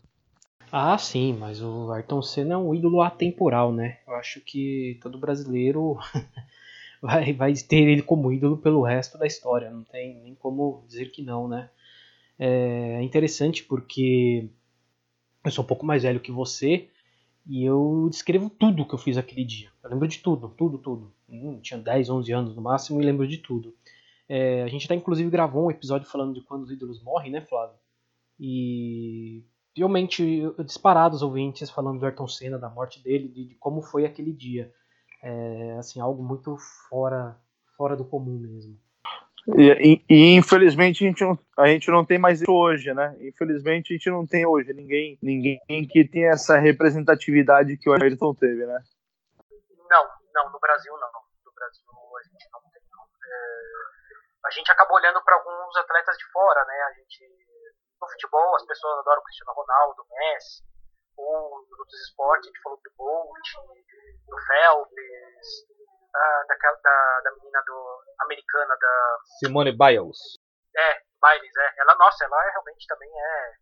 Ah, 0.72 0.98
sim, 0.98 1.36
mas 1.40 1.62
o 1.62 1.92
Ayrton 1.92 2.22
Senna 2.22 2.54
é 2.54 2.58
um 2.58 2.76
ídolo 2.76 3.02
atemporal, 3.02 3.72
né? 3.72 3.98
Eu 4.08 4.14
acho 4.14 4.42
que 4.42 5.00
todo 5.02 5.18
brasileiro 5.18 5.98
vai, 7.02 7.34
vai 7.34 7.54
ter 7.54 7.88
ele 7.88 8.02
como 8.04 8.32
ídolo 8.32 8.58
pelo 8.58 8.84
resto 8.84 9.18
da 9.18 9.26
história. 9.26 9.72
Não 9.72 9.84
tem 9.84 10.22
nem 10.22 10.36
como 10.36 10.84
dizer 10.88 11.12
que 11.12 11.24
não, 11.24 11.48
né? 11.48 11.70
É 12.38 13.02
interessante 13.02 13.64
porque 13.64 14.50
eu 15.44 15.52
sou 15.52 15.64
um 15.64 15.68
pouco 15.68 15.86
mais 15.86 16.04
velho 16.04 16.20
que 16.20 16.32
você 16.32 16.90
e 17.48 17.64
eu 17.64 18.08
descrevo 18.10 18.50
tudo 18.50 18.86
que 18.86 18.94
eu 18.94 19.00
fiz 19.00 19.18
aquele 19.18 19.46
dia. 19.46 19.70
Eu 19.84 19.90
lembro 19.92 20.08
de 20.08 20.20
tudo, 20.20 20.50
tudo, 20.50 20.78
tudo. 20.78 21.14
Hum, 21.30 21.60
tinha 21.62 21.80
10, 21.80 22.10
11 22.10 22.32
anos 22.32 22.56
no 22.56 22.62
máximo 22.62 23.02
e 23.02 23.06
lembro 23.06 23.28
de 23.28 23.38
tudo. 23.38 23.76
É, 24.28 24.64
a 24.64 24.68
gente 24.68 24.86
até 24.86 24.96
inclusive 24.96 25.30
gravou 25.30 25.68
um 25.68 25.72
episódio 25.72 26.08
falando 26.08 26.34
de 26.34 26.42
quando 26.42 26.64
os 26.64 26.72
ídolos 26.72 27.02
morrem, 27.04 27.32
né, 27.32 27.42
Flávio? 27.42 27.78
E 28.40 29.44
realmente 29.76 30.42
disparado 30.66 31.16
os 31.16 31.22
ouvintes 31.22 31.70
falando 31.70 32.00
do 32.00 32.06
Ayrton 32.06 32.28
Senna, 32.28 32.58
da 32.58 32.70
morte 32.70 33.02
dele, 33.04 33.28
de, 33.28 33.46
de 33.50 33.56
como 33.56 33.82
foi 33.82 34.06
aquele 34.06 34.34
dia. 34.34 34.74
É, 35.22 35.76
assim, 35.78 36.00
algo 36.00 36.24
muito 36.24 36.58
fora, 36.90 37.40
fora 37.78 37.96
do 37.96 38.06
comum 38.06 38.40
mesmo. 38.40 38.78
E, 39.48 40.02
e, 40.10 40.36
infelizmente 40.36 41.06
a 41.06 41.08
gente, 41.08 41.24
não, 41.24 41.38
a 41.58 41.68
gente 41.68 41.92
não 41.92 42.04
tem 42.04 42.18
mais 42.18 42.42
isso 42.42 42.52
hoje, 42.52 42.92
né? 42.94 43.16
Infelizmente 43.22 43.94
a 43.94 43.98
gente 43.98 44.10
não 44.10 44.26
tem 44.26 44.44
hoje 44.46 44.74
ninguém, 44.74 45.20
ninguém 45.22 45.60
que 45.88 46.08
tenha 46.08 46.32
essa 46.32 46.58
representatividade 46.58 47.78
que 47.78 47.88
o 47.88 47.94
Ayrton 47.94 48.34
teve, 48.34 48.66
né? 48.66 48.80
Não, 49.90 50.04
não, 50.34 50.52
no 50.52 50.60
Brasil 50.60 50.94
não. 50.98 51.12
No 51.46 51.52
Brasil 51.54 51.84
a 51.86 52.24
gente 52.24 52.50
não 52.52 52.60
tem. 52.74 52.82
É, 52.82 54.48
a 54.48 54.50
gente 54.50 54.72
acaba 54.72 54.94
olhando 54.96 55.22
para 55.24 55.36
alguns 55.36 55.78
atletas 55.78 56.18
de 56.18 56.26
fora, 56.32 56.66
né? 56.66 56.82
A 56.90 56.94
gente 56.94 57.46
no 58.02 58.10
futebol 58.10 58.56
as 58.56 58.66
pessoas 58.66 59.00
adoram 59.00 59.22
Cristiano 59.22 59.54
Ronaldo, 59.54 60.06
Messi, 60.10 60.64
ou 61.18 61.66
outros 61.80 62.02
esportes, 62.02 62.48
a 62.48 62.50
gente 62.50 62.62
falou 62.64 62.80
do 62.84 62.92
Bolt, 62.98 63.48
do 64.28 64.38
Phelps, 64.48 65.48
da, 66.16 66.44
daquela, 66.48 66.80
da, 66.82 67.22
da 67.24 67.32
menina 67.36 67.62
do, 67.66 68.04
americana 68.22 68.76
da. 68.80 69.18
Simone 69.40 69.72
Biles. 69.72 70.18
É, 70.76 71.02
Biles, 71.20 71.56
é. 71.58 71.74
Ela, 71.78 71.96
nossa, 71.96 72.26
ela 72.26 72.48
é, 72.48 72.52
realmente 72.52 72.88
também 72.88 73.10
é 73.10 73.54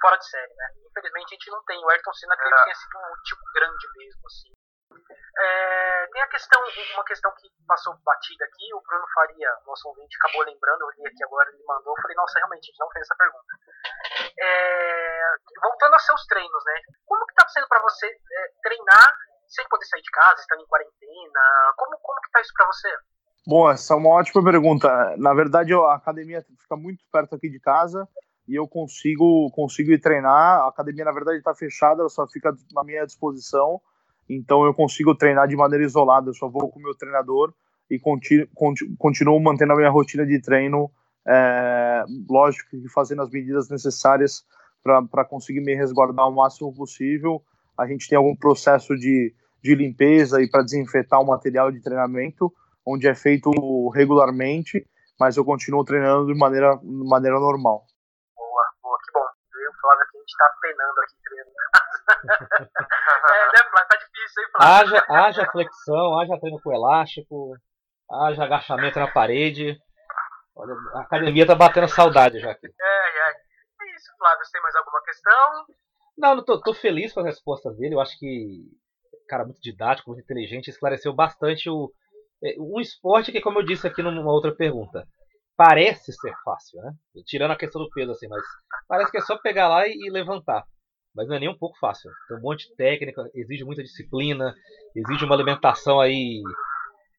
fora 0.00 0.16
de 0.16 0.28
série, 0.28 0.54
né? 0.54 0.66
Infelizmente 0.90 1.26
a 1.26 1.36
gente 1.36 1.50
não 1.50 1.64
tem. 1.64 1.84
O 1.84 1.90
Ayrton 1.90 2.12
Senna 2.12 2.36
que 2.36 2.42
é. 2.42 2.64
tenha 2.64 2.74
sido 2.74 2.98
um 2.98 3.22
tipo 3.22 3.42
grande 3.54 3.86
mesmo, 3.96 4.26
assim. 4.26 4.52
É, 5.38 6.06
tem 6.12 6.22
a 6.22 6.28
questão, 6.28 6.60
uma 6.92 7.04
questão 7.04 7.32
que 7.36 7.48
passou 7.66 7.96
batida 8.04 8.44
aqui, 8.44 8.74
o 8.74 8.82
Bruno 8.82 9.06
Faria, 9.14 9.48
nosso 9.64 9.88
ouvinte, 9.88 10.18
acabou 10.20 10.44
lembrando, 10.44 10.82
eu 10.82 10.90
li 10.90 11.06
aqui 11.06 11.24
agora, 11.24 11.48
ele 11.48 11.64
mandou, 11.66 11.96
eu 11.96 12.02
falei, 12.02 12.14
nossa, 12.14 12.38
realmente, 12.38 12.64
a 12.64 12.66
gente 12.66 12.78
não 12.78 12.90
fez 12.90 13.02
essa 13.02 13.16
pergunta. 13.16 13.52
É, 14.38 15.34
voltando 15.62 15.94
aos 15.94 16.04
seus 16.04 16.26
treinos, 16.26 16.64
né? 16.66 16.82
Como 17.06 17.26
que 17.26 17.34
tá 17.34 17.48
sendo 17.48 17.66
para 17.68 17.80
você 17.80 18.06
é, 18.06 18.52
treinar 18.62 19.16
sem 19.52 19.68
poder 19.68 19.84
sair 19.84 20.02
de 20.02 20.10
casa, 20.10 20.40
estando 20.40 20.62
em 20.62 20.66
quarentena? 20.66 21.40
Como, 21.76 21.96
como 22.00 22.20
que 22.22 22.30
tá 22.32 22.40
isso 22.40 22.52
para 22.56 22.66
você? 22.66 22.88
Bom, 23.46 23.70
essa 23.70 23.94
é 23.94 23.96
uma 23.96 24.10
ótima 24.10 24.42
pergunta. 24.42 25.14
Na 25.18 25.34
verdade, 25.34 25.74
a 25.74 25.94
academia 25.94 26.44
fica 26.60 26.76
muito 26.76 27.04
perto 27.12 27.34
aqui 27.34 27.50
de 27.50 27.60
casa 27.60 28.08
e 28.48 28.54
eu 28.54 28.66
consigo, 28.66 29.50
consigo 29.50 29.92
ir 29.92 30.00
treinar. 30.00 30.60
A 30.60 30.68
academia, 30.68 31.04
na 31.04 31.12
verdade, 31.12 31.38
está 31.38 31.54
fechada, 31.54 32.02
ela 32.02 32.08
só 32.08 32.26
fica 32.26 32.54
à 32.76 32.84
minha 32.84 33.04
disposição. 33.04 33.80
Então, 34.28 34.64
eu 34.64 34.72
consigo 34.72 35.14
treinar 35.14 35.48
de 35.48 35.56
maneira 35.56 35.84
isolada. 35.84 36.30
Eu 36.30 36.34
só 36.34 36.48
vou 36.48 36.70
com 36.70 36.78
o 36.78 36.82
meu 36.82 36.94
treinador 36.94 37.52
e 37.90 37.98
continuo, 37.98 38.48
continuo 38.96 39.40
mantendo 39.40 39.72
a 39.72 39.76
minha 39.76 39.90
rotina 39.90 40.24
de 40.24 40.40
treino, 40.40 40.90
é, 41.26 42.04
lógico 42.28 42.70
que 42.70 42.88
fazendo 42.88 43.22
as 43.22 43.30
medidas 43.30 43.68
necessárias 43.68 44.44
para 44.82 45.24
conseguir 45.24 45.60
me 45.60 45.74
resguardar 45.74 46.28
o 46.28 46.34
máximo 46.34 46.72
possível. 46.74 47.42
A 47.76 47.86
gente 47.86 48.08
tem 48.08 48.16
algum 48.16 48.34
processo 48.34 48.96
de, 48.96 49.34
de 49.62 49.74
limpeza 49.74 50.42
e 50.42 50.50
para 50.50 50.62
desinfetar 50.62 51.20
o 51.20 51.26
material 51.26 51.70
de 51.70 51.80
treinamento, 51.80 52.52
onde 52.86 53.06
é 53.06 53.14
feito 53.14 53.50
regularmente, 53.90 54.84
mas 55.18 55.36
eu 55.36 55.44
continuo 55.44 55.84
treinando 55.84 56.26
de 56.26 56.38
maneira, 56.38 56.76
de 56.76 57.08
maneira 57.08 57.38
normal. 57.38 57.84
Boa, 58.36 58.64
boa, 58.82 58.98
que 59.04 59.12
bom. 59.12 59.20
Eu 59.20 59.72
falava 59.80 60.00
que 60.10 60.16
a 60.16 60.20
gente 60.20 60.30
está 60.30 60.50
penando 60.60 61.00
aqui 61.00 61.16
treinando. 61.24 61.52
é, 63.30 63.46
né, 63.46 63.70
Flávio? 63.70 63.88
Tá 63.88 63.96
difícil, 63.96 64.42
hein, 64.42 64.48
Flávio? 64.50 64.96
Haja, 64.96 65.04
haja 65.08 65.50
flexão, 65.52 66.18
haja 66.18 66.40
treino 66.40 66.60
com 66.60 66.72
elástico, 66.72 67.56
haja 68.10 68.44
agachamento 68.44 68.98
na 68.98 69.12
parede. 69.12 69.78
Olha, 70.56 70.74
a 70.94 71.00
academia 71.02 71.46
tá 71.46 71.54
batendo 71.54 71.88
saudade 71.88 72.40
já 72.40 72.50
aqui. 72.50 72.66
É, 72.66 73.30
é. 73.30 73.32
É 73.82 73.96
isso, 73.96 74.12
Flávio. 74.18 74.44
Você 74.44 74.52
tem 74.52 74.62
mais 74.62 74.74
alguma 74.76 75.02
questão? 75.02 75.66
Não, 76.18 76.36
não 76.36 76.44
tô, 76.44 76.60
tô 76.60 76.74
feliz 76.74 77.12
com 77.12 77.20
as 77.20 77.26
respostas 77.26 77.76
dele. 77.76 77.94
Eu 77.94 78.00
acho 78.00 78.18
que, 78.18 78.68
cara, 79.32 79.46
muito 79.46 79.62
didático, 79.62 80.10
muito 80.10 80.22
inteligente, 80.22 80.68
esclareceu 80.68 81.14
bastante 81.14 81.70
o, 81.70 81.90
é, 82.44 82.54
um 82.58 82.78
esporte 82.78 83.32
que, 83.32 83.40
como 83.40 83.60
eu 83.60 83.64
disse 83.64 83.86
aqui 83.86 84.02
numa 84.02 84.30
outra 84.30 84.54
pergunta, 84.54 85.06
parece 85.56 86.12
ser 86.12 86.34
fácil, 86.44 86.82
né? 86.82 86.92
Tirando 87.24 87.52
a 87.52 87.56
questão 87.56 87.80
do 87.80 87.88
peso, 87.88 88.12
assim, 88.12 88.28
mas 88.28 88.42
parece 88.86 89.10
que 89.10 89.16
é 89.16 89.22
só 89.22 89.38
pegar 89.38 89.68
lá 89.68 89.88
e, 89.88 90.10
levantar. 90.10 90.64
Mas 91.16 91.26
não 91.26 91.36
é 91.36 91.40
nem 91.40 91.48
um 91.48 91.56
pouco 91.56 91.78
fácil. 91.78 92.10
Tem 92.28 92.36
um 92.36 92.42
monte 92.42 92.68
de 92.68 92.76
técnica, 92.76 93.22
exige 93.34 93.64
muita 93.64 93.82
disciplina, 93.82 94.54
exige 94.94 95.24
uma 95.24 95.34
alimentação 95.34 95.98
aí 95.98 96.42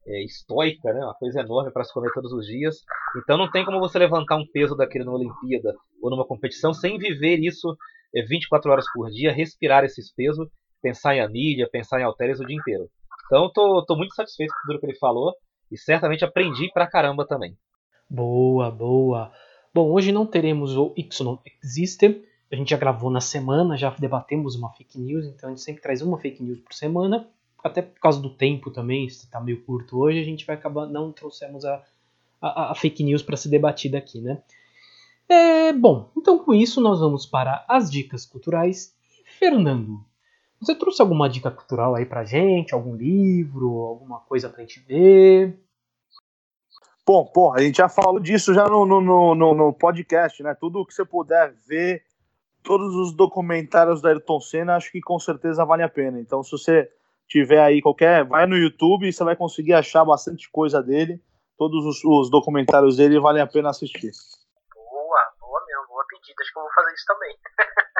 é, 0.05 0.23
estoica, 0.23 0.93
né? 0.93 1.03
Uma 1.03 1.15
coisa 1.15 1.41
enorme 1.41 1.71
para 1.71 1.83
se 1.83 1.93
comer 1.93 2.11
todos 2.13 2.31
os 2.31 2.45
dias. 2.45 2.75
Então 3.17 3.39
não 3.39 3.49
tem 3.49 3.65
como 3.65 3.79
você 3.79 3.97
levantar 3.97 4.35
um 4.35 4.45
peso 4.51 4.75
daquele 4.75 5.03
numa 5.03 5.17
Olimpíada 5.17 5.73
ou 5.99 6.11
numa 6.11 6.27
competição 6.27 6.73
sem 6.75 6.99
viver 6.99 7.39
isso 7.39 7.75
é, 8.15 8.21
24 8.23 8.71
horas 8.71 8.85
por 8.93 9.09
dia, 9.09 9.31
respirar 9.31 9.83
esses 9.83 10.13
pesos, 10.13 10.47
pensar 10.83 11.15
em 11.15 11.21
anilha, 11.21 11.67
pensar 11.67 11.99
em 11.99 12.03
halteres 12.03 12.39
o 12.39 12.45
dia 12.45 12.55
inteiro. 12.55 12.89
Então 13.25 13.49
tô, 13.51 13.83
tô 13.85 13.95
muito 13.95 14.13
satisfeito 14.13 14.53
com 14.53 14.67
tudo 14.67 14.79
que 14.79 14.85
ele 14.85 14.99
falou 14.99 15.33
e 15.71 15.77
certamente 15.77 16.23
aprendi 16.23 16.69
pra 16.71 16.85
caramba 16.85 17.25
também. 17.25 17.57
Boa, 18.07 18.69
boa. 18.69 19.31
Bom, 19.73 19.89
hoje 19.89 20.11
não 20.11 20.25
teremos 20.25 20.77
o 20.77 20.93
X 20.95 21.21
não 21.21 21.39
existe. 21.63 22.23
A 22.51 22.55
gente 22.55 22.69
já 22.69 22.77
gravou 22.77 23.09
na 23.09 23.21
semana, 23.21 23.75
já 23.75 23.89
debatemos 23.89 24.55
uma 24.55 24.71
fake 24.73 24.99
news, 24.99 25.25
então 25.25 25.49
a 25.49 25.51
gente 25.51 25.63
sempre 25.63 25.81
traz 25.81 26.03
uma 26.03 26.19
fake 26.19 26.43
news 26.43 26.59
por 26.59 26.73
semana 26.73 27.27
até 27.63 27.81
por 27.81 27.99
causa 27.99 28.21
do 28.21 28.29
tempo 28.29 28.69
também, 28.69 29.05
está 29.05 29.39
meio 29.39 29.63
curto 29.63 29.97
hoje, 29.97 30.19
a 30.19 30.23
gente 30.23 30.45
vai 30.45 30.55
acabar 30.55 30.85
não 30.85 31.11
trouxemos 31.13 31.63
a, 31.63 31.81
a, 32.41 32.71
a 32.71 32.75
fake 32.75 33.03
news 33.03 33.23
para 33.23 33.37
ser 33.37 33.49
debatida 33.49 33.97
aqui, 33.97 34.19
né? 34.19 34.43
É, 35.29 35.71
bom, 35.71 36.11
então 36.17 36.37
com 36.37 36.53
isso 36.53 36.81
nós 36.81 36.99
vamos 36.99 37.25
para 37.25 37.65
as 37.69 37.89
dicas 37.89 38.25
culturais. 38.25 38.93
Fernando, 39.39 40.03
você 40.65 40.75
trouxe 40.75 41.01
alguma 41.01 41.29
dica 41.29 41.51
cultural 41.51 41.95
aí 41.95 42.05
pra 42.05 42.23
gente? 42.23 42.73
Algum 42.73 42.95
livro, 42.95 43.69
alguma 43.69 44.19
coisa 44.21 44.49
pra 44.49 44.61
gente 44.61 44.79
ver? 44.81 45.57
Bom, 47.05 47.25
pô, 47.25 47.53
a 47.53 47.59
gente 47.59 47.77
já 47.77 47.89
falou 47.89 48.19
disso 48.19 48.53
já 48.53 48.65
no, 48.67 48.85
no, 48.85 49.35
no, 49.35 49.53
no 49.53 49.73
podcast, 49.73 50.41
né? 50.41 50.55
Tudo 50.55 50.85
que 50.85 50.93
você 50.93 51.03
puder 51.03 51.53
ver, 51.67 52.03
todos 52.63 52.95
os 52.95 53.13
documentários 53.13 54.01
da 54.01 54.09
Ayrton 54.09 54.39
Senna, 54.39 54.75
acho 54.75 54.91
que 54.91 55.01
com 55.01 55.19
certeza 55.19 55.65
vale 55.65 55.83
a 55.83 55.89
pena. 55.89 56.19
Então, 56.19 56.41
se 56.41 56.51
você 56.51 56.89
tiver 57.27 57.61
aí 57.61 57.81
qualquer. 57.81 58.23
Vai 58.25 58.45
no 58.45 58.55
YouTube 58.55 59.07
e 59.07 59.13
você 59.13 59.23
vai 59.23 59.35
conseguir 59.35 59.73
achar 59.73 60.05
bastante 60.05 60.49
coisa 60.51 60.81
dele. 60.81 61.21
Todos 61.57 61.85
os, 61.85 62.03
os 62.03 62.29
documentários 62.29 62.97
dele 62.97 63.19
valem 63.19 63.41
a 63.41 63.47
pena 63.47 63.69
assistir. 63.69 64.11
Boa, 64.73 65.33
boa 65.39 65.65
mesmo, 65.65 65.87
boa 65.87 66.05
pedida. 66.07 66.41
Acho 66.41 66.53
que 66.53 66.59
eu 66.59 66.63
vou 66.63 66.71
fazer 66.73 66.93
isso 66.93 67.05
também. 67.07 67.35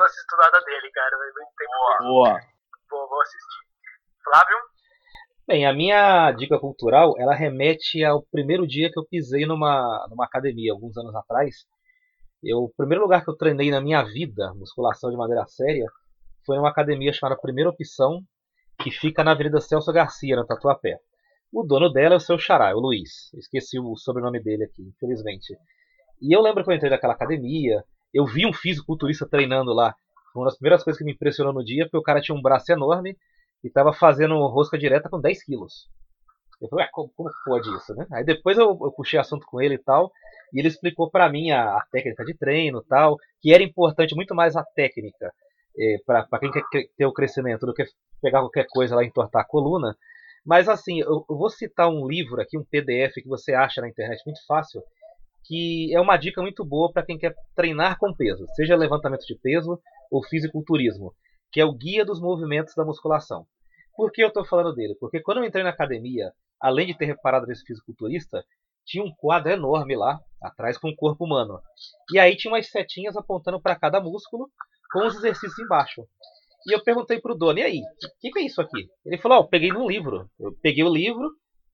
Eu 0.00 0.04
não 0.04 0.06
assisto 0.06 0.36
nada 0.36 0.60
dele, 0.64 0.90
cara. 0.92 1.16
Muito 1.18 1.52
tempo 1.58 1.70
boa. 1.72 1.98
Mesmo. 1.98 2.08
Boa. 2.08 2.40
Boa, 2.88 3.08
vou 3.08 3.20
assistir. 3.20 3.60
Flávio? 4.24 4.56
Bem, 5.46 5.66
a 5.66 5.72
minha 5.74 6.32
dica 6.32 6.58
cultural, 6.58 7.14
ela 7.18 7.34
remete 7.34 8.02
ao 8.02 8.22
primeiro 8.22 8.66
dia 8.66 8.90
que 8.90 8.98
eu 8.98 9.04
pisei 9.04 9.44
numa, 9.44 10.06
numa 10.08 10.24
academia, 10.24 10.72
alguns 10.72 10.96
anos 10.96 11.14
atrás. 11.14 11.66
Eu, 12.42 12.60
o 12.60 12.72
primeiro 12.74 13.02
lugar 13.02 13.22
que 13.22 13.30
eu 13.30 13.36
treinei 13.36 13.70
na 13.70 13.80
minha 13.80 14.02
vida, 14.02 14.54
musculação 14.54 15.10
de 15.10 15.16
maneira 15.16 15.44
séria, 15.46 15.86
foi 16.46 16.56
numa 16.56 16.70
academia 16.70 17.12
chamada 17.12 17.38
Primeira 17.38 17.68
Opção, 17.68 18.22
que 18.82 18.90
fica 18.90 19.22
na 19.22 19.32
Avenida 19.32 19.60
Celso 19.60 19.92
Garcia, 19.92 20.36
no 20.36 20.46
Tatuapé. 20.46 20.98
O 21.52 21.62
dono 21.62 21.92
dela 21.92 22.14
é 22.14 22.16
o 22.16 22.20
seu 22.20 22.38
xará, 22.38 22.74
o 22.74 22.80
Luiz. 22.80 23.34
Esqueci 23.34 23.78
o 23.78 23.96
sobrenome 23.96 24.42
dele 24.42 24.64
aqui, 24.64 24.82
infelizmente. 24.82 25.54
E 26.22 26.34
eu 26.34 26.40
lembro 26.40 26.64
que 26.64 26.70
eu 26.70 26.74
entrei 26.74 26.90
naquela 26.90 27.12
academia, 27.12 27.84
eu 28.12 28.26
vi 28.26 28.46
um 28.46 28.52
fisiculturista 28.52 29.28
treinando 29.28 29.72
lá. 29.72 29.94
Foi 30.32 30.40
uma 30.40 30.46
das 30.46 30.56
primeiras 30.56 30.84
coisas 30.84 30.98
que 30.98 31.04
me 31.04 31.12
impressionou 31.12 31.52
no 31.52 31.64
dia, 31.64 31.84
porque 31.84 31.96
o 31.96 32.02
cara 32.02 32.20
tinha 32.20 32.36
um 32.36 32.42
braço 32.42 32.70
enorme 32.72 33.16
e 33.62 33.68
estava 33.68 33.92
fazendo 33.92 34.34
rosca 34.46 34.78
direta 34.78 35.08
com 35.08 35.20
10 35.20 35.44
quilos. 35.44 35.88
Eu 36.60 36.68
falei, 36.68 36.86
como, 36.92 37.10
como 37.16 37.30
pode 37.44 37.74
isso, 37.74 37.94
né? 37.94 38.06
Aí 38.12 38.24
depois 38.24 38.58
eu, 38.58 38.68
eu, 38.68 38.92
puxei 38.92 39.18
assunto 39.18 39.46
com 39.46 39.60
ele 39.60 39.74
e 39.74 39.82
tal, 39.82 40.12
e 40.52 40.58
ele 40.58 40.68
explicou 40.68 41.10
para 41.10 41.28
mim 41.30 41.50
a, 41.50 41.76
a, 41.76 41.86
técnica 41.90 42.24
de 42.24 42.34
treino 42.34 42.82
tal, 42.82 43.16
que 43.40 43.52
era 43.52 43.62
importante 43.62 44.14
muito 44.14 44.34
mais 44.34 44.56
a 44.56 44.62
técnica 44.62 45.32
é, 45.78 45.96
para 46.04 46.38
quem 46.38 46.50
quer 46.50 46.62
ter 46.96 47.06
o 47.06 47.12
crescimento 47.12 47.64
do 47.64 47.72
que 47.72 47.84
pegar 48.20 48.40
qualquer 48.40 48.66
coisa 48.68 48.94
lá 48.94 49.02
e 49.02 49.06
entortar 49.06 49.42
a 49.42 49.46
coluna. 49.46 49.96
Mas 50.44 50.68
assim, 50.68 51.00
eu, 51.00 51.24
eu 51.28 51.36
vou 51.36 51.48
citar 51.48 51.88
um 51.88 52.06
livro 52.06 52.40
aqui, 52.40 52.58
um 52.58 52.64
PDF 52.64 53.14
que 53.14 53.28
você 53.28 53.54
acha 53.54 53.80
na 53.80 53.88
internet 53.88 54.22
muito 54.26 54.44
fácil, 54.46 54.82
que 55.44 55.94
é 55.94 56.00
uma 56.00 56.16
dica 56.16 56.40
muito 56.42 56.64
boa 56.64 56.92
para 56.92 57.04
quem 57.04 57.18
quer 57.18 57.34
treinar 57.54 57.98
com 57.98 58.14
peso, 58.14 58.46
seja 58.54 58.76
levantamento 58.76 59.26
de 59.26 59.34
peso 59.34 59.80
ou 60.10 60.24
fisiculturismo, 60.24 61.14
que 61.52 61.60
é 61.60 61.64
o 61.64 61.74
Guia 61.74 62.04
dos 62.04 62.20
Movimentos 62.20 62.74
da 62.74 62.84
Musculação. 62.84 63.46
Por 63.96 64.12
que 64.12 64.22
eu 64.22 64.28
estou 64.28 64.44
falando 64.44 64.74
dele? 64.74 64.96
Porque 65.00 65.20
quando 65.20 65.38
eu 65.38 65.44
entrei 65.44 65.64
na 65.64 65.70
academia, 65.70 66.32
além 66.60 66.86
de 66.86 66.96
ter 66.96 67.06
reparado 67.06 67.46
nesse 67.46 67.64
fisiculturista, 67.64 68.44
tinha 68.84 69.04
um 69.04 69.12
quadro 69.14 69.52
enorme 69.52 69.96
lá, 69.96 70.20
atrás 70.42 70.78
com 70.78 70.88
o 70.88 70.96
corpo 70.96 71.24
humano. 71.24 71.60
E 72.12 72.18
aí 72.18 72.36
tinha 72.36 72.52
umas 72.52 72.68
setinhas 72.70 73.16
apontando 73.16 73.60
para 73.60 73.78
cada 73.78 74.00
músculo, 74.00 74.48
com 74.92 75.06
os 75.06 75.16
exercícios 75.16 75.58
embaixo. 75.58 76.06
E 76.66 76.74
eu 76.74 76.82
perguntei 76.82 77.20
pro 77.20 77.36
dono, 77.36 77.58
e 77.58 77.62
aí, 77.62 77.78
o 77.78 78.20
que, 78.20 78.30
que, 78.30 78.38
é 78.38 78.42
isso 78.42 78.60
aqui? 78.60 78.88
Ele 79.04 79.18
falou, 79.18 79.38
ó, 79.38 79.40
oh, 79.42 79.48
peguei 79.48 79.70
num 79.70 79.88
livro. 79.88 80.28
Eu 80.38 80.52
peguei 80.62 80.84
o 80.84 80.92
livro, 80.92 81.30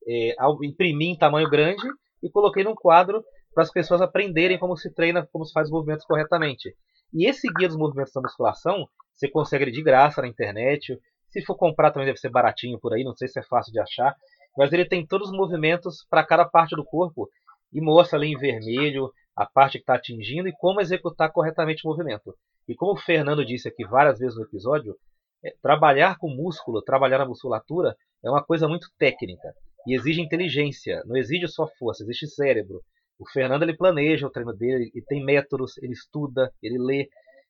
é, 0.06 0.34
imprimi 0.62 1.06
em 1.08 1.18
tamanho 1.18 1.50
grande 1.50 1.86
e 2.22 2.30
coloquei 2.30 2.62
num 2.62 2.74
quadro 2.74 3.24
para 3.56 3.62
as 3.62 3.72
pessoas 3.72 4.02
aprenderem 4.02 4.58
como 4.58 4.76
se 4.76 4.92
treina, 4.92 5.26
como 5.32 5.46
se 5.46 5.52
faz 5.54 5.68
os 5.68 5.72
movimentos 5.72 6.04
corretamente. 6.04 6.76
E 7.14 7.26
esse 7.26 7.50
guia 7.50 7.68
dos 7.68 7.78
movimentos 7.78 8.12
da 8.12 8.20
musculação, 8.20 8.86
você 9.14 9.30
consegue 9.30 9.64
ele 9.64 9.70
de 9.70 9.82
graça 9.82 10.20
na 10.20 10.28
internet. 10.28 11.00
Se 11.30 11.42
for 11.42 11.56
comprar 11.56 11.90
também 11.90 12.06
deve 12.06 12.18
ser 12.18 12.28
baratinho 12.28 12.78
por 12.78 12.92
aí, 12.92 13.02
não 13.02 13.16
sei 13.16 13.28
se 13.28 13.40
é 13.40 13.42
fácil 13.42 13.72
de 13.72 13.80
achar. 13.80 14.14
Mas 14.58 14.74
ele 14.74 14.84
tem 14.84 15.06
todos 15.06 15.30
os 15.30 15.34
movimentos 15.34 16.06
para 16.10 16.22
cada 16.22 16.44
parte 16.44 16.76
do 16.76 16.84
corpo 16.84 17.30
e 17.72 17.80
mostra 17.80 18.18
ali 18.18 18.26
em 18.30 18.36
vermelho 18.36 19.10
a 19.34 19.46
parte 19.46 19.78
que 19.78 19.84
está 19.84 19.94
atingindo 19.94 20.48
e 20.48 20.52
como 20.52 20.82
executar 20.82 21.32
corretamente 21.32 21.86
o 21.86 21.88
movimento. 21.88 22.34
E 22.68 22.74
como 22.74 22.92
o 22.92 22.96
Fernando 22.98 23.42
disse 23.42 23.68
aqui 23.68 23.86
várias 23.86 24.18
vezes 24.18 24.36
no 24.36 24.44
episódio, 24.44 24.94
é, 25.42 25.54
trabalhar 25.62 26.18
com 26.18 26.28
músculo, 26.28 26.82
trabalhar 26.82 27.18
na 27.18 27.26
musculatura, 27.26 27.96
é 28.22 28.28
uma 28.28 28.44
coisa 28.44 28.68
muito 28.68 28.88
técnica 28.98 29.54
e 29.86 29.94
exige 29.96 30.20
inteligência, 30.20 31.02
não 31.06 31.16
exige 31.16 31.48
só 31.48 31.66
força, 31.66 32.02
existe 32.02 32.26
cérebro. 32.26 32.82
O 33.18 33.28
Fernando 33.28 33.62
ele 33.62 33.76
planeja 33.76 34.26
o 34.26 34.30
treino 34.30 34.52
dele, 34.52 34.90
ele 34.94 35.04
tem 35.06 35.24
métodos, 35.24 35.76
ele 35.78 35.92
estuda, 35.92 36.52
ele 36.62 36.78
lê. 36.78 37.08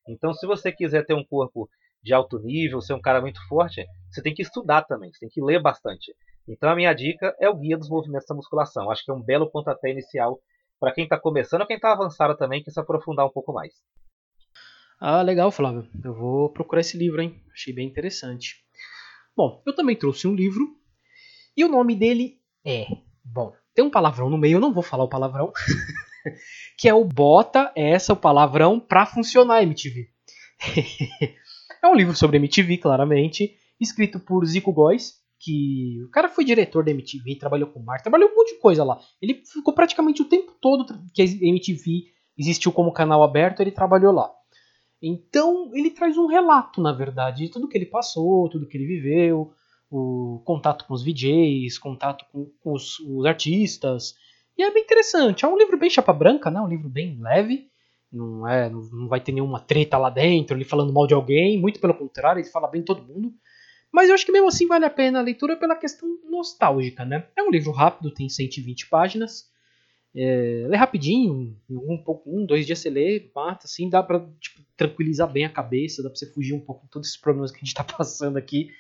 Então, 0.08 0.32
se 0.32 0.46
você 0.46 0.70
quiser 0.70 1.04
ter 1.04 1.14
um 1.14 1.24
corpo 1.24 1.68
de 2.02 2.14
alto 2.14 2.38
nível, 2.38 2.80
ser 2.80 2.94
um 2.94 3.00
cara 3.00 3.20
muito 3.20 3.40
forte, 3.48 3.84
você 4.10 4.22
tem 4.22 4.32
que 4.32 4.42
estudar 4.42 4.82
também, 4.82 5.12
você 5.12 5.20
tem 5.20 5.28
que 5.28 5.42
ler 5.42 5.60
bastante. 5.60 6.14
Então, 6.48 6.70
a 6.70 6.76
minha 6.76 6.94
dica 6.94 7.34
é 7.40 7.48
o 7.48 7.56
guia 7.56 7.76
dos 7.76 7.88
movimentos 7.88 8.26
da 8.28 8.34
musculação. 8.34 8.90
Acho 8.90 9.04
que 9.04 9.10
é 9.10 9.14
um 9.14 9.22
belo 9.22 9.50
pontapé 9.50 9.90
inicial 9.90 10.38
para 10.78 10.92
quem 10.92 11.04
está 11.04 11.18
começando 11.18 11.62
ou 11.62 11.66
quem 11.66 11.76
está 11.76 11.92
avançado 11.92 12.36
também, 12.36 12.62
quer 12.62 12.70
se 12.70 12.78
aprofundar 12.78 13.26
um 13.26 13.30
pouco 13.30 13.52
mais. 13.52 13.72
Ah, 15.00 15.22
legal, 15.22 15.50
Flávio. 15.50 15.88
Eu 16.04 16.14
vou 16.14 16.50
procurar 16.50 16.80
esse 16.80 16.96
livro, 16.96 17.20
hein? 17.20 17.42
Achei 17.52 17.74
bem 17.74 17.88
interessante. 17.88 18.64
Bom, 19.36 19.62
eu 19.66 19.74
também 19.74 19.96
trouxe 19.96 20.26
um 20.26 20.34
livro 20.34 20.64
e 21.56 21.64
o 21.64 21.68
nome 21.68 21.94
dele 21.94 22.40
é. 22.64 22.86
Bom, 23.24 23.52
tem 23.76 23.84
um 23.84 23.90
palavrão 23.90 24.30
no 24.30 24.38
meio, 24.38 24.56
eu 24.56 24.60
não 24.60 24.72
vou 24.72 24.82
falar 24.82 25.04
o 25.04 25.08
palavrão. 25.08 25.52
que 26.76 26.88
é 26.88 26.94
o 26.94 27.04
Bota 27.04 27.70
essa 27.76 28.14
o 28.14 28.16
palavrão 28.16 28.80
pra 28.80 29.04
funcionar 29.04 29.62
MTV. 29.62 30.08
é 31.82 31.86
um 31.86 31.94
livro 31.94 32.16
sobre 32.16 32.38
MTV, 32.38 32.78
claramente, 32.78 33.54
escrito 33.78 34.18
por 34.18 34.44
Zico 34.46 34.72
Góes, 34.72 35.20
que 35.38 36.02
o 36.04 36.10
cara 36.10 36.30
foi 36.30 36.42
diretor 36.44 36.82
da 36.82 36.90
MTV, 36.90 37.36
trabalhou 37.36 37.68
com 37.68 37.80
marketing, 37.80 38.04
trabalhou 38.04 38.30
um 38.30 38.34
monte 38.34 38.54
de 38.54 38.60
coisa 38.60 38.82
lá. 38.82 38.98
Ele 39.20 39.42
ficou 39.44 39.74
praticamente 39.74 40.22
o 40.22 40.28
tempo 40.28 40.52
todo 40.58 40.86
que 41.12 41.20
a 41.20 41.24
MTV 41.24 42.06
existiu 42.38 42.72
como 42.72 42.90
canal 42.92 43.22
aberto, 43.22 43.60
ele 43.60 43.70
trabalhou 43.70 44.12
lá. 44.12 44.30
Então 45.02 45.70
ele 45.74 45.90
traz 45.90 46.16
um 46.16 46.26
relato, 46.26 46.80
na 46.80 46.92
verdade, 46.92 47.44
de 47.44 47.50
tudo 47.50 47.68
que 47.68 47.76
ele 47.76 47.84
passou, 47.84 48.48
tudo 48.48 48.66
que 48.66 48.78
ele 48.78 48.86
viveu, 48.86 49.52
o 49.90 50.42
contato 50.44 50.84
com 50.84 50.94
os 50.94 51.02
VJs, 51.02 51.78
contato 51.78 52.24
com, 52.32 52.50
com 52.60 52.72
os, 52.72 52.98
os, 53.00 53.24
artistas. 53.24 54.14
E 54.56 54.62
é 54.62 54.70
bem 54.72 54.82
interessante. 54.82 55.44
É 55.44 55.48
um 55.48 55.56
livro 55.56 55.78
bem 55.78 55.90
chapa 55.90 56.12
branca, 56.12 56.50
né? 56.50 56.60
Um 56.60 56.68
livro 56.68 56.88
bem 56.88 57.18
leve. 57.20 57.70
Não 58.10 58.48
é, 58.48 58.70
não 58.70 59.08
vai 59.08 59.20
ter 59.20 59.32
nenhuma 59.32 59.60
treta 59.60 59.98
lá 59.98 60.08
dentro, 60.08 60.56
ele 60.56 60.64
falando 60.64 60.92
mal 60.92 61.06
de 61.06 61.14
alguém. 61.14 61.60
Muito 61.60 61.80
pelo 61.80 61.94
contrário, 61.94 62.40
ele 62.40 62.48
fala 62.48 62.68
bem 62.68 62.80
de 62.80 62.86
todo 62.86 63.02
mundo. 63.02 63.32
Mas 63.92 64.08
eu 64.08 64.14
acho 64.14 64.26
que 64.26 64.32
mesmo 64.32 64.48
assim 64.48 64.66
vale 64.66 64.84
a 64.84 64.90
pena 64.90 65.18
a 65.18 65.22
leitura 65.22 65.56
pela 65.56 65.76
questão 65.76 66.08
nostálgica, 66.28 67.04
né? 67.04 67.26
É 67.36 67.42
um 67.42 67.50
livro 67.50 67.70
rápido, 67.72 68.10
tem 68.10 68.28
120 68.28 68.88
páginas. 68.88 69.50
É, 70.14 70.66
lê 70.68 70.76
rapidinho, 70.76 71.54
um, 71.68 72.02
pouco, 72.02 72.30
um, 72.34 72.46
dois 72.46 72.64
dias 72.64 72.78
você 72.78 72.88
lê, 72.88 73.30
mata, 73.34 73.66
assim, 73.66 73.88
dá 73.90 74.02
pra 74.02 74.18
tipo, 74.40 74.62
tranquilizar 74.74 75.30
bem 75.30 75.44
a 75.44 75.50
cabeça, 75.50 76.02
dá 76.02 76.08
pra 76.08 76.16
você 76.16 76.32
fugir 76.32 76.54
um 76.54 76.60
pouco 76.60 76.84
de 76.84 76.90
todos 76.90 77.08
esses 77.08 77.20
problemas 77.20 77.50
que 77.50 77.58
a 77.58 77.60
gente 77.60 77.74
tá 77.74 77.84
passando 77.84 78.38
aqui. 78.38 78.70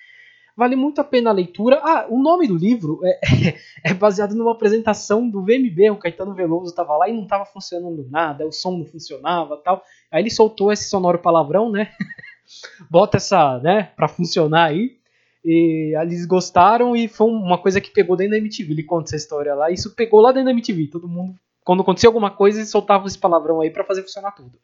Vale 0.56 0.74
muito 0.74 1.00
a 1.00 1.04
pena 1.04 1.28
a 1.28 1.32
leitura. 1.34 1.80
Ah, 1.82 2.06
o 2.08 2.18
nome 2.18 2.48
do 2.48 2.56
livro 2.56 3.00
é, 3.04 3.20
é 3.84 3.94
baseado 3.94 4.34
numa 4.34 4.52
apresentação 4.52 5.28
do 5.28 5.42
VMB, 5.42 5.90
o 5.90 5.98
Caetano 5.98 6.34
Veloso 6.34 6.74
tava 6.74 6.96
lá 6.96 7.08
e 7.08 7.12
não 7.12 7.26
tava 7.26 7.44
funcionando 7.44 8.08
nada, 8.10 8.46
o 8.46 8.52
som 8.52 8.78
não 8.78 8.86
funcionava 8.86 9.58
tal. 9.58 9.82
Aí 10.10 10.22
ele 10.22 10.30
soltou 10.30 10.72
esse 10.72 10.88
sonoro 10.88 11.18
palavrão, 11.18 11.70
né? 11.70 11.90
Bota 12.90 13.18
essa, 13.18 13.58
né, 13.58 13.90
pra 13.94 14.08
funcionar 14.08 14.70
aí. 14.70 14.96
E 15.44 15.94
eles 16.00 16.24
gostaram 16.26 16.96
e 16.96 17.06
foi 17.06 17.28
uma 17.28 17.58
coisa 17.58 17.80
que 17.80 17.90
pegou 17.90 18.16
dentro 18.16 18.32
da 18.32 18.38
MTV. 18.38 18.72
Ele 18.72 18.82
conta 18.82 19.10
essa 19.10 19.16
história 19.16 19.54
lá. 19.54 19.70
Isso 19.70 19.94
pegou 19.94 20.20
lá 20.20 20.32
dentro 20.32 20.46
da 20.46 20.50
MTV. 20.50 20.88
Todo 20.88 21.06
mundo, 21.06 21.36
quando 21.62 21.82
acontecia 21.82 22.08
alguma 22.08 22.30
coisa, 22.32 22.58
eles 22.58 22.70
soltavam 22.70 23.06
esse 23.06 23.18
palavrão 23.18 23.60
aí 23.60 23.70
para 23.70 23.84
fazer 23.84 24.02
funcionar 24.02 24.32
tudo. 24.32 24.58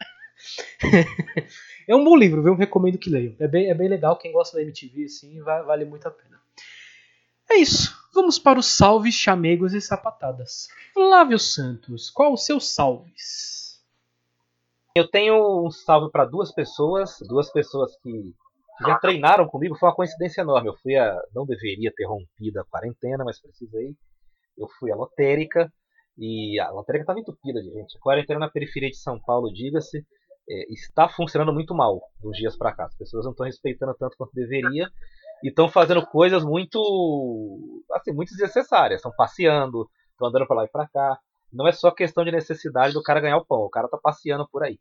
é 1.89 1.95
um 1.95 2.05
bom 2.05 2.17
livro, 2.17 2.43
viu? 2.43 2.55
Recomendo 2.55 2.99
que 2.99 3.11
leiam. 3.11 3.35
É 3.39 3.49
bem, 3.49 3.71
é 3.71 3.75
bem 3.75 3.89
legal. 3.89 4.17
Quem 4.17 4.33
gosta 4.33 4.57
da 4.57 4.63
MTV, 4.63 5.05
assim, 5.05 5.41
vai, 5.43 5.63
vale 5.63 5.85
muito 5.85 6.07
a 6.07 6.11
pena. 6.11 6.41
É 7.51 7.57
isso. 7.57 7.97
Vamos 8.15 8.39
para 8.39 8.59
os 8.59 8.67
salves, 8.67 9.15
chamegos 9.15 9.73
e 9.75 9.81
sapatadas. 9.81 10.69
Flávio 10.93 11.39
Santos, 11.39 12.11
qual 12.11 12.33
os 12.33 12.45
seus 12.45 12.75
salves? 12.75 13.83
Eu 14.95 15.09
tenho 15.09 15.67
um 15.67 15.71
salve 15.71 16.11
para 16.11 16.27
duas 16.27 16.53
pessoas, 16.53 17.17
duas 17.27 17.51
pessoas 17.51 17.97
que 18.03 18.35
já 18.81 18.99
treinaram 18.99 19.49
comigo, 19.49 19.77
foi 19.77 19.89
uma 19.89 19.95
coincidência 19.95 20.43
enorme. 20.43 20.69
Eu 20.69 20.77
fui 20.83 20.97
a. 20.97 21.19
Não 21.35 21.47
deveria 21.47 21.93
ter 21.95 22.05
rompido 22.05 22.61
a 22.61 22.65
quarentena, 22.65 23.25
mas 23.25 23.41
precisei. 23.41 23.95
Eu 24.57 24.69
fui 24.79 24.93
à 24.93 24.97
lotérica 24.97 25.73
e 26.19 26.61
a 26.61 26.71
lotérica 26.71 27.05
estava 27.05 27.21
entupida 27.21 27.63
de 27.63 27.71
gente. 27.71 27.97
A 27.97 28.01
quarentena 28.01 28.41
na 28.41 28.51
periferia 28.51 28.91
de 28.91 28.99
São 28.99 29.19
Paulo, 29.19 29.53
diga-se, 29.53 30.05
é, 30.49 30.73
está 30.73 31.09
funcionando 31.09 31.53
muito 31.53 31.75
mal 31.75 32.01
dos 32.23 32.37
dias 32.37 32.57
para 32.57 32.75
cá. 32.75 32.85
As 32.87 32.97
pessoas 32.97 33.25
não 33.25 33.33
estão 33.33 33.47
respeitando 33.47 33.95
tanto 33.99 34.17
quanto 34.17 34.35
deveria 34.35 34.89
e 35.43 35.49
estão 35.49 35.69
fazendo 35.69 36.05
coisas 36.07 36.45
muito. 36.45 36.81
assim, 37.93 38.13
muito 38.13 38.31
desnecessárias. 38.31 38.99
Estão 38.99 39.13
passeando, 39.17 39.89
estão 40.13 40.29
andando 40.29 40.47
para 40.47 40.57
lá 40.57 40.65
e 40.65 40.69
para 40.69 40.89
cá. 40.89 41.19
Não 41.53 41.69
é 41.69 41.73
só 41.73 41.91
questão 41.91 42.25
de 42.25 42.33
necessidade 42.33 42.95
do 42.95 43.03
cara 43.03 43.21
ganhar 43.21 43.37
o 43.37 43.45
pão, 43.45 43.59
o 43.59 43.71
cara 43.71 43.87
está 43.87 43.99
passeando 43.99 44.49
por 44.51 44.63
aí. 44.63 44.79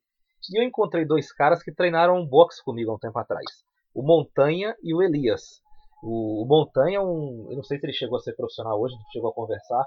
E 0.51 0.59
eu 0.59 0.63
encontrei 0.63 1.05
dois 1.05 1.31
caras 1.31 1.61
que 1.61 1.73
treinaram 1.73 2.25
boxe 2.25 2.63
comigo 2.63 2.91
há 2.91 2.95
um 2.95 2.99
tempo 2.99 3.19
atrás 3.19 3.45
o 3.93 4.01
Montanha 4.01 4.75
e 4.81 4.93
o 4.93 5.01
Elias. 5.01 5.61
O, 6.03 6.43
o 6.43 6.47
Montanha, 6.47 6.97
é 6.97 7.01
um, 7.01 7.47
eu 7.49 7.57
não 7.57 7.63
sei 7.63 7.77
se 7.77 7.85
ele 7.85 7.93
chegou 7.93 8.17
a 8.17 8.21
ser 8.21 8.35
profissional 8.35 8.79
hoje, 8.79 8.95
não 8.95 9.11
chegou 9.11 9.29
a 9.29 9.33
conversar, 9.33 9.85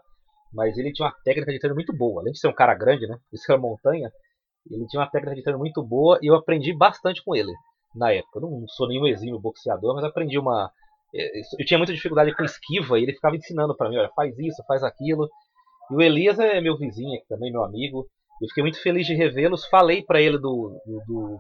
mas 0.53 0.77
ele 0.79 0.93
tinha 0.93 1.09
uma 1.09 1.15
técnica 1.25 1.53
de 1.53 1.59
treino 1.59 1.75
muito 1.75 1.97
boa. 1.97 2.21
Além 2.21 2.33
de 2.33 2.39
ser 2.39 2.49
um 2.49 2.55
cara 2.55 2.75
grande, 2.75 3.07
né? 3.07 3.19
Isso 3.33 3.51
é 3.53 3.57
Montanha, 3.57 4.11
ele 4.71 4.87
tinha 4.87 5.01
uma 5.01 5.11
técnica 5.11 5.37
de 5.37 5.43
treino 5.43 5.59
muito 5.59 5.83
boa 5.83 6.19
e 6.23 6.27
eu 6.27 6.35
aprendi 6.35 6.73
bastante 6.73 7.23
com 7.23 7.35
ele 7.35 7.53
na 7.95 8.13
época. 8.13 8.39
Eu 8.39 8.43
não 8.43 8.69
sou 8.69 8.89
nenhum 8.89 9.07
exímio 9.07 9.39
boxeador, 9.39 9.95
mas 9.95 10.05
aprendi 10.05 10.39
uma. 10.39 10.71
É, 11.15 11.41
eu 11.59 11.65
tinha 11.65 11.79
muita 11.79 11.93
dificuldade 11.93 12.35
com 12.35 12.45
esquiva 12.45 12.99
e 12.99 13.03
ele 13.03 13.13
ficava 13.13 13.37
ensinando 13.37 13.77
para 13.77 13.89
mim: 13.89 13.97
olha, 13.97 14.11
faz 14.15 14.37
isso, 14.39 14.63
faz 14.67 14.83
aquilo. 14.83 15.29
E 15.91 15.95
o 15.95 16.01
Elias 16.01 16.39
é 16.39 16.61
meu 16.61 16.77
vizinho 16.77 17.15
aqui 17.15 17.27
também, 17.29 17.53
meu 17.53 17.63
amigo. 17.63 18.07
Eu 18.43 18.49
fiquei 18.49 18.63
muito 18.63 18.83
feliz 18.83 19.07
de 19.07 19.15
revê-los. 19.15 19.67
Falei 19.67 20.03
para 20.03 20.21
ele 20.21 20.39
do, 20.39 20.81
do, 20.85 21.03
do, 21.07 21.39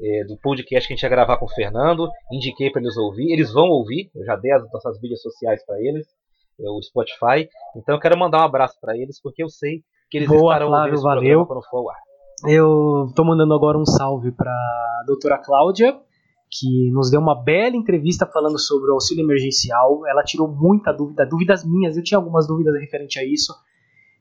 é, 0.00 0.24
do 0.24 0.36
podcast 0.38 0.86
que 0.86 0.92
a 0.92 0.96
gente 0.96 1.02
ia 1.02 1.08
gravar 1.08 1.38
com 1.38 1.46
o 1.46 1.54
Fernando. 1.54 2.10
Indiquei 2.30 2.70
para 2.70 2.82
eles 2.82 2.96
ouvir. 2.96 3.32
Eles 3.32 3.52
vão 3.52 3.68
ouvir. 3.68 4.10
Eu 4.14 4.24
já 4.24 4.36
dei 4.36 4.52
as 4.52 4.70
nossas 4.70 5.00
mídias 5.00 5.22
sociais 5.22 5.64
para 5.64 5.80
eles, 5.80 6.06
é, 6.60 6.68
o 6.68 6.82
Spotify. 6.82 7.48
Então 7.76 7.94
eu 7.94 8.00
quero 8.00 8.18
mandar 8.18 8.40
um 8.40 8.44
abraço 8.44 8.76
para 8.80 8.96
eles 8.96 9.20
porque 9.20 9.42
eu 9.42 9.48
sei 9.48 9.82
que 10.10 10.18
eles 10.18 10.28
Boa, 10.28 10.52
estarão 10.52 10.68
Flávio, 10.68 11.00
valeu. 11.00 11.46
quando 11.46 11.64
for 11.64 11.78
ao 11.78 11.90
ar. 11.90 12.05
Eu 12.44 13.10
tô 13.14 13.24
mandando 13.24 13.54
agora 13.54 13.78
um 13.78 13.86
salve 13.86 14.30
para 14.30 14.52
doutora 15.06 15.38
Cláudia, 15.38 15.98
que 16.50 16.90
nos 16.90 17.10
deu 17.10 17.20
uma 17.20 17.34
bela 17.34 17.74
entrevista 17.74 18.26
falando 18.26 18.58
sobre 18.58 18.90
o 18.90 18.94
auxílio 18.94 19.24
emergencial. 19.24 20.06
Ela 20.06 20.22
tirou 20.22 20.46
muita 20.46 20.92
dúvida, 20.92 21.24
dúvidas 21.24 21.64
minhas, 21.64 21.96
eu 21.96 22.02
tinha 22.02 22.18
algumas 22.18 22.46
dúvidas 22.46 22.78
referente 22.78 23.18
a 23.18 23.24
isso. 23.24 23.54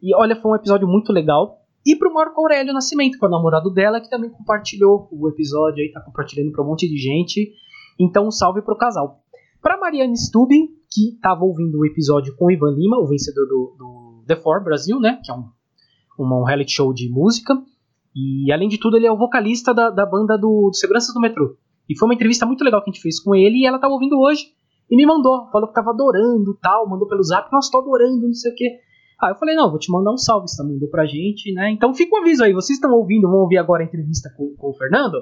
E 0.02 0.16
olha, 0.16 0.36
foi 0.36 0.52
um 0.52 0.56
episódio 0.56 0.88
muito 0.88 1.12
legal. 1.12 1.60
E 1.86 1.96
pro 1.96 2.14
Marco 2.14 2.40
Aurélio 2.42 2.74
Nascimento, 2.74 3.20
que 3.20 3.26
é 3.26 3.28
o 3.28 3.32
namorado 3.32 3.70
dela, 3.70 4.00
que 4.00 4.10
também 4.10 4.30
compartilhou 4.30 5.08
o 5.12 5.30
episódio 5.30 5.84
aí, 5.84 5.92
tá 5.92 6.02
compartilhando 6.02 6.52
pra 6.52 6.64
um 6.64 6.68
monte 6.68 6.88
de 6.88 6.98
gente. 6.98 7.52
Então, 8.00 8.28
um 8.28 8.32
salve 8.32 8.62
pro 8.62 8.78
casal. 8.78 9.22
Pra 9.62 9.78
Mariane 9.78 10.18
Stubin, 10.18 10.70
que 10.90 11.20
tava 11.22 11.44
ouvindo 11.44 11.80
o 11.80 11.86
episódio 11.86 12.36
com 12.38 12.46
o 12.46 12.52
Ivan 12.52 12.72
Lima, 12.72 12.98
o 12.98 13.06
vencedor 13.06 13.46
do, 13.46 13.76
do 13.78 14.24
The 14.26 14.36
Four 14.38 14.64
Brasil, 14.64 15.00
né? 15.00 15.20
Que 15.24 15.32
é 15.32 15.36
um, 15.36 15.50
um 16.18 16.44
reality 16.44 16.72
show 16.72 16.92
de 16.94 17.08
música. 17.10 17.54
E 18.16 18.52
além 18.52 18.70
de 18.70 18.80
tudo, 18.80 18.96
ele 18.96 19.06
é 19.06 19.12
o 19.12 19.18
vocalista 19.18 19.74
da, 19.74 19.90
da 19.90 20.06
banda 20.06 20.38
do, 20.38 20.70
do 20.70 20.76
Seguranças 20.76 21.14
do 21.14 21.20
Metrô. 21.20 21.58
E 21.90 21.98
foi 21.98 22.08
uma 22.08 22.14
entrevista 22.14 22.46
muito 22.46 22.64
legal 22.64 22.82
que 22.82 22.90
a 22.90 22.94
gente 22.94 23.02
fez 23.02 23.20
com 23.20 23.36
ele 23.36 23.58
e 23.58 23.66
ela 23.66 23.78
tava 23.78 23.94
ouvindo 23.94 24.18
hoje. 24.18 24.46
E 24.90 24.96
me 24.96 25.06
mandou, 25.06 25.50
falou 25.52 25.68
que 25.68 25.74
tava 25.74 25.92
adorando 25.92 26.58
tal, 26.62 26.88
mandou 26.88 27.08
pelo 27.08 27.24
zap, 27.24 27.52
nossa, 27.52 27.72
tô 27.72 27.80
adorando, 27.80 28.28
não 28.28 28.34
sei 28.34 28.52
o 28.52 28.56
que. 28.56 28.70
Aí 29.22 29.32
eu 29.32 29.36
falei, 29.36 29.56
não, 29.56 29.70
vou 29.70 29.80
te 29.80 29.92
mandar 29.92 30.14
um 30.14 30.18
salve, 30.18 30.48
você 30.48 30.62
mandou 30.64 30.90
pra 30.90 31.06
gente, 31.06 31.52
né? 31.54 31.72
Então 31.72 31.94
fica 31.94 32.16
o 32.16 32.20
um 32.20 32.22
aviso 32.22 32.44
aí, 32.44 32.54
vocês 32.54 32.78
estão 32.78 32.92
ouvindo, 32.92 33.30
vão 33.30 33.40
ouvir 33.40 33.58
agora 33.58 33.84
a 33.84 33.86
entrevista 33.86 34.30
com, 34.38 34.54
com 34.56 34.70
o 34.70 34.74
Fernando. 34.74 35.18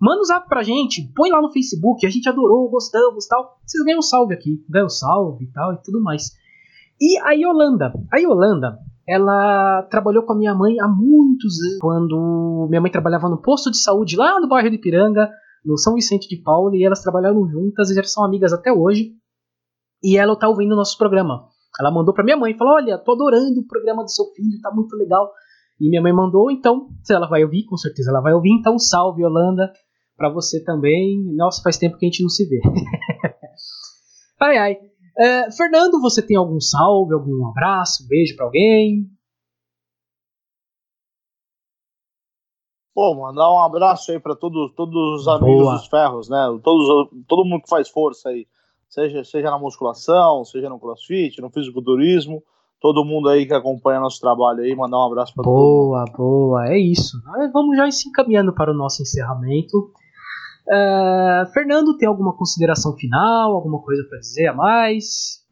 Manda 0.00 0.20
um 0.20 0.24
zap 0.24 0.48
pra 0.48 0.62
gente, 0.62 1.10
põe 1.14 1.30
lá 1.30 1.40
no 1.40 1.52
Facebook, 1.52 2.04
a 2.04 2.10
gente 2.10 2.28
adorou, 2.28 2.68
gostamos 2.68 3.26
tal. 3.26 3.58
Vocês 3.64 3.84
ganham 3.84 3.98
um 3.98 4.02
salve 4.02 4.34
aqui, 4.34 4.62
ganham 4.68 4.86
um 4.86 4.90
salve 4.90 5.44
e 5.44 5.52
tal 5.52 5.74
e 5.74 5.82
tudo 5.82 6.02
mais. 6.02 6.32
E 7.00 7.18
a 7.18 7.32
Yolanda, 7.32 7.92
a 8.12 8.18
Yolanda, 8.18 8.78
ela 9.06 9.82
trabalhou 9.90 10.22
com 10.24 10.32
a 10.32 10.36
minha 10.36 10.54
mãe 10.54 10.80
há 10.80 10.88
muitos 10.88 11.60
anos, 11.60 11.78
quando 11.80 12.66
minha 12.68 12.80
mãe 12.80 12.90
trabalhava 12.90 13.28
no 13.28 13.40
posto 13.40 13.70
de 13.70 13.78
saúde 13.78 14.16
lá 14.16 14.40
no 14.40 14.48
bairro 14.48 14.70
de 14.70 14.78
Piranga, 14.78 15.30
no 15.64 15.78
São 15.78 15.94
Vicente 15.94 16.28
de 16.28 16.42
Paulo, 16.42 16.74
e 16.74 16.84
elas 16.84 17.02
trabalharam 17.02 17.46
juntas 17.48 17.90
e 17.90 17.94
já 17.94 18.02
são 18.04 18.24
amigas 18.24 18.52
até 18.52 18.72
hoje. 18.72 19.12
E 20.02 20.16
ela 20.16 20.36
tá 20.36 20.48
ouvindo 20.48 20.72
o 20.72 20.76
nosso 20.76 20.96
programa. 20.98 21.48
Ela 21.78 21.90
mandou 21.90 22.14
para 22.14 22.24
minha 22.24 22.36
mãe, 22.36 22.56
falou: 22.56 22.74
"Olha, 22.74 22.98
tô 22.98 23.12
adorando 23.12 23.60
o 23.60 23.66
programa 23.66 24.02
do 24.02 24.10
seu 24.10 24.26
filho, 24.34 24.60
tá 24.62 24.70
muito 24.72 24.94
legal". 24.96 25.30
E 25.80 25.88
minha 25.88 26.02
mãe 26.02 26.12
mandou, 26.12 26.50
então, 26.50 26.88
se 27.02 27.12
ela 27.12 27.28
vai 27.28 27.42
ouvir, 27.42 27.64
com 27.64 27.76
certeza 27.76 28.10
ela 28.10 28.20
vai 28.20 28.32
ouvir, 28.32 28.52
então 28.52 28.78
salve 28.78 29.22
Yolanda 29.22 29.72
para 30.16 30.30
você 30.30 30.62
também. 30.62 31.24
Nossa, 31.34 31.62
faz 31.62 31.76
tempo 31.76 31.96
que 31.96 32.06
a 32.06 32.08
gente 32.08 32.22
não 32.22 32.30
se 32.30 32.46
vê. 32.48 32.60
ai 34.40 34.56
ai. 34.56 34.93
É, 35.16 35.50
Fernando, 35.52 36.00
você 36.00 36.20
tem 36.20 36.36
algum 36.36 36.60
salve, 36.60 37.14
algum 37.14 37.48
abraço, 37.48 38.04
um 38.04 38.08
beijo 38.08 38.34
para 38.36 38.46
alguém? 38.46 39.08
Pô, 42.94 43.14
mandar 43.14 43.52
um 43.52 43.58
abraço 43.58 44.12
aí 44.12 44.20
para 44.20 44.36
todos, 44.36 44.72
todos 44.74 45.20
os 45.20 45.28
amigos 45.28 45.62
Boa. 45.62 45.74
dos 45.74 45.86
ferros, 45.86 46.28
né? 46.28 46.46
Todos, 46.62 47.10
todo 47.26 47.44
mundo 47.44 47.62
que 47.62 47.68
faz 47.68 47.88
força 47.88 48.28
aí, 48.28 48.46
seja, 48.88 49.24
seja 49.24 49.50
na 49.50 49.58
musculação, 49.58 50.44
seja 50.44 50.68
no 50.68 50.78
crossfit, 50.78 51.40
no 51.40 51.50
fisiculturismo, 51.50 52.42
todo 52.80 53.04
mundo 53.04 53.28
aí 53.28 53.46
que 53.46 53.54
acompanha 53.54 53.98
nosso 53.98 54.20
trabalho 54.20 54.60
aí, 54.60 54.76
mandar 54.76 54.98
um 54.98 55.06
abraço 55.06 55.34
para 55.34 55.42
todo 55.42 55.52
mundo. 55.52 55.64
Boa, 55.64 56.04
boa, 56.16 56.68
é 56.68 56.78
isso. 56.78 57.20
Vamos 57.52 57.76
já 57.76 57.90
se 57.90 58.08
encaminhando 58.08 58.54
para 58.54 58.70
o 58.70 58.76
nosso 58.76 59.02
encerramento. 59.02 59.92
Uh, 60.66 61.46
Fernando, 61.52 61.96
tem 61.98 62.08
alguma 62.08 62.34
consideração 62.36 62.96
final, 62.96 63.54
alguma 63.54 63.82
coisa 63.82 64.02
para 64.08 64.18
dizer 64.18 64.48
a 64.48 64.54
mais? 64.54 65.44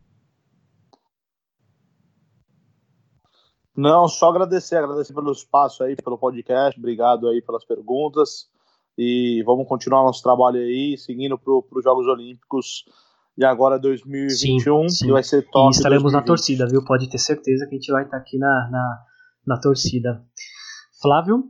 Não, 3.76 4.06
só 4.08 4.30
agradecer, 4.30 4.76
agradecer 4.76 5.14
pelo 5.14 5.32
espaço 5.32 5.82
aí, 5.82 5.96
pelo 5.96 6.18
podcast, 6.18 6.78
obrigado 6.78 7.28
aí 7.28 7.42
pelas 7.42 7.64
perguntas 7.64 8.50
e 8.96 9.42
vamos 9.46 9.66
continuar 9.66 10.02
nosso 10.02 10.22
trabalho 10.22 10.58
aí, 10.58 10.96
seguindo 10.98 11.38
para 11.38 11.52
os 11.52 11.84
Jogos 11.84 12.06
Olímpicos 12.06 12.84
de 13.36 13.46
agora 13.46 13.78
2021, 13.78 14.88
sim, 14.88 14.88
sim. 14.88 15.06
que 15.06 15.12
vai 15.12 15.22
ser 15.22 15.48
top. 15.50 15.74
E 15.74 15.76
estaremos 15.76 16.12
2020. 16.12 16.20
na 16.20 16.26
torcida, 16.26 16.66
viu? 16.66 16.84
Pode 16.84 17.08
ter 17.08 17.18
certeza 17.18 17.66
que 17.66 17.74
a 17.74 17.78
gente 17.78 17.90
vai 17.90 18.04
estar 18.04 18.18
aqui 18.18 18.38
na, 18.38 18.68
na, 18.70 18.98
na 19.46 19.60
torcida. 19.60 20.22
Flávio? 21.00 21.44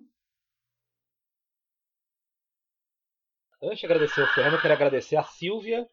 Antes 3.62 3.78
de 3.78 3.86
agradecer 3.86 4.20
o 4.20 4.26
Fernando, 4.26 4.54
eu 4.54 4.60
quero 4.60 4.74
agradecer 4.74 5.14
a 5.14 5.22
Silvia, 5.22 5.86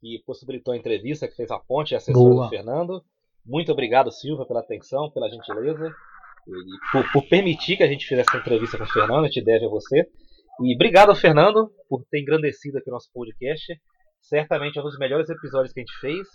que 0.00 0.22
possibilitou 0.24 0.72
a 0.72 0.76
entrevista, 0.76 1.26
que 1.26 1.34
fez 1.34 1.50
a 1.50 1.58
ponte, 1.58 1.92
a 1.92 1.98
assessora 1.98 2.34
Boa. 2.34 2.44
do 2.44 2.50
Fernando. 2.50 3.02
Muito 3.44 3.72
obrigado, 3.72 4.12
Silvia, 4.12 4.46
pela 4.46 4.60
atenção, 4.60 5.10
pela 5.10 5.28
gentileza 5.28 5.92
e 6.46 6.92
por, 6.92 7.12
por, 7.12 7.28
permitir 7.28 7.76
que 7.76 7.82
a 7.82 7.88
gente 7.88 8.06
fizesse 8.06 8.28
essa 8.28 8.38
entrevista 8.38 8.78
com 8.78 8.84
o 8.84 8.86
Fernando. 8.86 9.24
A 9.24 9.26
gente 9.26 9.42
deve 9.42 9.66
a 9.66 9.68
você. 9.68 10.08
E 10.62 10.74
obrigado, 10.76 11.12
Fernando, 11.16 11.72
por 11.88 12.04
ter 12.08 12.20
engrandecido 12.20 12.78
aqui 12.78 12.88
o 12.88 12.92
nosso 12.92 13.10
podcast. 13.12 13.76
Certamente 14.20 14.78
é 14.78 14.80
um 14.80 14.84
dos 14.84 14.96
melhores 14.96 15.28
episódios 15.28 15.72
que 15.72 15.80
a 15.80 15.82
gente 15.82 15.98
fez. 15.98 16.28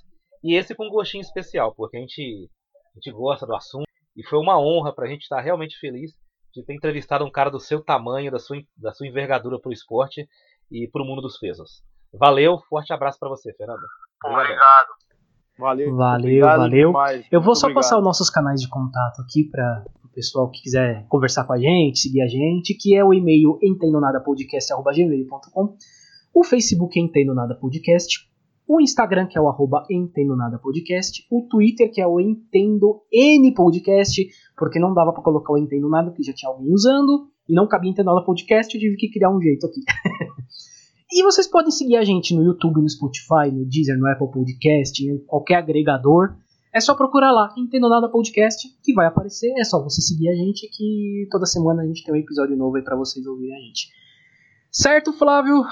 E 0.44 0.56
esse 0.56 0.76
com 0.76 0.88
um 0.88 0.90
gostinho 0.90 1.22
especial, 1.22 1.74
porque 1.74 1.96
a 1.96 2.02
gente, 2.02 2.50
a 2.94 3.00
gente 3.00 3.16
gosta 3.16 3.46
do 3.48 3.56
assunto. 3.56 3.86
E 4.14 4.28
foi 4.28 4.40
uma 4.40 4.60
honra 4.60 4.94
para 4.94 5.06
a 5.06 5.10
gente 5.10 5.22
estar 5.22 5.40
realmente 5.40 5.80
feliz 5.80 6.12
de 6.54 6.66
ter 6.66 6.74
entrevistado 6.74 7.24
um 7.24 7.32
cara 7.32 7.50
do 7.50 7.60
seu 7.62 7.82
tamanho, 7.82 8.32
da 8.32 8.40
sua, 8.40 8.58
da 8.76 8.92
sua 8.92 9.08
envergadura 9.08 9.60
para 9.60 9.70
o 9.70 9.74
esporte 9.74 10.28
e 10.72 10.88
para 10.88 11.02
o 11.02 11.06
mundo 11.06 11.22
dos 11.22 11.38
pesos. 11.38 11.84
Valeu, 12.14 12.60
forte 12.70 12.94
abraço 12.94 13.20
para 13.20 13.28
você, 13.30 13.54
Fernando. 13.54 13.82
Obrigado. 14.24 14.88
Valeu, 15.58 15.96
valeu, 15.96 16.46
valeu. 16.46 16.88
Demais. 16.90 17.26
Eu 17.32 17.42
vou 17.42 17.56
só 17.56 17.68
obrigado. 17.68 17.84
passar 17.84 17.98
os 17.98 18.04
nossos 18.04 18.30
canais 18.30 18.60
de 18.60 18.68
contato 18.68 19.22
aqui 19.22 19.46
para 19.50 19.86
o 20.04 20.10
pessoal 20.10 20.50
que 20.50 20.62
quiser 20.62 21.08
conversar 21.08 21.46
com 21.46 21.54
a 21.54 21.58
gente, 21.58 22.00
seguir 22.00 22.22
a 22.22 22.28
gente, 22.28 22.74
que 22.74 22.94
é 22.96 23.04
o 23.04 23.14
e-mail 23.14 23.58
entendonadapodcast.gmail.com, 23.64 25.78
o 26.34 26.44
Facebook 26.44 27.00
Entendo 27.00 27.34
Nada 27.34 27.56
Podcast, 27.56 28.30
o 28.68 28.82
Instagram, 28.82 29.28
que 29.28 29.38
é 29.38 29.42
o 29.42 29.48
arroba 29.48 29.86
Entendo 29.90 30.36
Nada 30.36 30.60
Podcast, 30.60 31.26
o 31.32 31.48
Twitter, 31.48 31.90
que 31.92 32.02
é 32.02 32.08
o 32.08 32.20
Entendo 32.20 33.02
N 33.12 33.54
Podcast, 33.54 34.28
porque 34.58 34.80
não 34.80 34.94
dava 34.94 35.14
para 35.14 35.24
colocar 35.24 35.54
o 35.54 35.58
Entendo 35.58 35.88
Nada, 35.88 36.10
porque 36.10 36.24
já 36.24 36.34
tinha 36.34 36.52
alguém 36.52 36.74
usando, 36.74 37.30
e 37.48 37.54
não 37.54 37.68
cabia 37.68 37.92
Entendo 37.92 38.08
Nada 38.08 38.26
Podcast, 38.26 38.74
eu 38.74 38.80
tive 38.80 38.96
que 38.96 39.12
criar 39.12 39.30
um 39.30 39.42
jeito 39.42 39.66
aqui. 39.66 39.82
E 41.12 41.24
vocês 41.24 41.48
podem 41.48 41.72
seguir 41.72 41.98
a 41.98 42.04
gente 42.04 42.36
no 42.36 42.44
YouTube, 42.44 42.82
no 42.82 42.90
Spotify, 42.90 43.52
no 43.52 43.66
Deezer, 43.66 43.98
no 43.98 44.08
Apple 44.08 44.30
Podcast, 44.32 45.02
em 45.02 45.18
qualquer 45.26 45.56
agregador. 45.56 46.36
É 46.74 46.80
só 46.82 46.94
procurar 46.94 47.32
lá, 47.32 47.54
Entendo 47.58 47.88
Nada 47.88 48.10
Podcast, 48.10 48.68
que 48.84 48.94
vai 48.94 49.06
aparecer. 49.06 49.54
É 49.58 49.64
só 49.64 49.82
você 49.82 50.02
seguir 50.02 50.28
a 50.28 50.36
gente 50.36 50.68
que 50.68 51.28
toda 51.32 51.46
semana 51.46 51.84
a 51.84 51.86
gente 51.86 52.04
tem 52.04 52.14
um 52.14 52.18
episódio 52.18 52.58
novo 52.58 52.76
aí 52.76 52.84
pra 52.84 52.98
vocês 52.98 53.26
ouvirem 53.26 53.56
a 53.56 53.60
gente. 53.60 53.88
Certo, 54.70 55.14
Flávio? 55.14 55.64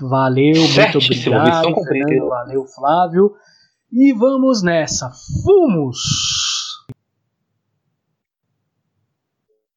Valeu, 0.00 0.54
muito 0.54 0.98
obrigado. 0.98 1.74
Fernando, 1.84 2.28
valeu, 2.28 2.64
Flávio. 2.64 3.34
E 3.92 4.14
vamos 4.14 4.62
nessa. 4.62 5.10
Fumos! 5.44 5.98